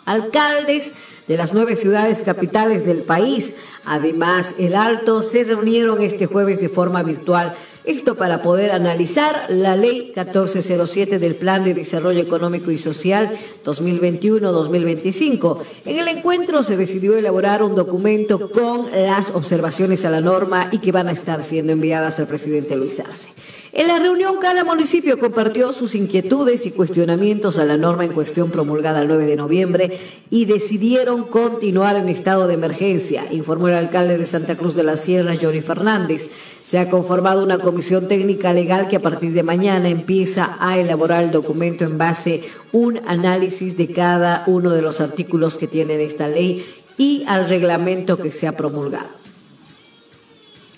Alcaldes 0.04 0.94
de 1.28 1.36
las 1.36 1.54
nueve 1.54 1.76
ciudades 1.76 2.22
capitales 2.22 2.84
del 2.86 3.02
país, 3.02 3.54
además 3.84 4.56
el 4.58 4.74
Alto, 4.74 5.22
se 5.22 5.44
reunieron 5.44 6.02
este 6.02 6.26
jueves 6.26 6.60
de 6.60 6.68
forma 6.68 7.02
virtual 7.02 7.54
esto 7.86 8.16
para 8.16 8.42
poder 8.42 8.72
analizar 8.72 9.46
la 9.48 9.76
ley 9.76 10.12
1407 10.14 11.18
del 11.18 11.36
Plan 11.36 11.64
de 11.64 11.72
Desarrollo 11.72 12.20
Económico 12.20 12.70
y 12.70 12.78
Social 12.78 13.30
2021-2025. 13.64 15.58
En 15.86 15.98
el 15.98 16.08
encuentro 16.08 16.62
se 16.64 16.76
decidió 16.76 17.16
elaborar 17.16 17.62
un 17.62 17.74
documento 17.74 18.50
con 18.50 18.90
las 18.90 19.30
observaciones 19.30 20.04
a 20.04 20.10
la 20.10 20.20
norma 20.20 20.68
y 20.72 20.78
que 20.78 20.92
van 20.92 21.08
a 21.08 21.12
estar 21.12 21.42
siendo 21.42 21.72
enviadas 21.72 22.18
al 22.18 22.26
presidente 22.26 22.76
Luis 22.76 23.00
Arce. 23.00 23.30
En 23.78 23.88
la 23.88 23.98
reunión, 23.98 24.36
cada 24.40 24.64
municipio 24.64 25.18
compartió 25.18 25.70
sus 25.70 25.94
inquietudes 25.94 26.64
y 26.64 26.70
cuestionamientos 26.70 27.58
a 27.58 27.66
la 27.66 27.76
norma 27.76 28.06
en 28.06 28.12
cuestión 28.14 28.50
promulgada 28.50 29.02
el 29.02 29.08
9 29.08 29.26
de 29.26 29.36
noviembre 29.36 29.98
y 30.30 30.46
decidieron 30.46 31.24
continuar 31.24 31.96
en 31.96 32.08
estado 32.08 32.46
de 32.46 32.54
emergencia, 32.54 33.26
informó 33.30 33.68
el 33.68 33.74
alcalde 33.74 34.16
de 34.16 34.24
Santa 34.24 34.56
Cruz 34.56 34.76
de 34.76 34.82
la 34.82 34.96
Sierra, 34.96 35.34
Johnny 35.38 35.60
Fernández. 35.60 36.30
Se 36.62 36.78
ha 36.78 36.88
conformado 36.88 37.44
una 37.44 37.58
comisión 37.58 38.08
técnica 38.08 38.54
legal 38.54 38.88
que 38.88 38.96
a 38.96 39.02
partir 39.02 39.34
de 39.34 39.42
mañana 39.42 39.90
empieza 39.90 40.56
a 40.58 40.78
elaborar 40.78 41.22
el 41.22 41.30
documento 41.30 41.84
en 41.84 41.98
base 41.98 42.44
un 42.72 43.02
análisis 43.06 43.76
de 43.76 43.88
cada 43.88 44.42
uno 44.46 44.70
de 44.70 44.80
los 44.80 45.02
artículos 45.02 45.58
que 45.58 45.66
tiene 45.66 46.02
esta 46.02 46.28
ley 46.28 46.64
y 46.96 47.24
al 47.28 47.46
reglamento 47.46 48.16
que 48.16 48.32
se 48.32 48.46
ha 48.46 48.56
promulgado. 48.56 49.25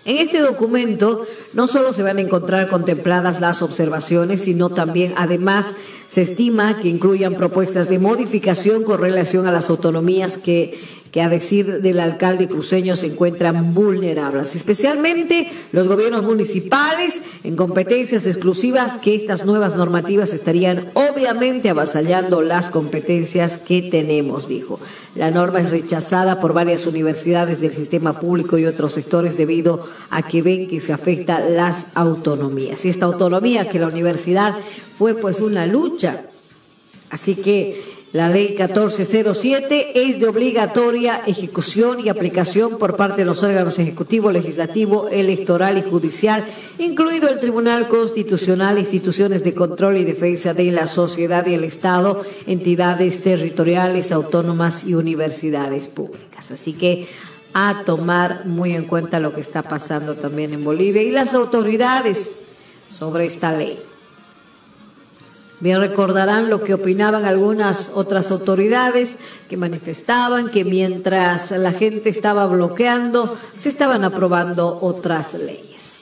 En 0.05 0.17
este 0.17 0.41
documento 0.41 1.27
no 1.53 1.67
solo 1.67 1.93
se 1.93 2.03
van 2.03 2.19
a 2.19 2.23
encontrar 2.23 2.69
contempladas 2.69 3.41
las 3.41 3.63
observaciones, 3.63 4.43
sino 4.43 4.71
también, 4.71 5.13
además, 5.17 5.75
se 6.07 6.23
estima 6.23 6.79
que 6.79 6.89
incluyan 6.89 7.35
propuestas 7.35 7.89
de 7.89 7.99
modificación 7.99 8.85
con 8.85 9.01
relación 9.01 9.47
a 9.47 9.53
las 9.53 9.69
autonomías 9.69 10.39
que 10.39 10.79
que 11.19 11.23
a 11.23 11.29
decir 11.29 11.83
del 11.83 11.99
alcalde 11.99 12.47
cruceño 12.47 12.95
se 12.95 13.09
encuentran 13.09 13.75
vulnerables, 13.75 14.55
especialmente 14.55 15.51
los 15.73 15.89
gobiernos 15.89 16.23
municipales 16.23 17.23
en 17.43 17.57
competencias 17.57 18.25
exclusivas 18.25 18.99
que 18.99 19.17
estas 19.17 19.45
nuevas 19.45 19.75
normativas 19.75 20.33
estarían 20.33 20.89
obviamente 20.95 21.71
avasallando 21.71 22.41
las 22.41 22.71
competencias 22.71 23.59
que 23.59 23.83
tenemos, 23.83 24.47
dijo. 24.47 24.79
La 25.17 25.33
norma 25.33 25.59
es 25.59 25.71
rechazada 25.71 26.41
por 26.41 26.53
varias 26.53 26.87
universidades 26.87 27.61
del 27.61 27.73
sistema 27.73 28.21
público 28.21 28.57
y 28.57 28.67
otros 28.67 28.93
sectores 28.93 29.37
debido 29.37 29.85
a 30.11 30.23
que 30.23 30.43
ven 30.43 30.69
que 30.69 30.81
se 30.81 30.93
afecta 30.93 31.41
las 31.41 31.97
autonomías. 31.97 32.85
Y 32.85 32.91
esta 32.91 33.07
autonomía 33.07 33.69
que 33.69 33.81
la 33.81 33.89
universidad 33.89 34.55
fue 34.97 35.17
pues 35.17 35.41
una 35.41 35.67
lucha. 35.67 36.27
Así 37.11 37.35
que 37.35 37.98
la 38.13 38.31
ley 38.31 38.55
1407 38.57 40.09
es 40.09 40.19
de 40.19 40.29
obligatoria 40.29 41.21
ejecución 41.27 42.01
y 42.01 42.09
aplicación 42.09 42.79
por 42.79 42.97
parte 42.97 43.19
de 43.19 43.27
los 43.27 43.43
órganos 43.43 43.79
ejecutivo, 43.79 44.31
legislativo, 44.31 45.09
electoral 45.11 45.77
y 45.77 45.83
judicial, 45.83 46.43
incluido 46.79 47.29
el 47.29 47.39
Tribunal 47.39 47.87
Constitucional, 47.89 48.79
instituciones 48.79 49.45
de 49.45 49.53
control 49.53 49.99
y 49.99 50.05
defensa 50.05 50.55
de 50.55 50.73
la 50.73 50.87
sociedad 50.87 51.47
y 51.47 51.53
el 51.53 51.65
Estado, 51.65 52.25
entidades 52.47 53.21
territoriales, 53.21 54.11
autónomas 54.11 54.85
y 54.85 54.95
universidades 54.95 55.89
públicas. 55.89 56.51
Así 56.51 56.73
que 56.73 57.07
a 57.53 57.83
tomar 57.85 58.47
muy 58.47 58.75
en 58.75 58.85
cuenta 58.85 59.21
lo 59.21 59.35
que 59.35 59.43
está 59.43 59.63
pasando 59.63 60.15
también 60.15 60.55
en 60.55 60.65
Bolivia 60.65 61.03
y 61.03 61.11
las 61.11 61.35
autoridades 61.35 62.41
sobre 62.89 63.27
esta 63.27 63.53
ley. 63.53 63.79
Bien 65.61 65.81
recordarán 65.81 66.51
lo 66.51 66.63
que 66.63 66.75
opinaban 66.75 67.25
algunas 67.25 67.93
otras 67.95 68.31
autoridades 68.31 69.19
que 69.49 69.57
manifestaban 69.57 70.51
que 70.51 70.65
mientras 70.65 71.51
la 71.51 71.73
gente 71.73 72.11
estaba 72.11 72.47
bloqueando, 72.47 73.37
se 73.57 73.69
estaban 73.69 74.05
aprobando 74.05 74.79
otras 74.81 75.35
leyes. 75.35 75.98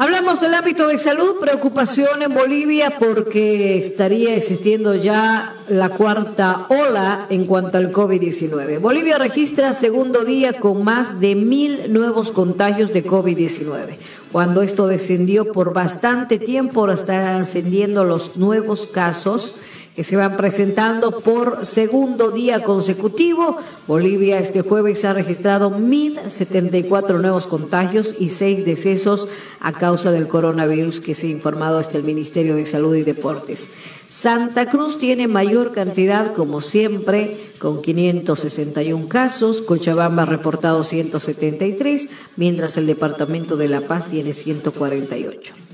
Hablamos 0.00 0.40
del 0.40 0.54
ámbito 0.54 0.86
de 0.86 0.96
salud, 0.96 1.40
preocupación 1.40 2.22
en 2.22 2.32
Bolivia 2.32 2.98
porque 3.00 3.78
estaría 3.78 4.36
existiendo 4.36 4.94
ya 4.94 5.56
la 5.68 5.88
cuarta 5.88 6.66
ola 6.68 7.26
en 7.30 7.46
cuanto 7.46 7.78
al 7.78 7.90
COVID-19. 7.90 8.78
Bolivia 8.78 9.18
registra 9.18 9.72
segundo 9.72 10.24
día 10.24 10.52
con 10.52 10.84
más 10.84 11.18
de 11.18 11.34
mil 11.34 11.92
nuevos 11.92 12.30
contagios 12.30 12.92
de 12.92 13.04
COVID-19. 13.04 13.96
Cuando 14.30 14.62
esto 14.62 14.86
descendió 14.86 15.50
por 15.50 15.72
bastante 15.72 16.38
tiempo, 16.38 16.82
ahora 16.82 16.94
están 16.94 17.40
ascendiendo 17.40 18.04
los 18.04 18.36
nuevos 18.36 18.86
casos 18.86 19.56
que 19.98 20.04
se 20.04 20.14
van 20.14 20.36
presentando 20.36 21.10
por 21.10 21.66
segundo 21.66 22.30
día 22.30 22.62
consecutivo. 22.62 23.56
Bolivia 23.88 24.38
este 24.38 24.60
jueves 24.60 25.04
ha 25.04 25.12
registrado 25.12 25.72
1.074 25.72 27.20
nuevos 27.20 27.48
contagios 27.48 28.14
y 28.20 28.28
seis 28.28 28.64
decesos 28.64 29.26
a 29.58 29.72
causa 29.72 30.12
del 30.12 30.28
coronavirus 30.28 31.00
que 31.00 31.16
se 31.16 31.26
ha 31.26 31.30
informado 31.30 31.78
hasta 31.78 31.98
el 31.98 32.04
Ministerio 32.04 32.54
de 32.54 32.64
Salud 32.64 32.94
y 32.94 33.02
Deportes. 33.02 33.70
Santa 34.08 34.70
Cruz 34.70 34.98
tiene 34.98 35.26
mayor 35.26 35.72
cantidad, 35.72 36.32
como 36.32 36.60
siempre, 36.60 37.36
con 37.58 37.82
561 37.82 39.08
casos. 39.08 39.62
Cochabamba 39.62 40.22
ha 40.22 40.26
reportado 40.26 40.84
173, 40.84 42.08
mientras 42.36 42.76
el 42.76 42.86
Departamento 42.86 43.56
de 43.56 43.66
La 43.66 43.80
Paz 43.80 44.06
tiene 44.06 44.32
148. 44.32 45.67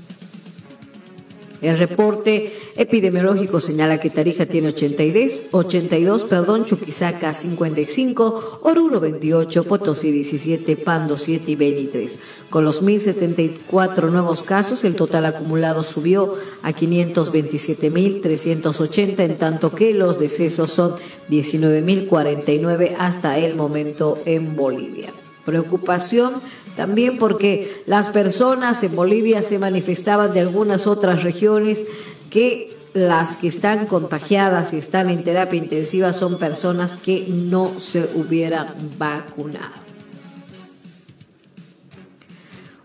El 1.61 1.77
reporte 1.77 2.51
epidemiológico 2.75 3.59
señala 3.59 3.99
que 3.99 4.09
Tarija 4.09 4.45
tiene 4.45 4.69
82, 4.69 5.49
82 5.51 6.23
perdón, 6.25 6.65
Chuquisaca 6.65 7.33
55, 7.33 8.59
Oruro 8.63 8.99
28, 8.99 9.63
Potosí 9.63 10.11
17, 10.11 10.75
Pando 10.77 11.17
7 11.17 11.51
y 11.51 11.55
Beni 11.55 11.85
3. 11.85 12.19
Con 12.49 12.65
los 12.65 12.83
1.074 12.83 14.11
nuevos 14.11 14.43
casos, 14.43 14.83
el 14.83 14.95
total 14.95 15.25
acumulado 15.25 15.83
subió 15.83 16.35
a 16.61 16.71
527.380, 16.71 19.19
en 19.19 19.37
tanto 19.37 19.71
que 19.71 19.93
los 19.93 20.19
decesos 20.19 20.71
son 20.71 20.93
19.049 21.29 22.95
hasta 22.97 23.37
el 23.37 23.55
momento 23.55 24.17
en 24.25 24.55
Bolivia. 24.55 25.13
Preocupación 25.45 26.33
también 26.75 27.17
porque 27.17 27.83
las 27.85 28.09
personas 28.09 28.83
en 28.83 28.95
Bolivia 28.95 29.41
se 29.41 29.59
manifestaban 29.59 30.33
de 30.33 30.41
algunas 30.41 30.87
otras 30.87 31.23
regiones 31.23 31.85
que 32.29 32.75
las 32.93 33.35
que 33.37 33.47
están 33.47 33.87
contagiadas 33.87 34.73
y 34.73 34.77
están 34.77 35.09
en 35.09 35.23
terapia 35.23 35.57
intensiva 35.57 36.13
son 36.13 36.39
personas 36.39 36.95
que 36.95 37.27
no 37.27 37.79
se 37.79 38.09
hubieran 38.15 38.67
vacunado. 38.97 39.85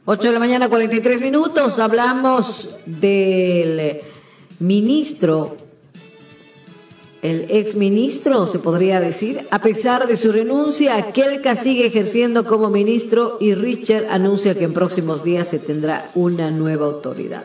8 0.04 0.22
de 0.26 0.32
la 0.32 0.40
mañana, 0.40 0.68
43 0.68 1.20
minutos. 1.20 1.78
Hablamos 1.78 2.76
del 2.86 4.00
ministro 4.58 5.56
el 7.22 7.46
exministro, 7.50 8.46
se 8.46 8.58
podría 8.58 8.98
decir, 9.00 9.46
a 9.50 9.60
pesar 9.60 10.06
de 10.06 10.16
su 10.16 10.32
renuncia, 10.32 11.12
Kelka 11.12 11.54
sigue 11.54 11.86
ejerciendo 11.86 12.46
como 12.46 12.70
ministro 12.70 13.36
y 13.40 13.54
Richard 13.54 14.06
anuncia 14.10 14.54
que 14.54 14.64
en 14.64 14.72
próximos 14.72 15.22
días 15.22 15.48
se 15.48 15.58
tendrá 15.58 16.10
una 16.14 16.50
nueva 16.50 16.86
autoridad. 16.86 17.44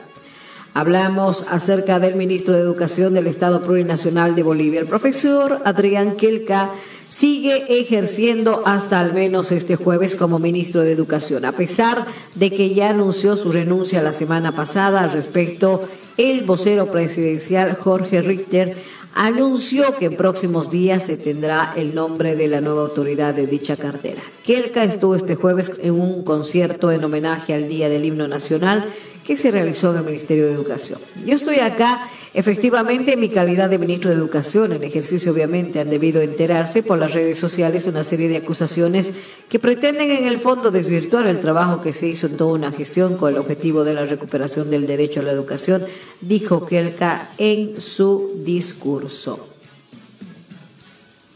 Hablamos 0.74 1.46
acerca 1.52 2.00
del 2.00 2.16
ministro 2.16 2.54
de 2.54 2.62
Educación 2.62 3.14
del 3.14 3.28
Estado 3.28 3.62
Plurinacional 3.62 4.36
de 4.36 4.44
Bolivia. 4.44 4.80
El 4.80 4.88
profesor 4.88 5.62
Adrián 5.64 6.16
Kelka 6.16 6.70
sigue 7.08 7.80
ejerciendo 7.80 8.62
hasta 8.66 9.00
al 9.00 9.14
menos 9.14 9.52
este 9.52 9.76
jueves 9.76 10.16
como 10.16 10.40
ministro 10.40 10.82
de 10.82 10.92
Educación, 10.92 11.46
a 11.46 11.54
pesar 11.54 12.06
de 12.36 12.52
que 12.52 12.74
ya 12.74 12.90
anunció 12.90 13.38
su 13.38 13.52
renuncia 13.52 14.02
la 14.02 14.12
semana 14.12 14.56
pasada 14.56 15.02
al 15.02 15.12
respecto. 15.12 15.82
El 16.18 16.44
vocero 16.44 16.92
presidencial 16.92 17.76
Jorge 17.76 18.22
Richter 18.22 18.76
anunció 19.16 19.96
que 19.98 20.06
en 20.06 20.18
próximos 20.18 20.70
días 20.70 21.06
se 21.06 21.18
tendrá 21.18 21.74
el 21.76 21.96
nombre 21.96 22.36
de 22.36 22.48
la 22.50 22.62
nueva 22.62 22.82
autoridad 22.82 23.34
de 23.34 23.48
dicha 23.48 23.78
cartera. 23.78 24.22
Kelka 24.44 24.84
estuvo 24.84 25.16
este 25.16 25.36
jueves 25.36 25.80
en 25.82 25.94
un 25.94 26.24
concierto 26.24 26.92
en 26.92 27.04
homenaje 27.04 27.54
al 27.54 27.70
Día 27.70 27.90
del 27.90 28.06
Himno 28.06 28.28
Nacional 28.28 28.86
que 29.26 29.36
se 29.36 29.50
realizó 29.50 29.92
en 29.92 29.98
el 29.98 30.06
Ministerio 30.06 30.46
de 30.46 30.54
Educación. 30.54 31.00
Yo 31.26 31.36
estoy 31.36 31.58
acá 31.58 32.08
efectivamente 32.34 33.14
en 33.14 33.20
mi 33.20 33.30
calidad 33.30 33.70
de 33.70 33.80
ministro 33.80 34.12
de 34.12 34.18
Educación, 34.18 34.74
en 34.74 34.84
ejercicio 34.84 35.32
obviamente 35.32 35.80
han 35.80 35.90
debido 35.90 36.22
enterarse 36.22 36.84
por 36.84 37.00
las 37.00 37.14
redes 37.14 37.40
sociales 37.40 37.88
una 37.88 38.04
serie 38.04 38.30
de 38.30 38.38
acusaciones 38.38 39.12
que 39.50 39.58
pretenden 39.58 40.12
en 40.12 40.26
el 40.26 40.38
fondo 40.38 40.70
desvirtuar 40.70 41.26
el 41.28 41.40
trabajo 41.40 41.82
que 41.82 41.94
se 41.94 42.08
hizo 42.08 42.28
en 42.28 42.38
toda 42.38 42.54
una 42.54 42.72
gestión 42.72 43.18
con 43.18 43.34
el 43.34 43.40
objetivo 43.40 43.84
de 43.84 43.96
la 43.96 44.06
recuperación 44.06 44.70
del 44.70 44.86
derecho 44.86 45.22
a 45.22 45.24
la 45.24 45.32
educación, 45.32 45.84
dijo 46.22 46.66
Kelka 46.66 47.30
en 47.38 47.82
su 47.82 48.34
discurso. 48.44 49.48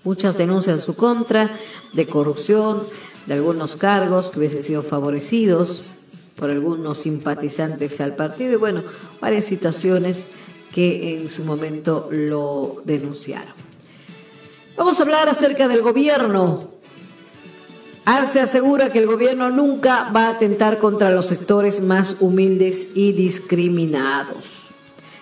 Muchas 0.04 0.38
denuncias 0.38 0.78
en 0.78 0.82
su 0.82 0.96
contra 0.96 1.50
de 1.94 2.06
corrupción, 2.06 2.84
de 3.26 3.34
algunos 3.34 3.76
cargos 3.76 4.30
que 4.30 4.40
hubiesen 4.40 4.64
sido 4.64 4.84
favorecidos 4.84 5.84
por 6.40 6.50
algunos 6.50 6.98
simpatizantes 7.00 8.00
al 8.00 8.16
partido 8.16 8.54
y 8.54 8.56
bueno, 8.56 8.84
varias 9.20 9.46
situaciones 9.46 10.28
que 10.74 11.20
en 11.20 11.30
su 11.30 11.44
momento 11.44 12.08
lo 12.12 12.82
denunciaron. 12.86 13.54
Vamos 14.78 15.00
a 15.00 15.04
hablar 15.04 15.28
acerca 15.28 15.68
del 15.68 15.82
gobierno. 15.82 16.72
Arce 18.06 18.40
asegura 18.40 18.90
que 18.90 19.00
el 19.00 19.08
gobierno 19.08 19.52
nunca 19.52 20.10
va 20.16 20.28
a 20.28 20.32
atentar 20.32 20.80
contra 20.80 21.12
los 21.12 21.28
sectores 21.28 21.84
más 21.84 22.22
humildes 22.22 22.92
y 22.96 23.12
discriminados. 23.12 24.70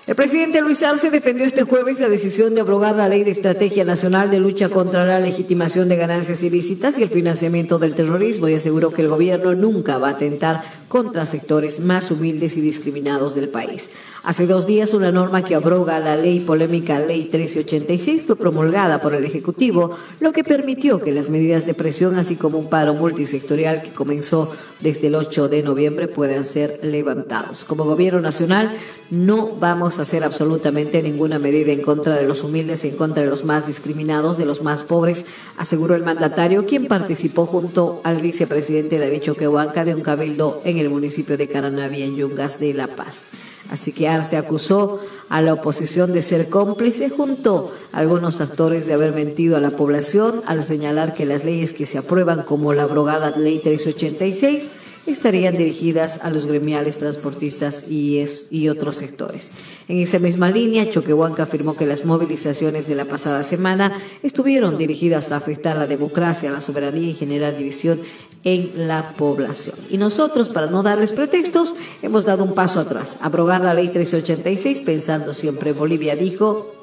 El 0.07 0.15
presidente 0.15 0.61
Luis 0.61 0.83
Arce 0.83 1.09
defendió 1.09 1.45
este 1.45 1.63
jueves 1.63 1.99
la 1.99 2.07
decisión 2.07 2.55
de 2.55 2.61
abrogar 2.61 2.95
la 2.95 3.09
Ley 3.09 3.25
de 3.25 3.31
Estrategia 3.31 3.83
Nacional 3.83 4.31
de 4.31 4.39
Lucha 4.39 4.69
contra 4.69 5.05
la 5.05 5.19
Legitimación 5.19 5.89
de 5.89 5.97
Ganancias 5.97 6.43
Ilícitas 6.43 6.97
y 6.97 7.03
el 7.03 7.09
financiamiento 7.09 7.77
del 7.77 7.93
terrorismo 7.93 8.47
y 8.47 8.53
aseguró 8.53 8.93
que 8.93 9.01
el 9.01 9.09
gobierno 9.09 9.53
nunca 9.53 9.97
va 9.97 10.07
a 10.07 10.11
atentar 10.11 10.63
contra 10.87 11.25
sectores 11.25 11.81
más 11.83 12.11
humildes 12.11 12.55
y 12.57 12.61
discriminados 12.61 13.35
del 13.35 13.49
país. 13.49 13.91
Hace 14.23 14.47
dos 14.47 14.65
días 14.67 14.93
una 14.93 15.11
norma 15.11 15.43
que 15.43 15.55
abroga 15.55 15.99
la 15.99 16.15
ley 16.15 16.39
polémica 16.39 16.99
Ley 16.99 17.21
1386 17.21 18.23
fue 18.25 18.35
promulgada 18.35 19.01
por 19.01 19.13
el 19.13 19.25
Ejecutivo, 19.25 19.91
lo 20.19 20.31
que 20.31 20.43
permitió 20.43 21.01
que 21.01 21.11
las 21.11 21.29
medidas 21.29 21.65
de 21.65 21.73
presión, 21.73 22.17
así 22.17 22.35
como 22.35 22.57
un 22.57 22.69
paro 22.69 22.93
multisectorial 22.93 23.81
que 23.81 23.91
comenzó 23.91 24.51
desde 24.79 25.07
el 25.07 25.15
8 25.15 25.49
de 25.49 25.63
noviembre, 25.63 26.07
puedan 26.07 26.45
ser 26.45 26.79
levantados. 26.83 27.65
Como 27.65 27.85
Gobierno 27.85 28.21
Nacional, 28.21 28.71
no 29.09 29.55
vamos 29.59 29.99
a 29.99 30.01
hacer 30.01 30.23
absolutamente 30.23 31.01
ninguna 31.01 31.39
medida 31.39 31.71
en 31.71 31.81
contra 31.81 32.15
de 32.15 32.27
los 32.27 32.43
humildes, 32.43 32.83
en 32.83 32.95
contra 32.95 33.23
de 33.23 33.29
los 33.29 33.45
más 33.45 33.65
discriminados, 33.65 34.37
de 34.37 34.45
los 34.45 34.63
más 34.63 34.83
pobres, 34.83 35.25
aseguró 35.57 35.95
el 35.95 36.03
mandatario, 36.03 36.65
quien 36.65 36.87
participó 36.87 37.45
junto 37.45 38.01
al 38.03 38.19
vicepresidente 38.19 38.99
David 38.99 39.21
Choquehuanca 39.21 39.85
de 39.85 39.95
un 39.95 40.01
cabildo 40.01 40.61
en 40.65 40.76
el 40.79 40.89
municipio 40.89 41.37
de 41.37 41.47
Caranavia, 41.47 42.05
en 42.05 42.15
Yungas 42.15 42.59
de 42.59 42.73
La 42.73 42.87
Paz. 42.87 43.29
Así 43.69 43.91
que 43.91 44.07
Arce 44.07 44.37
acusó 44.37 45.01
a 45.29 45.41
la 45.41 45.53
oposición 45.53 46.13
de 46.13 46.21
ser 46.21 46.49
cómplice 46.49 47.09
junto 47.09 47.71
a 47.91 47.99
algunos 47.99 48.39
actores 48.39 48.85
de 48.85 48.93
haber 48.93 49.11
mentido 49.11 49.57
a 49.57 49.61
la 49.61 49.71
población 49.71 50.41
al 50.45 50.63
señalar 50.63 51.13
que 51.13 51.25
las 51.25 51.43
leyes 51.43 51.73
que 51.73 51.85
se 51.85 51.97
aprueban 51.97 52.43
como 52.43 52.73
la 52.73 52.83
abrogada 52.83 53.37
Ley 53.37 53.59
386 53.59 54.69
estarían 55.11 55.57
dirigidas 55.57 56.23
a 56.23 56.29
los 56.29 56.45
gremiales 56.45 56.99
transportistas 56.99 57.85
y, 57.89 58.67
otros 58.69 58.97
sectores. 58.97 59.51
En 59.87 59.99
esa 59.99 60.19
misma 60.19 60.49
línea, 60.49 60.89
Choquehuanca 60.89 61.43
afirmó 61.43 61.75
que 61.75 61.85
las 61.85 62.05
movilizaciones 62.05 62.87
de 62.87 62.95
la 62.95 63.05
pasada 63.05 63.43
semana 63.43 63.97
estuvieron 64.23 64.77
dirigidas 64.77 65.31
a 65.31 65.37
afectar 65.37 65.77
la 65.77 65.87
democracia, 65.87 66.51
la 66.51 66.61
soberanía 66.61 67.09
y 67.09 67.13
generar 67.13 67.57
división 67.57 67.99
en 68.43 68.87
la 68.87 69.13
población. 69.13 69.75
Y 69.89 69.97
nosotros, 69.97 70.49
para 70.49 70.67
no 70.67 70.83
darles 70.83 71.13
pretextos, 71.13 71.75
hemos 72.01 72.25
dado 72.25 72.43
un 72.43 72.53
paso 72.53 72.79
atrás, 72.79 73.19
abrogar 73.21 73.61
la 73.61 73.73
ley 73.73 73.87
386 73.89 74.81
pensando 74.81 75.33
siempre 75.33 75.71
en 75.71 75.77
Bolivia, 75.77 76.15
dijo 76.15 76.73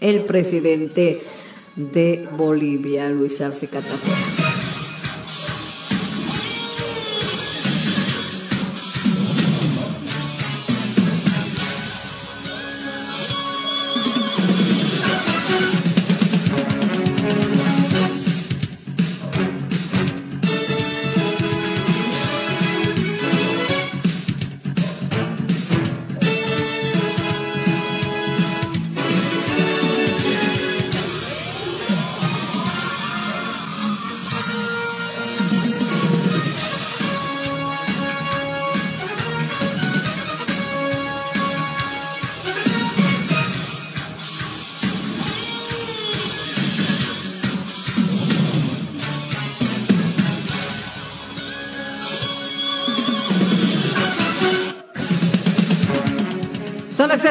el 0.00 0.20
presidente 0.22 1.22
de 1.76 2.28
Bolivia, 2.36 3.08
Luis 3.08 3.40
Arce 3.40 3.68
Catapora. 3.68 4.41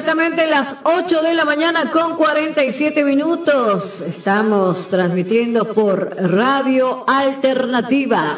Exactamente 0.01 0.47
las 0.47 0.81
8 0.83 1.21
de 1.21 1.35
la 1.35 1.45
mañana 1.45 1.91
con 1.91 2.17
47 2.17 3.03
minutos. 3.03 4.01
Estamos 4.01 4.87
transmitiendo 4.87 5.63
por 5.75 6.15
Radio 6.17 7.03
Alternativa 7.05 8.35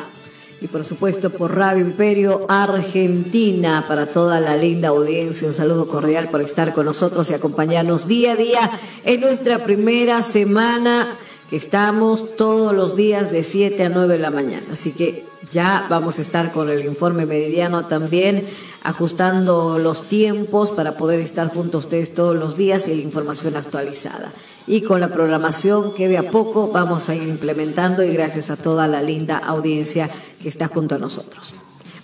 y 0.59 0.67
por 0.67 0.83
supuesto 0.83 1.29
por 1.29 1.55
Radio 1.55 1.85
Imperio 1.85 2.45
Argentina 2.49 3.85
para 3.87 4.07
toda 4.07 4.41
la 4.41 4.57
linda 4.57 4.89
audiencia. 4.89 5.47
Un 5.47 5.53
saludo 5.53 5.87
cordial 5.87 6.27
por 6.27 6.41
estar 6.41 6.73
con 6.73 6.85
nosotros 6.85 7.29
y 7.29 7.33
acompañarnos 7.33 8.09
día 8.09 8.33
a 8.33 8.35
día 8.35 8.69
en 9.05 9.21
nuestra 9.21 9.59
primera 9.59 10.21
semana 10.21 11.07
que 11.49 11.55
estamos 11.55 12.35
todos 12.35 12.75
los 12.75 12.97
días 12.97 13.31
de 13.31 13.41
7 13.41 13.85
a 13.85 13.89
9 13.89 14.15
de 14.15 14.19
la 14.19 14.31
mañana. 14.31 14.65
Así 14.73 14.91
que 14.91 15.32
Ya 15.53 15.85
vamos 15.87 16.17
a 16.17 16.23
estar 16.23 16.51
con 16.51 16.67
el 16.71 16.83
informe 16.83 17.27
meridiano 17.27 17.85
también, 17.85 18.43
ajustando 18.81 19.77
los 19.77 20.03
tiempos 20.09 20.71
para 20.71 20.97
poder 20.97 21.19
estar 21.19 21.53
junto 21.53 21.77
a 21.77 21.81
ustedes 21.81 22.11
todos 22.11 22.35
los 22.35 22.57
días 22.57 22.87
y 22.87 22.95
la 22.95 23.03
información 23.03 23.55
actualizada. 23.55 24.33
Y 24.65 24.81
con 24.81 24.99
la 24.99 25.11
programación 25.11 25.93
que 25.93 26.07
de 26.07 26.17
a 26.17 26.31
poco 26.31 26.69
vamos 26.69 27.07
a 27.07 27.15
ir 27.15 27.21
implementando 27.21 28.03
y 28.03 28.13
gracias 28.13 28.49
a 28.49 28.57
toda 28.57 28.87
la 28.87 29.03
linda 29.03 29.37
audiencia 29.37 30.09
que 30.41 30.49
está 30.49 30.67
junto 30.69 30.95
a 30.95 30.97
nosotros. 30.97 31.53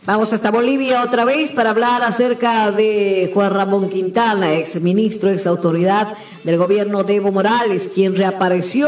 Vamos 0.05 0.31
hasta 0.31 0.51
Bolivia 0.51 1.01
otra 1.01 1.25
vez 1.25 1.51
para 1.51 1.71
hablar 1.71 2.03
acerca 2.03 2.69
de 2.69 3.31
Juan 3.33 3.51
Ramón 3.51 3.89
Quintana, 3.89 4.53
ex 4.53 4.81
ministro, 4.83 5.31
ex 5.31 5.47
autoridad 5.47 6.07
del 6.43 6.57
gobierno 6.57 7.03
de 7.03 7.15
Evo 7.15 7.31
Morales, 7.31 7.89
quien 7.93 8.15
reapareció 8.15 8.87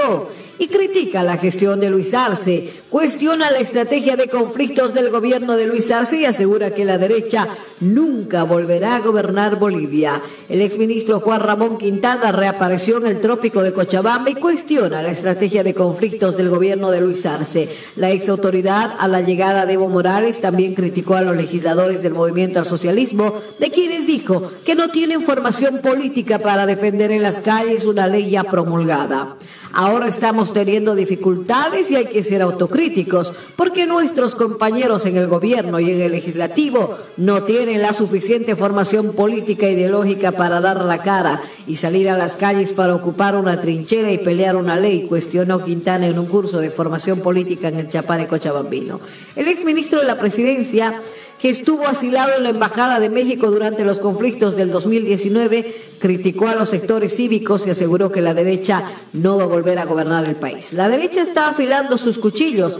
y 0.61 0.67
critica 0.67 1.23
la 1.23 1.37
gestión 1.37 1.79
de 1.79 1.89
Luis 1.89 2.13
Arce, 2.13 2.69
cuestiona 2.91 3.49
la 3.49 3.57
estrategia 3.57 4.15
de 4.15 4.27
conflictos 4.27 4.93
del 4.93 5.09
gobierno 5.09 5.57
de 5.57 5.65
Luis 5.65 5.89
Arce 5.89 6.17
y 6.17 6.25
asegura 6.25 6.69
que 6.69 6.85
la 6.85 6.99
derecha 6.99 7.47
nunca 7.81 8.43
volverá 8.43 8.95
a 8.95 8.99
gobernar 9.01 9.57
Bolivia. 9.59 10.21
El 10.49 10.61
exministro 10.61 11.19
Juan 11.19 11.41
Ramón 11.41 11.77
Quintana 11.77 12.31
reapareció 12.31 12.97
en 12.97 13.07
el 13.07 13.21
trópico 13.21 13.61
de 13.61 13.73
Cochabamba 13.73 14.29
y 14.29 14.35
cuestiona 14.35 15.01
la 15.01 15.11
estrategia 15.11 15.63
de 15.63 15.73
conflictos 15.73 16.37
del 16.37 16.49
gobierno 16.49 16.91
de 16.91 17.01
Luis 17.01 17.25
Arce. 17.25 17.69
La 17.95 18.11
ex 18.11 18.29
autoridad 18.29 18.95
a 18.99 19.07
la 19.07 19.21
llegada 19.21 19.65
de 19.65 19.73
Evo 19.73 19.89
Morales 19.89 20.39
también 20.39 20.75
criticó 20.75 21.15
a 21.15 21.21
los 21.21 21.35
legisladores 21.35 22.01
del 22.01 22.13
movimiento 22.13 22.59
al 22.59 22.65
socialismo, 22.65 23.33
de 23.59 23.71
quienes 23.71 24.07
dijo 24.07 24.43
que 24.65 24.75
no 24.75 24.89
tienen 24.89 25.23
formación 25.23 25.79
política 25.79 26.39
para 26.39 26.65
defender 26.65 27.11
en 27.11 27.23
las 27.23 27.39
calles 27.39 27.85
una 27.85 28.07
ley 28.07 28.29
ya 28.29 28.43
promulgada. 28.43 29.35
Ahora 29.73 30.07
estamos 30.07 30.51
teniendo 30.51 30.95
dificultades 30.95 31.89
y 31.91 31.95
hay 31.95 32.05
que 32.05 32.23
ser 32.23 32.41
autocríticos, 32.41 33.33
porque 33.55 33.85
nuestros 33.85 34.35
compañeros 34.35 35.05
en 35.05 35.15
el 35.15 35.27
gobierno 35.27 35.79
y 35.79 35.91
en 35.91 36.01
el 36.01 36.11
legislativo 36.11 36.97
no 37.15 37.43
tienen 37.43 37.70
la 37.77 37.93
suficiente 37.93 38.55
formación 38.55 39.13
política 39.13 39.67
e 39.67 39.73
ideológica 39.73 40.31
para 40.31 40.61
dar 40.61 40.83
la 40.83 41.01
cara 41.01 41.41
y 41.67 41.75
salir 41.75 42.09
a 42.09 42.17
las 42.17 42.35
calles 42.35 42.73
para 42.73 42.95
ocupar 42.95 43.35
una 43.35 43.59
trinchera 43.61 44.11
y 44.11 44.17
pelear 44.17 44.55
una 44.55 44.75
ley, 44.75 45.07
cuestionó 45.07 45.63
Quintana 45.63 46.07
en 46.07 46.19
un 46.19 46.25
curso 46.25 46.59
de 46.59 46.69
formación 46.69 47.19
política 47.19 47.67
en 47.67 47.79
el 47.79 47.89
Chapare 47.89 48.27
Cochabambino. 48.27 48.99
El 49.35 49.47
exministro 49.47 49.99
de 49.99 50.07
la 50.07 50.17
presidencia 50.17 51.01
que 51.41 51.49
estuvo 51.49 51.87
asilado 51.87 52.37
en 52.37 52.43
la 52.43 52.49
Embajada 52.49 52.99
de 52.99 53.09
México 53.09 53.49
durante 53.49 53.83
los 53.83 53.99
conflictos 53.99 54.55
del 54.55 54.71
2019, 54.71 55.75
criticó 55.99 56.47
a 56.47 56.55
los 56.55 56.69
sectores 56.69 57.15
cívicos 57.15 57.65
y 57.65 57.71
aseguró 57.71 58.11
que 58.11 58.21
la 58.21 58.35
derecha 58.35 58.83
no 59.13 59.37
va 59.37 59.45
a 59.45 59.47
volver 59.47 59.79
a 59.79 59.85
gobernar 59.85 60.27
el 60.27 60.35
país. 60.35 60.73
La 60.73 60.87
derecha 60.87 61.21
está 61.21 61.47
afilando 61.47 61.97
sus 61.97 62.19
cuchillos 62.19 62.79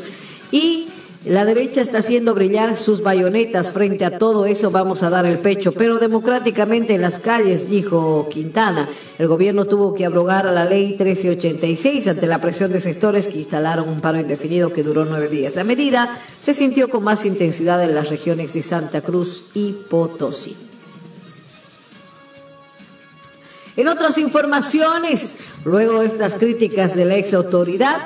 y 0.52 0.88
la 1.26 1.46
derecha 1.46 1.82
está 1.82 2.00
haciendo 2.00 2.34
brillar 2.34 2.76
sus 2.76 3.04
bayonetas. 3.04 3.72
Frente 3.72 4.06
a 4.06 4.18
todo 4.18 4.48
eso 4.48 4.72
vamos 4.72 5.04
a 5.04 5.12
dar 5.12 5.28
el 5.28 5.38
pecho, 5.38 5.72
pero 5.72 6.00
democráticamente 6.00 6.96
en 6.96 7.02
las 7.02 7.20
calles, 7.20 7.70
dijo 7.70 8.28
Quintana. 8.28 8.90
El 9.20 9.28
gobierno 9.28 9.66
tuvo 9.66 9.94
que 9.94 10.06
abrogar 10.06 10.48
a 10.48 10.52
la 10.52 10.66
ley 10.66 10.88
1386 10.88 12.08
ante 12.08 12.26
la 12.26 12.42
presión 12.42 12.72
de 12.72 12.80
sectores 12.80 13.28
que 13.28 13.38
instalaron 13.38 13.88
un 13.88 14.02
paro 14.02 14.20
indefinido 14.20 14.74
que 14.74 14.82
duró 14.82 15.06
nueve 15.06 15.28
días. 15.28 15.56
La 15.56 15.64
medida 15.64 16.18
se 16.40 16.56
sintió 16.56 16.90
con 16.90 17.04
más 17.04 17.24
intensidad 17.24 17.84
en 17.84 17.94
las 17.94 18.10
regiones 18.10 18.52
de 18.54 18.64
Santa 18.64 19.02
Cruz 19.02 19.52
y 19.54 19.74
Potosí. 19.74 20.58
En 23.78 23.88
otras 23.88 24.18
informaciones, 24.18 25.36
luego 25.66 26.02
de 26.02 26.08
estas 26.08 26.34
críticas 26.36 26.96
de 26.96 27.06
la 27.06 27.16
ex 27.16 27.36
autoridad, 27.36 27.98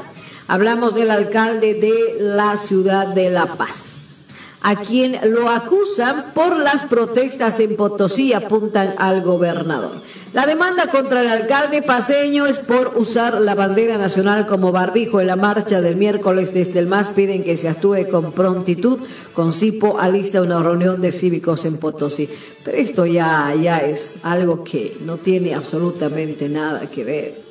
hablamos 0.48 0.96
del 0.96 1.12
alcalde 1.12 1.74
de 1.76 2.18
la 2.20 2.58
ciudad 2.58 3.08
de 3.08 3.30
La 3.30 3.46
Paz, 3.46 4.26
a 4.62 4.76
quien 4.76 5.20
lo 5.32 5.50
acusan 5.50 6.34
por 6.34 6.58
las 6.58 6.84
protestas 6.84 7.60
en 7.60 7.76
Potosí, 7.76 8.34
apuntan 8.34 8.96
al 8.98 9.22
gobernador. 9.22 10.02
La 10.36 10.46
demanda 10.46 10.88
contra 10.88 11.22
el 11.22 11.30
alcalde 11.30 11.82
paseño 11.82 12.46
es 12.46 12.60
por 12.60 12.98
usar 12.98 13.40
la 13.40 13.56
bandera 13.56 13.98
nacional 13.98 14.46
como 14.46 14.74
barbijo 14.74 15.22
en 15.22 15.28
la 15.28 15.38
marcha 15.38 15.80
del 15.80 15.96
miércoles 15.96 16.54
desde 16.54 16.80
el 16.80 16.88
MAS. 16.88 17.12
Piden 17.12 17.46
que 17.46 17.56
se 17.56 17.70
actúe 17.70 18.10
con 18.12 18.34
prontitud. 18.34 19.00
Con 19.34 19.54
Cipo 19.54 19.98
alista 19.98 20.42
una 20.42 20.62
reunión 20.62 21.00
de 21.00 21.14
cívicos 21.14 21.64
en 21.64 21.78
Potosí. 21.78 22.30
Pero 22.66 22.76
esto 22.76 23.06
ya, 23.06 23.56
ya 23.56 23.78
es 23.78 24.26
algo 24.26 24.62
que 24.66 24.98
no 25.06 25.16
tiene 25.16 25.56
absolutamente 25.56 26.50
nada 26.50 26.82
que 26.82 27.06
ver. 27.06 27.45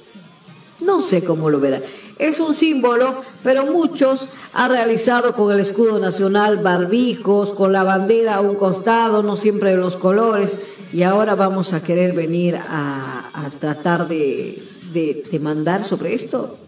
No 0.85 1.01
sé 1.01 1.25
cómo 1.25 1.51
lo 1.51 1.61
verán. 1.61 1.83
Es 2.19 2.41
un 2.41 2.55
símbolo, 2.55 3.23
pero 3.43 3.67
muchos 3.67 4.31
han 4.53 4.71
realizado 4.71 5.33
con 5.33 5.53
el 5.53 5.61
escudo 5.61 5.99
nacional 5.99 6.59
barbijos, 6.59 7.53
con 7.53 7.73
la 7.73 7.83
bandera 7.83 8.37
a 8.37 8.41
un 8.41 8.55
costado, 8.55 9.23
no 9.23 9.37
siempre 9.37 9.71
de 9.71 9.77
los 9.77 9.97
colores, 9.97 10.59
y 10.93 11.03
ahora 11.03 11.35
vamos 11.35 11.73
a 11.73 11.83
querer 11.83 12.13
venir 12.13 12.57
a, 12.57 13.31
a 13.33 13.51
tratar 13.51 14.07
de, 14.07 14.63
de, 14.93 15.83
sobre 15.83 16.15
esto. 16.15 16.59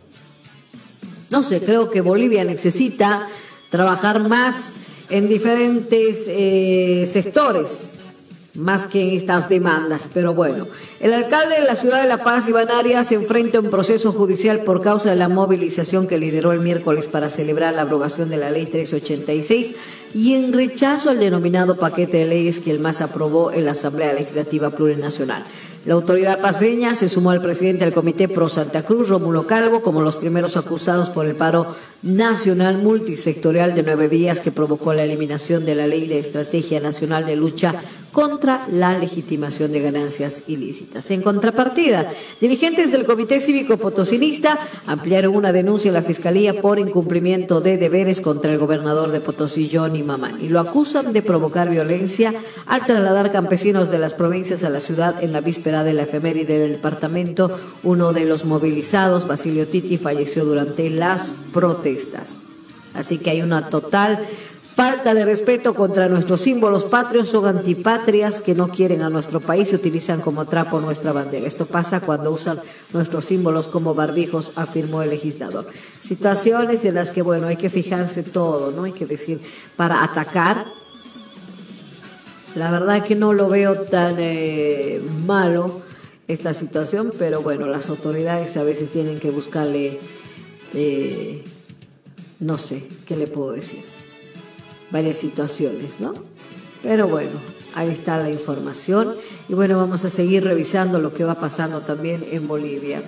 No 1.30 1.42
sé, 1.42 1.60
creo 1.60 1.90
que 1.90 2.00
Bolivia 2.00 2.44
necesita 2.44 3.28
trabajar 3.70 4.28
más 4.28 4.74
en 5.10 5.28
diferentes 5.28 6.26
eh, 6.28 7.04
sectores 7.06 7.95
más 8.56 8.86
que 8.86 9.08
en 9.08 9.16
estas 9.16 9.48
demandas. 9.48 10.08
Pero 10.12 10.34
bueno, 10.34 10.66
el 11.00 11.12
alcalde 11.12 11.60
de 11.60 11.66
la 11.66 11.76
ciudad 11.76 12.02
de 12.02 12.08
La 12.08 12.22
Paz, 12.22 12.48
Iván 12.48 12.70
Arias, 12.70 13.08
se 13.08 13.14
enfrenta 13.14 13.58
a 13.58 13.60
un 13.60 13.70
proceso 13.70 14.12
judicial 14.12 14.60
por 14.60 14.80
causa 14.80 15.10
de 15.10 15.16
la 15.16 15.28
movilización 15.28 16.06
que 16.06 16.18
lideró 16.18 16.52
el 16.52 16.60
miércoles 16.60 17.08
para 17.08 17.30
celebrar 17.30 17.74
la 17.74 17.82
abrogación 17.82 18.28
de 18.28 18.38
la 18.38 18.50
ley 18.50 18.66
386 18.66 19.74
y 20.14 20.34
en 20.34 20.52
rechazo 20.52 21.10
al 21.10 21.20
denominado 21.20 21.78
paquete 21.78 22.18
de 22.18 22.26
leyes 22.26 22.60
que 22.60 22.70
el 22.70 22.80
MAS 22.80 23.00
aprobó 23.00 23.52
en 23.52 23.64
la 23.64 23.72
Asamblea 23.72 24.12
Legislativa 24.12 24.70
Plurinacional. 24.70 25.44
La 25.86 25.94
autoridad 25.94 26.40
paseña 26.40 26.96
se 26.96 27.08
sumó 27.08 27.30
al 27.30 27.40
presidente 27.40 27.84
del 27.84 27.94
Comité 27.94 28.28
Pro 28.28 28.48
Santa 28.48 28.82
Cruz, 28.82 29.08
Rómulo 29.08 29.46
Calvo, 29.46 29.82
como 29.82 30.02
los 30.02 30.16
primeros 30.16 30.56
acusados 30.56 31.10
por 31.10 31.26
el 31.26 31.36
paro 31.36 31.64
nacional 32.02 32.78
multisectorial 32.78 33.76
de 33.76 33.84
nueve 33.84 34.08
días 34.08 34.40
que 34.40 34.50
provocó 34.50 34.92
la 34.94 35.04
eliminación 35.04 35.64
de 35.64 35.76
la 35.76 35.86
Ley 35.86 36.08
de 36.08 36.18
Estrategia 36.18 36.80
Nacional 36.80 37.24
de 37.24 37.36
Lucha 37.36 37.72
contra 38.16 38.66
la 38.72 38.98
legitimación 38.98 39.72
de 39.72 39.82
ganancias 39.82 40.44
ilícitas. 40.46 41.10
En 41.10 41.20
contrapartida, 41.20 42.10
dirigentes 42.40 42.90
del 42.90 43.04
Comité 43.04 43.42
Cívico 43.42 43.76
Potosinista 43.76 44.58
ampliaron 44.86 45.36
una 45.36 45.52
denuncia 45.52 45.90
en 45.90 45.94
la 45.96 46.00
Fiscalía 46.00 46.62
por 46.62 46.78
incumplimiento 46.78 47.60
de 47.60 47.76
deberes 47.76 48.22
contra 48.22 48.50
el 48.50 48.58
gobernador 48.58 49.10
de 49.10 49.20
Potosí, 49.20 49.68
Johnny 49.70 50.02
Mamán, 50.02 50.38
y 50.40 50.48
lo 50.48 50.60
acusan 50.60 51.12
de 51.12 51.20
provocar 51.20 51.68
violencia 51.68 52.32
al 52.64 52.86
trasladar 52.86 53.32
campesinos 53.32 53.90
de 53.90 53.98
las 53.98 54.14
provincias 54.14 54.64
a 54.64 54.70
la 54.70 54.80
ciudad 54.80 55.22
en 55.22 55.34
la 55.34 55.42
víspera 55.42 55.84
de 55.84 55.92
la 55.92 56.04
efeméride 56.04 56.58
del 56.58 56.72
departamento. 56.72 57.50
Uno 57.82 58.14
de 58.14 58.24
los 58.24 58.46
movilizados, 58.46 59.28
Basilio 59.28 59.68
Titi, 59.68 59.98
falleció 59.98 60.46
durante 60.46 60.88
las 60.88 61.34
protestas. 61.52 62.46
Así 62.94 63.18
que 63.18 63.28
hay 63.28 63.42
una 63.42 63.68
total 63.68 64.18
falta 64.76 65.14
de 65.14 65.24
respeto 65.24 65.72
contra 65.72 66.06
nuestros 66.06 66.42
símbolos 66.42 66.84
patrios, 66.84 67.30
son 67.30 67.46
antipatrias 67.46 68.42
que 68.42 68.54
no 68.54 68.68
quieren 68.68 69.00
a 69.00 69.08
nuestro 69.08 69.40
país 69.40 69.72
y 69.72 69.76
utilizan 69.76 70.20
como 70.20 70.44
trapo 70.44 70.80
nuestra 70.80 71.12
bandera. 71.12 71.46
Esto 71.46 71.64
pasa 71.64 72.02
cuando 72.02 72.30
usan 72.30 72.60
nuestros 72.92 73.24
símbolos 73.24 73.68
como 73.68 73.94
barbijos, 73.94 74.52
afirmó 74.56 75.00
el 75.00 75.08
legislador. 75.08 75.66
Situaciones 76.00 76.84
en 76.84 76.96
las 76.96 77.10
que, 77.10 77.22
bueno, 77.22 77.46
hay 77.46 77.56
que 77.56 77.70
fijarse 77.70 78.22
todo, 78.22 78.70
¿no? 78.70 78.84
Hay 78.84 78.92
que 78.92 79.06
decir, 79.06 79.40
para 79.76 80.04
atacar, 80.04 80.66
la 82.54 82.70
verdad 82.70 83.02
que 83.02 83.14
no 83.14 83.32
lo 83.32 83.48
veo 83.48 83.76
tan 83.76 84.16
eh, 84.18 85.00
malo 85.24 85.80
esta 86.28 86.52
situación, 86.52 87.14
pero 87.18 87.40
bueno, 87.40 87.66
las 87.66 87.88
autoridades 87.88 88.58
a 88.58 88.62
veces 88.64 88.90
tienen 88.90 89.20
que 89.20 89.30
buscarle, 89.30 89.98
eh, 90.74 91.42
no 92.40 92.58
sé, 92.58 92.86
¿qué 93.06 93.16
le 93.16 93.26
puedo 93.26 93.52
decir? 93.52 93.95
Varias 94.90 95.16
situaciones, 95.16 96.00
¿no? 96.00 96.14
Pero 96.82 97.08
bueno, 97.08 97.30
ahí 97.74 97.88
está 97.90 98.18
la 98.18 98.30
información 98.30 99.16
y 99.48 99.54
bueno, 99.54 99.76
vamos 99.78 100.04
a 100.04 100.10
seguir 100.10 100.44
revisando 100.44 100.98
lo 100.98 101.12
que 101.12 101.24
va 101.24 101.34
pasando 101.34 101.80
también 101.80 102.26
en 102.30 102.46
Bolivia. 102.46 103.02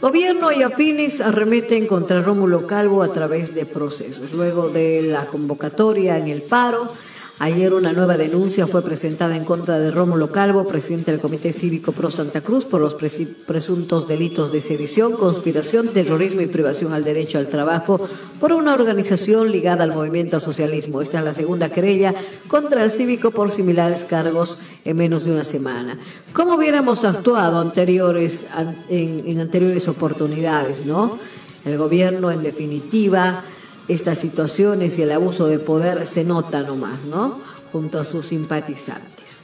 Gobierno 0.00 0.52
y 0.52 0.62
afines 0.62 1.22
arremeten 1.22 1.86
contra 1.86 2.20
Rómulo 2.20 2.66
Calvo 2.66 3.02
a 3.02 3.12
través 3.12 3.54
de 3.54 3.64
procesos. 3.64 4.32
Luego 4.32 4.68
de 4.68 5.02
la 5.02 5.24
convocatoria 5.24 6.18
en 6.18 6.28
el 6.28 6.42
paro, 6.42 6.90
Ayer 7.38 7.74
una 7.74 7.92
nueva 7.92 8.16
denuncia 8.16 8.66
fue 8.66 8.80
presentada 8.80 9.36
en 9.36 9.44
contra 9.44 9.78
de 9.78 9.90
Rómulo 9.90 10.32
Calvo, 10.32 10.66
presidente 10.66 11.10
del 11.10 11.20
Comité 11.20 11.52
Cívico 11.52 11.92
Pro 11.92 12.10
Santa 12.10 12.40
Cruz, 12.40 12.64
por 12.64 12.80
los 12.80 12.94
presuntos 12.94 14.08
delitos 14.08 14.52
de 14.52 14.62
sedición, 14.62 15.12
conspiración, 15.12 15.88
terrorismo 15.88 16.40
y 16.40 16.46
privación 16.46 16.94
al 16.94 17.04
derecho 17.04 17.36
al 17.36 17.48
trabajo 17.48 18.00
por 18.40 18.54
una 18.54 18.72
organización 18.72 19.52
ligada 19.52 19.84
al 19.84 19.92
movimiento 19.92 20.36
al 20.36 20.42
socialismo. 20.42 21.02
Esta 21.02 21.18
es 21.18 21.24
la 21.26 21.34
segunda 21.34 21.68
querella 21.68 22.14
contra 22.48 22.82
el 22.82 22.90
cívico 22.90 23.30
por 23.30 23.50
similares 23.50 24.06
cargos 24.06 24.56
en 24.86 24.96
menos 24.96 25.24
de 25.24 25.32
una 25.32 25.44
semana. 25.44 25.98
¿Cómo 26.32 26.54
hubiéramos 26.54 27.04
actuado 27.04 27.60
anteriores, 27.60 28.46
en, 28.88 29.24
en 29.26 29.40
anteriores 29.40 29.88
oportunidades, 29.88 30.86
no? 30.86 31.18
El 31.66 31.76
gobierno, 31.76 32.30
en 32.30 32.42
definitiva, 32.42 33.42
estas 33.88 34.18
situaciones 34.18 34.98
y 34.98 35.02
el 35.02 35.12
abuso 35.12 35.46
de 35.46 35.58
poder 35.58 36.06
se 36.06 36.24
nota 36.24 36.62
nomás, 36.62 37.04
¿no? 37.04 37.40
Junto 37.72 38.00
a 38.00 38.04
sus 38.04 38.26
simpatizantes. 38.26 39.42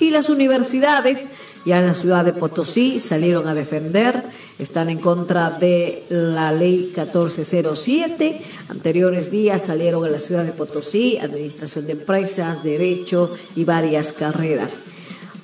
Y 0.00 0.10
las 0.10 0.28
universidades, 0.28 1.28
ya 1.64 1.78
en 1.78 1.86
la 1.86 1.94
ciudad 1.94 2.24
de 2.24 2.32
Potosí, 2.32 2.98
salieron 2.98 3.46
a 3.46 3.54
defender, 3.54 4.22
están 4.58 4.90
en 4.90 4.98
contra 4.98 5.50
de 5.50 6.04
la 6.08 6.52
ley 6.52 6.92
1407. 6.94 8.40
Anteriores 8.68 9.30
días 9.30 9.62
salieron 9.64 10.04
a 10.04 10.08
la 10.08 10.18
ciudad 10.18 10.44
de 10.44 10.52
Potosí, 10.52 11.18
administración 11.18 11.86
de 11.86 11.92
empresas, 11.92 12.64
derecho 12.64 13.34
y 13.54 13.64
varias 13.64 14.12
carreras. 14.12 14.84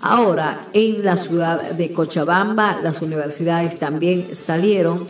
Ahora, 0.01 0.69
en 0.73 1.05
la 1.05 1.17
ciudad 1.17 1.73
de 1.73 1.93
Cochabamba, 1.93 2.81
las 2.83 3.03
universidades 3.03 3.79
también 3.79 4.35
salieron 4.35 5.07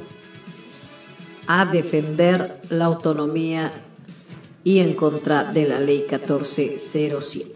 a 1.53 1.65
defender 1.65 2.61
la 2.69 2.85
autonomía 2.85 3.73
y 4.63 4.79
en 4.79 4.95
contra 4.95 5.43
de 5.53 5.67
la 5.67 5.81
ley 5.81 6.07
1407. 6.09 7.51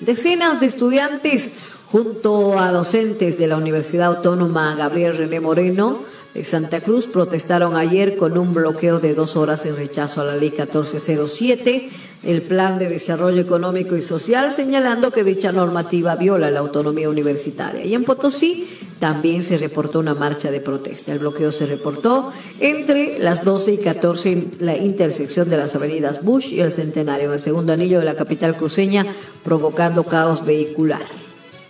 Decenas 0.00 0.60
de 0.60 0.66
estudiantes 0.66 1.56
junto 1.90 2.58
a 2.58 2.70
docentes 2.70 3.38
de 3.38 3.46
la 3.46 3.56
Universidad 3.56 4.08
Autónoma 4.08 4.74
Gabriel 4.74 5.16
René 5.16 5.40
Moreno 5.40 5.98
de 6.38 6.44
Santa 6.44 6.80
Cruz 6.80 7.08
protestaron 7.08 7.74
ayer 7.74 8.16
con 8.16 8.38
un 8.38 8.54
bloqueo 8.54 9.00
de 9.00 9.12
dos 9.12 9.34
horas 9.34 9.66
en 9.66 9.74
rechazo 9.74 10.20
a 10.20 10.24
la 10.24 10.36
ley 10.36 10.50
1407, 10.50 11.88
el 12.22 12.42
Plan 12.42 12.78
de 12.78 12.88
Desarrollo 12.88 13.40
Económico 13.40 13.96
y 13.96 14.02
Social, 14.02 14.52
señalando 14.52 15.10
que 15.10 15.24
dicha 15.24 15.50
normativa 15.50 16.14
viola 16.14 16.52
la 16.52 16.60
autonomía 16.60 17.10
universitaria. 17.10 17.84
Y 17.84 17.92
en 17.96 18.04
Potosí 18.04 18.68
también 19.00 19.42
se 19.42 19.58
reportó 19.58 19.98
una 19.98 20.14
marcha 20.14 20.52
de 20.52 20.60
protesta. 20.60 21.12
El 21.12 21.18
bloqueo 21.18 21.50
se 21.50 21.66
reportó 21.66 22.32
entre 22.60 23.18
las 23.18 23.42
12 23.42 23.72
y 23.72 23.78
14 23.78 24.30
en 24.30 24.52
la 24.60 24.76
intersección 24.76 25.50
de 25.50 25.56
las 25.56 25.74
avenidas 25.74 26.22
Bush 26.22 26.52
y 26.52 26.60
el 26.60 26.70
Centenario, 26.70 27.26
en 27.26 27.32
el 27.32 27.40
segundo 27.40 27.72
anillo 27.72 27.98
de 27.98 28.04
la 28.04 28.14
capital 28.14 28.56
cruceña, 28.56 29.04
provocando 29.42 30.04
caos 30.04 30.46
vehicular. 30.46 31.02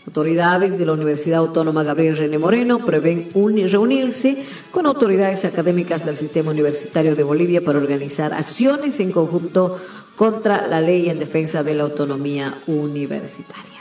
Autoridades 0.09 0.79
de 0.79 0.87
la 0.87 0.95
Universidad 0.95 1.41
Autónoma 1.41 1.85
Gabriel 1.85 2.17
René 2.17 2.39
Moreno 2.39 2.79
prevén 2.79 3.29
reunirse 3.71 4.43
con 4.71 4.87
autoridades 4.87 5.45
académicas 5.45 6.07
del 6.07 6.17
sistema 6.17 6.51
universitario 6.51 7.15
de 7.15 7.23
Bolivia 7.25 7.63
para 7.63 7.77
organizar 7.77 8.33
acciones 8.33 9.01
en 9.01 9.13
conjunto 9.13 9.77
contra 10.17 10.67
la 10.67 10.81
ley 10.81 11.11
en 11.11 11.19
defensa 11.19 11.63
de 11.63 11.75
la 11.75 11.83
autonomía 11.83 12.55
universitaria. 12.69 13.78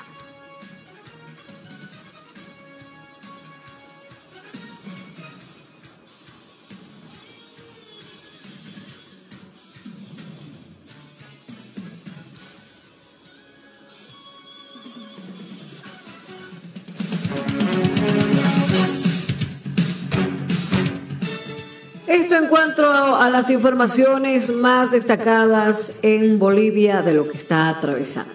Las 23.37 23.51
informaciones 23.51 24.49
más 24.55 24.89
destacadas 24.89 25.99
en 26.01 26.39
Bolivia 26.39 27.03
de 27.03 27.13
lo 27.13 27.29
que 27.29 27.37
está 27.37 27.69
atravesando. 27.69 28.31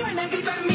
Suena 0.00 0.24
el 0.24 0.69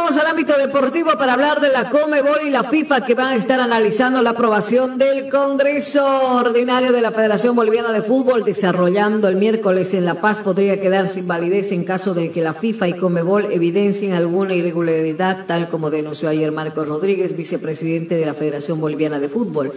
vamos 0.00 0.16
al 0.16 0.28
ámbito 0.28 0.56
deportivo 0.56 1.10
para 1.18 1.32
hablar 1.32 1.60
de 1.60 1.70
la 1.70 1.90
Comebol 1.90 2.38
y 2.46 2.50
la 2.50 2.62
FIFA 2.62 3.04
que 3.04 3.16
van 3.16 3.28
a 3.28 3.34
estar 3.34 3.58
analizando 3.58 4.22
la 4.22 4.30
aprobación 4.30 4.96
del 4.96 5.28
Congreso 5.28 6.36
Ordinario 6.36 6.92
de 6.92 7.00
la 7.00 7.10
Federación 7.10 7.56
Boliviana 7.56 7.90
de 7.90 8.02
Fútbol 8.02 8.44
desarrollando 8.44 9.26
el 9.26 9.34
miércoles 9.34 9.94
en 9.94 10.04
La 10.04 10.14
Paz 10.14 10.38
podría 10.38 10.80
quedar 10.80 11.08
sin 11.08 11.26
validez 11.26 11.72
en 11.72 11.82
caso 11.82 12.14
de 12.14 12.30
que 12.30 12.42
la 12.42 12.54
FIFA 12.54 12.88
y 12.88 12.92
Comebol 12.92 13.50
evidencien 13.50 14.12
alguna 14.12 14.54
irregularidad, 14.54 15.46
tal 15.46 15.68
como 15.68 15.90
denunció 15.90 16.28
ayer 16.28 16.52
Marcos 16.52 16.86
Rodríguez, 16.86 17.36
vicepresidente 17.36 18.14
de 18.14 18.26
la 18.26 18.34
Federación 18.34 18.80
Boliviana 18.80 19.18
de 19.18 19.28
Fútbol. 19.28 19.72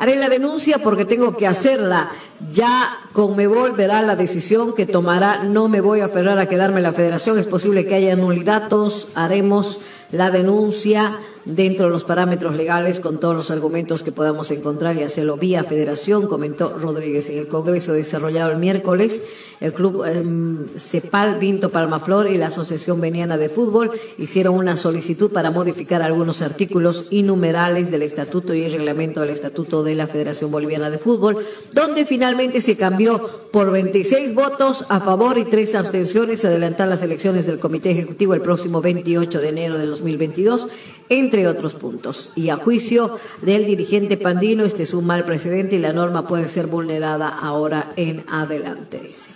Haré 0.00 0.16
la 0.16 0.30
denuncia 0.30 0.78
porque 0.78 1.04
tengo 1.04 1.36
que 1.36 1.46
hacerla. 1.46 2.10
Ya 2.50 2.88
Conmebol 3.12 3.72
verá 3.72 4.00
la 4.00 4.16
decisión 4.16 4.74
que 4.74 4.86
tomará. 4.86 5.44
No 5.44 5.68
me 5.68 5.82
voy 5.82 6.00
a 6.00 6.06
aferrar 6.06 6.38
a 6.38 6.46
quedarme 6.46 6.78
en 6.78 6.84
la 6.84 6.92
federación. 6.92 7.38
Es 7.38 7.46
posible 7.46 7.84
que 7.84 7.96
haya 7.96 8.16
nulidad. 8.16 8.68
Todos 8.68 9.08
haremos 9.14 9.80
la 10.10 10.30
denuncia 10.30 11.18
dentro 11.54 11.86
de 11.86 11.92
los 11.92 12.04
parámetros 12.04 12.56
legales 12.56 13.00
con 13.00 13.18
todos 13.18 13.36
los 13.36 13.50
argumentos 13.50 14.02
que 14.02 14.12
podamos 14.12 14.50
encontrar 14.50 14.96
y 14.96 15.02
hacerlo 15.02 15.36
vía 15.36 15.64
federación, 15.64 16.26
comentó 16.26 16.78
Rodríguez 16.78 17.28
en 17.30 17.38
el 17.38 17.48
Congreso 17.48 17.92
desarrollado 17.92 18.50
el 18.52 18.58
miércoles. 18.58 19.28
El 19.60 19.74
club 19.74 20.04
eh, 20.06 20.78
Cepal 20.78 21.38
Vinto 21.38 21.68
Palmaflor 21.68 22.30
y 22.30 22.38
la 22.38 22.46
Asociación 22.46 22.98
Veniana 22.98 23.36
de 23.36 23.50
Fútbol 23.50 23.90
hicieron 24.16 24.54
una 24.54 24.74
solicitud 24.74 25.30
para 25.30 25.50
modificar 25.50 26.00
algunos 26.00 26.40
artículos 26.40 27.08
innumerales 27.10 27.90
del 27.90 28.02
estatuto 28.02 28.54
y 28.54 28.62
el 28.62 28.72
reglamento 28.72 29.20
del 29.20 29.30
estatuto 29.30 29.84
de 29.84 29.94
la 29.94 30.06
Federación 30.06 30.50
Boliviana 30.50 30.88
de 30.88 30.96
Fútbol, 30.96 31.36
donde 31.74 32.06
finalmente 32.06 32.62
se 32.62 32.76
cambió 32.76 33.20
por 33.52 33.70
26 33.70 34.34
votos 34.34 34.86
a 34.88 35.00
favor 35.00 35.36
y 35.36 35.44
tres 35.44 35.74
abstenciones 35.74 36.44
adelantar 36.44 36.88
las 36.88 37.02
elecciones 37.02 37.46
del 37.46 37.58
Comité 37.58 37.90
Ejecutivo 37.90 38.32
el 38.32 38.40
próximo 38.40 38.80
28 38.80 39.40
de 39.40 39.48
enero 39.48 39.76
de 39.76 39.86
2022 39.86 40.68
entre 41.10 41.46
otros 41.48 41.74
puntos. 41.74 42.32
Y 42.36 42.48
a 42.48 42.56
juicio 42.56 43.18
del 43.42 43.66
dirigente 43.66 44.16
Pandino, 44.16 44.64
este 44.64 44.84
es 44.84 44.94
un 44.94 45.04
mal 45.04 45.24
precedente 45.24 45.76
y 45.76 45.80
la 45.80 45.92
norma 45.92 46.26
puede 46.26 46.48
ser 46.48 46.68
vulnerada 46.68 47.28
ahora 47.28 47.92
en 47.96 48.24
adelante, 48.28 49.00
dice. 49.06 49.32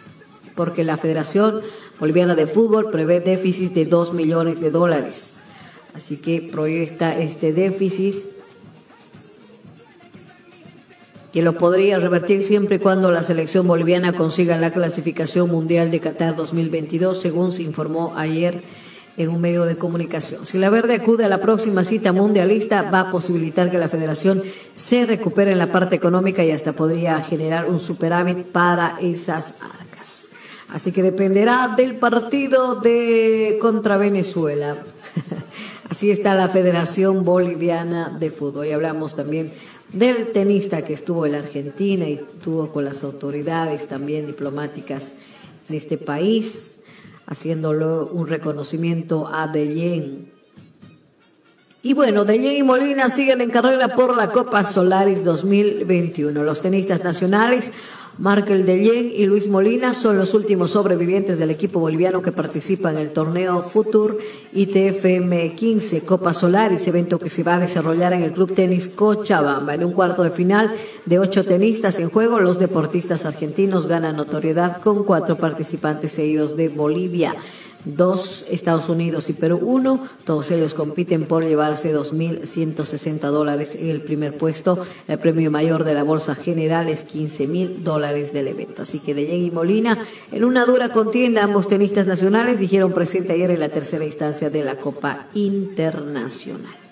Porque 0.55 0.85
la 0.85 0.97
Federación 0.97 1.61
Boliviana 2.01 2.35
de 2.35 2.47
Fútbol 2.47 2.91
prevé 2.91 3.21
déficit 3.21 3.75
de 3.75 3.85
2 3.85 4.15
millones 4.15 4.61
de 4.61 4.71
dólares. 4.71 5.41
Así 5.95 6.17
que 6.17 6.49
proyecta 6.51 7.19
este 7.19 7.53
déficit 7.53 8.15
que 11.33 11.43
lo 11.43 11.59
podría 11.59 11.99
revertir 11.99 12.45
siempre 12.45 12.77
y 12.77 12.79
cuando 12.79 13.11
la 13.11 13.25
selección 13.25 13.67
boliviana 13.67 14.13
consiga 14.13 14.57
la 14.57 14.73
clasificación 14.73 15.51
mundial 15.51 15.91
de 15.91 15.99
Qatar 15.99 16.37
2022, 16.37 17.21
según 17.21 17.51
se 17.51 17.65
informó 17.65 18.15
ayer 18.17 18.63
en 19.17 19.29
un 19.29 19.41
medio 19.41 19.65
de 19.65 19.77
comunicación. 19.77 20.45
Si 20.45 20.59
la 20.59 20.71
Verde 20.71 20.95
acude 20.95 21.25
a 21.25 21.29
la 21.29 21.41
próxima 21.41 21.85
cita 21.85 22.13
mundialista, 22.13 22.91
va 22.91 23.01
a 23.01 23.11
posibilitar 23.11 23.71
que 23.71 23.79
la 23.79 23.89
federación 23.89 24.43
se 24.75 25.07
recupere 25.07 25.53
en 25.53 25.59
la 25.59 25.71
parte 25.71 25.97
económica 25.97 26.45
y 26.45 26.51
hasta 26.51 26.73
podría 26.73 27.21
generar 27.23 27.69
un 27.69 27.79
superávit 27.79 28.39
para 28.47 28.97
esas 29.01 29.63
arcas. 29.63 30.29
Así 30.73 30.91
que 30.91 31.03
dependerá 31.03 31.75
del 31.77 31.97
partido 31.97 32.81
de 32.81 33.59
contra 33.61 33.97
Venezuela. 33.97 34.77
Así 35.89 36.11
está 36.11 36.35
la 36.35 36.49
Federación 36.49 37.25
Boliviana 37.25 38.09
de 38.19 38.31
Fútbol. 38.31 38.67
Y 38.67 38.73
hablamos 38.73 39.15
también 39.15 39.53
del 39.93 40.33
tenista 40.33 40.83
que 40.83 40.95
estuvo 40.95 41.27
en 41.27 41.33
la 41.33 41.39
Argentina 41.39 42.09
y 42.09 42.15
estuvo 42.15 42.73
con 42.73 42.85
las 42.85 43.05
autoridades 43.05 43.87
también 43.87 44.27
diplomáticas 44.27 45.15
de 45.69 45.77
este 45.77 45.99
país 45.99 46.84
haciéndolo 47.27 48.07
un 48.13 48.27
reconocimiento 48.27 49.29
a 49.33 49.47
Deyen. 49.49 50.33
Y 51.83 51.93
bueno, 51.93 52.25
Deyen 52.25 52.57
y 52.57 52.63
Molina 52.63 53.11
siguen 53.11 53.41
en 53.43 53.51
carrera 53.51 53.89
por 53.89 54.17
la 54.17 54.31
Copa 54.31 54.65
Solaris 54.65 55.23
2021. 55.25 56.43
Los 56.43 56.63
tenistas 56.63 57.05
nacionales, 57.05 57.73
Markel 58.19 58.65
Deyen 58.65 59.11
y 59.13 59.27
Luis 59.27 59.49
Molina, 59.49 59.93
son 59.93 60.19
los 60.19 60.35
últimos 60.35 60.71
sobrevivientes 60.71 61.41
del 61.41 61.51
equipo 61.51 61.81
boliviano 61.81 62.23
que 62.23 62.31
participa 62.31 62.93
en 62.93 62.99
el 62.99 63.11
torneo 63.11 63.61
Futur 63.61 64.19
ITFM 64.53 65.57
15 65.57 66.05
Copa 66.05 66.33
Solaris, 66.33 66.87
evento 66.87 67.19
que 67.19 67.29
se 67.29 67.43
va 67.43 67.55
a 67.55 67.59
desarrollar 67.59 68.13
en 68.13 68.23
el 68.23 68.33
Club 68.33 68.55
Tenis 68.55 68.87
Cochabamba. 68.87 69.75
En 69.75 69.85
un 69.85 69.93
cuarto 69.93 70.23
de 70.23 70.31
final 70.31 70.73
de 71.07 71.19
ocho 71.19 71.43
tenistas 71.43 71.99
en 71.99 72.09
juego, 72.09 72.39
los 72.39 72.61
deportistas 72.61 73.25
argentinos 73.25 73.89
ganan 73.89 74.17
notoriedad 74.17 74.81
con 74.81 75.03
cuatro 75.03 75.35
participantes 75.35 76.13
seguidos 76.13 76.57
de 76.57 76.69
Bolivia 76.69 77.35
dos 77.85 78.47
Estados 78.51 78.89
Unidos 78.89 79.31
y 79.31 79.33
Perú 79.33 79.59
uno. 79.63 80.03
Todos 80.25 80.51
ellos 80.51 80.75
compiten 80.75 81.27
por 81.27 81.45
llevarse 81.45 81.95
2.160 81.95 83.19
dólares 83.31 83.75
en 83.77 83.89
el 83.89 84.01
primer 84.01 84.37
puesto. 84.37 84.85
El 85.09 85.19
premio 85.19 85.51
mayor 85.51 85.85
de 85.85 85.95
la 85.95 86.03
bolsa 86.03 86.35
general 86.35 86.89
es 86.89 87.07
15.000 87.07 87.79
dólares 87.79 88.33
del 88.33 88.49
evento. 88.49 88.83
Así 88.83 89.01
que 89.01 89.15
De 89.15 89.25
y 89.35 89.51
Molina, 89.51 89.99
en 90.33 90.45
una 90.45 90.65
dura 90.65 90.91
contienda, 90.91 91.45
ambos 91.45 91.69
tenistas 91.69 92.07
nacionales 92.07 92.59
dijeron 92.59 92.93
presente 92.93 93.33
ayer 93.33 93.51
en 93.51 93.61
la 93.61 93.69
tercera 93.69 94.05
instancia 94.05 94.51
de 94.51 94.65
la 94.65 94.77
Copa 94.77 95.27
Internacional. 95.35 96.84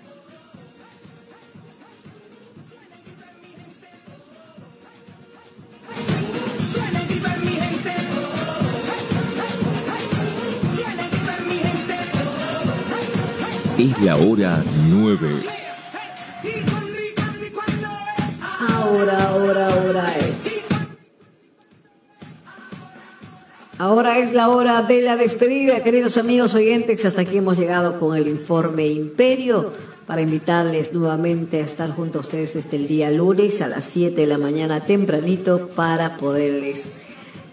Es 13.82 14.00
la 14.00 14.16
hora 14.16 14.62
9. 14.90 15.28
Ahora, 18.68 19.28
ahora, 19.28 19.66
ahora 19.66 20.18
es. 20.18 20.62
Ahora 23.78 24.18
es 24.18 24.32
la 24.34 24.50
hora 24.50 24.82
de 24.82 25.02
la 25.02 25.16
despedida, 25.16 25.82
queridos 25.82 26.16
amigos 26.16 26.54
oyentes. 26.54 27.04
Hasta 27.04 27.22
aquí 27.22 27.38
hemos 27.38 27.58
llegado 27.58 27.98
con 27.98 28.16
el 28.16 28.28
informe 28.28 28.86
Imperio 28.86 29.72
para 30.06 30.22
invitarles 30.22 30.92
nuevamente 30.92 31.60
a 31.60 31.64
estar 31.64 31.90
junto 31.90 32.18
a 32.18 32.20
ustedes 32.20 32.54
desde 32.54 32.76
el 32.76 32.86
día 32.86 33.10
lunes 33.10 33.60
a 33.62 33.66
las 33.66 33.84
7 33.86 34.14
de 34.14 34.26
la 34.28 34.38
mañana 34.38 34.78
tempranito 34.78 35.70
para 35.74 36.18
poderles 36.18 36.98